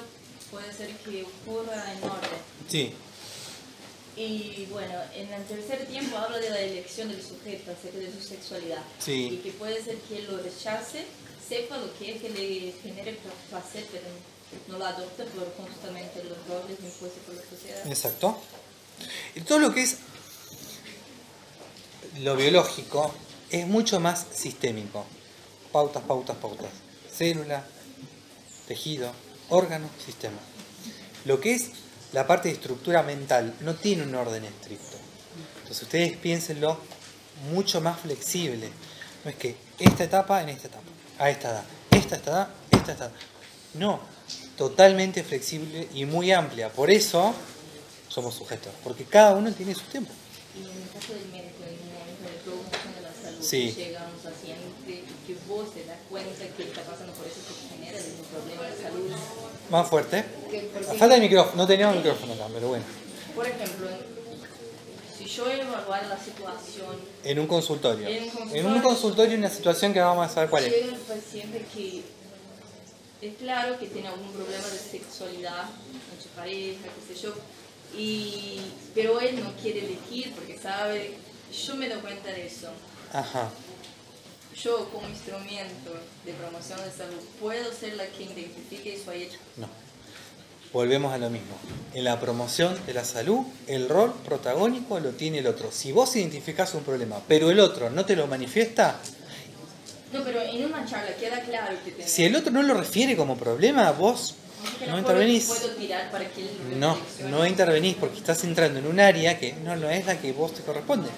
[0.50, 2.40] puede ser que ocurra en orden.
[2.68, 2.92] Sí,
[4.16, 8.20] Y bueno, en el tercer tiempo habla de la elección del sujeto acerca de su
[8.20, 8.82] sexualidad.
[8.98, 9.28] Sí.
[9.32, 11.06] Y que puede ser que lo rechace,
[11.48, 13.18] sepa lo que es que le genere
[13.48, 14.04] placer, pero
[14.68, 17.86] no lo adopte por justamente los roles impuestos por la sociedad.
[17.86, 18.38] exacto.
[19.34, 19.96] Y todo lo que es
[22.20, 23.14] lo biológico
[23.50, 25.04] es mucho más sistémico.
[25.72, 26.70] Pautas, pautas, pautas.
[27.10, 27.64] Célula,
[28.68, 29.12] tejido,
[29.48, 30.38] órgano, sistema.
[31.24, 31.70] Lo que es
[32.12, 34.96] la parte de estructura mental no tiene un orden estricto.
[35.62, 36.78] Entonces ustedes piénsenlo
[37.52, 38.70] mucho más flexible.
[39.24, 40.84] No es que esta etapa en esta etapa,
[41.18, 43.12] a esta edad, esta esta edad, esta esta edad.
[43.74, 44.00] No,
[44.68, 46.68] totalmente flexible y muy amplia.
[46.68, 47.34] Por eso
[48.08, 50.12] somos sujetos, porque cada uno tiene su tiempo.
[50.54, 53.72] Y en el caso del médico, en un momento de de la salud, Sí.
[53.76, 57.54] llega un paciente y que vos te das cuenta que está pasando por eso que
[57.74, 59.10] genera un problema de salud.
[59.68, 60.24] Más fuerte.
[60.96, 62.84] Falta el micrófono, no teníamos micrófono acá, pero bueno.
[63.34, 63.88] Por ejemplo,
[65.18, 66.94] si yo evaluar la situación,
[67.24, 68.06] En un consultorio.
[68.06, 68.60] En un consultorio.
[68.60, 70.72] En un consultorio, una situación que vamos a saber cuál es.
[70.72, 72.02] llega el paciente que
[73.22, 75.66] es claro que tiene algún problema de sexualidad
[76.10, 77.32] con su pareja, qué sé yo,
[77.96, 78.60] y,
[78.94, 81.14] pero él no quiere elegir porque sabe,
[81.66, 82.68] yo me doy cuenta de eso.
[83.12, 83.48] Ajá.
[84.60, 85.92] Yo como instrumento
[86.24, 89.38] de promoción de salud, ¿puedo ser la que identifique eso a ella?
[89.56, 89.68] No.
[90.72, 91.54] Volvemos a lo mismo.
[91.94, 95.70] En la promoción de la salud, el rol protagónico lo tiene el otro.
[95.70, 98.98] Si vos identificás un problema, pero el otro no te lo manifiesta,
[100.12, 103.16] No, pero en una charla queda claro que tenés si el otro no lo refiere
[103.16, 104.34] como problema, vos
[104.86, 105.46] no intervenís.
[105.46, 106.98] Puedo tirar para que él lo No,
[107.30, 110.52] no intervenís porque estás entrando en un área que no, no es la que vos
[110.54, 111.08] te corresponde.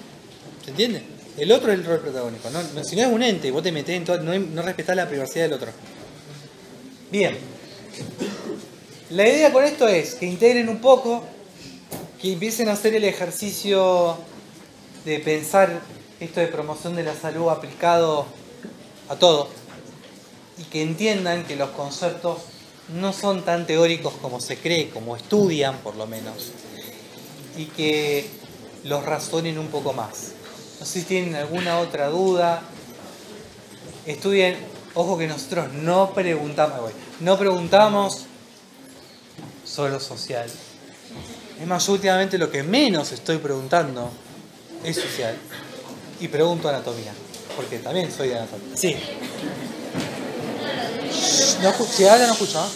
[0.65, 1.03] ¿Se entiende?
[1.37, 2.49] El otro es el rol protagónico.
[2.51, 4.95] No, no- si no es un ente, vos te metés en todo, no, no respetás
[4.97, 5.73] la privacidad del otro.
[7.11, 7.37] Bien.
[9.11, 11.25] La idea con esto es que integren un poco,
[12.23, 14.17] que empiecen a hacer el ejercicio
[15.05, 15.81] de pensar
[16.21, 18.27] esto de promoción de la salud aplicado
[19.09, 19.49] a todo
[20.59, 22.39] y que entiendan que los conceptos
[22.89, 26.53] no son tan teóricos como se cree, como estudian por lo menos,
[27.57, 28.29] y que
[28.85, 30.33] los razonen un poco más.
[30.81, 32.63] No sé si tienen alguna otra duda.
[34.07, 34.57] Estudien,
[34.95, 38.27] ojo que nosotros no preguntamos, no preguntamos
[39.65, 40.51] sobre lo social.
[41.61, 44.11] Es más, yo últimamente lo que menos estoy preguntando
[44.85, 45.37] es social.
[46.21, 47.15] Y pregunto anatomía,
[47.57, 48.77] porque también soy de anatomía.
[48.77, 48.97] Sí.
[51.63, 52.59] No, si habla no escucho.
[52.61, 52.69] ¿ah?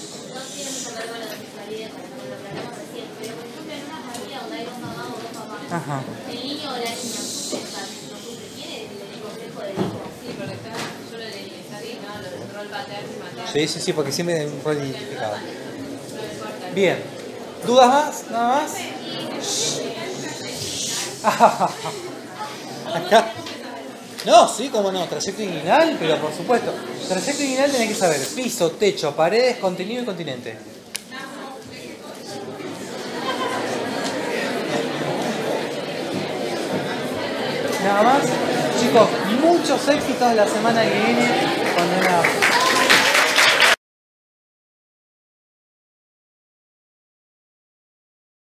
[5.70, 6.00] Ajá.
[6.30, 10.00] El niño o la niña sufre, no sufre, tiene el complejo de hijo.
[10.22, 10.70] Sí, porque está,
[11.10, 12.16] yo lo leí, está bien, ¿no?
[12.22, 13.52] Lo del rol paterno y materno.
[13.52, 15.36] Sí, sí, sí, porque siempre hay un rol identificado.
[16.74, 17.02] Bien.
[17.66, 18.30] ¿Dudas más?
[18.30, 18.72] ¿Nada más?
[22.94, 23.32] Acá.
[24.24, 25.06] No, sí, cómo no.
[25.06, 26.72] Trayecto inguinal, pero por supuesto.
[27.08, 30.58] Trayecto inguinal tenés que saber piso, techo, paredes, contenido y continente.
[37.84, 38.22] Nada más.
[38.80, 39.08] Chicos,
[39.42, 41.26] muchos éxitos la semana que viene
[41.74, 42.22] con una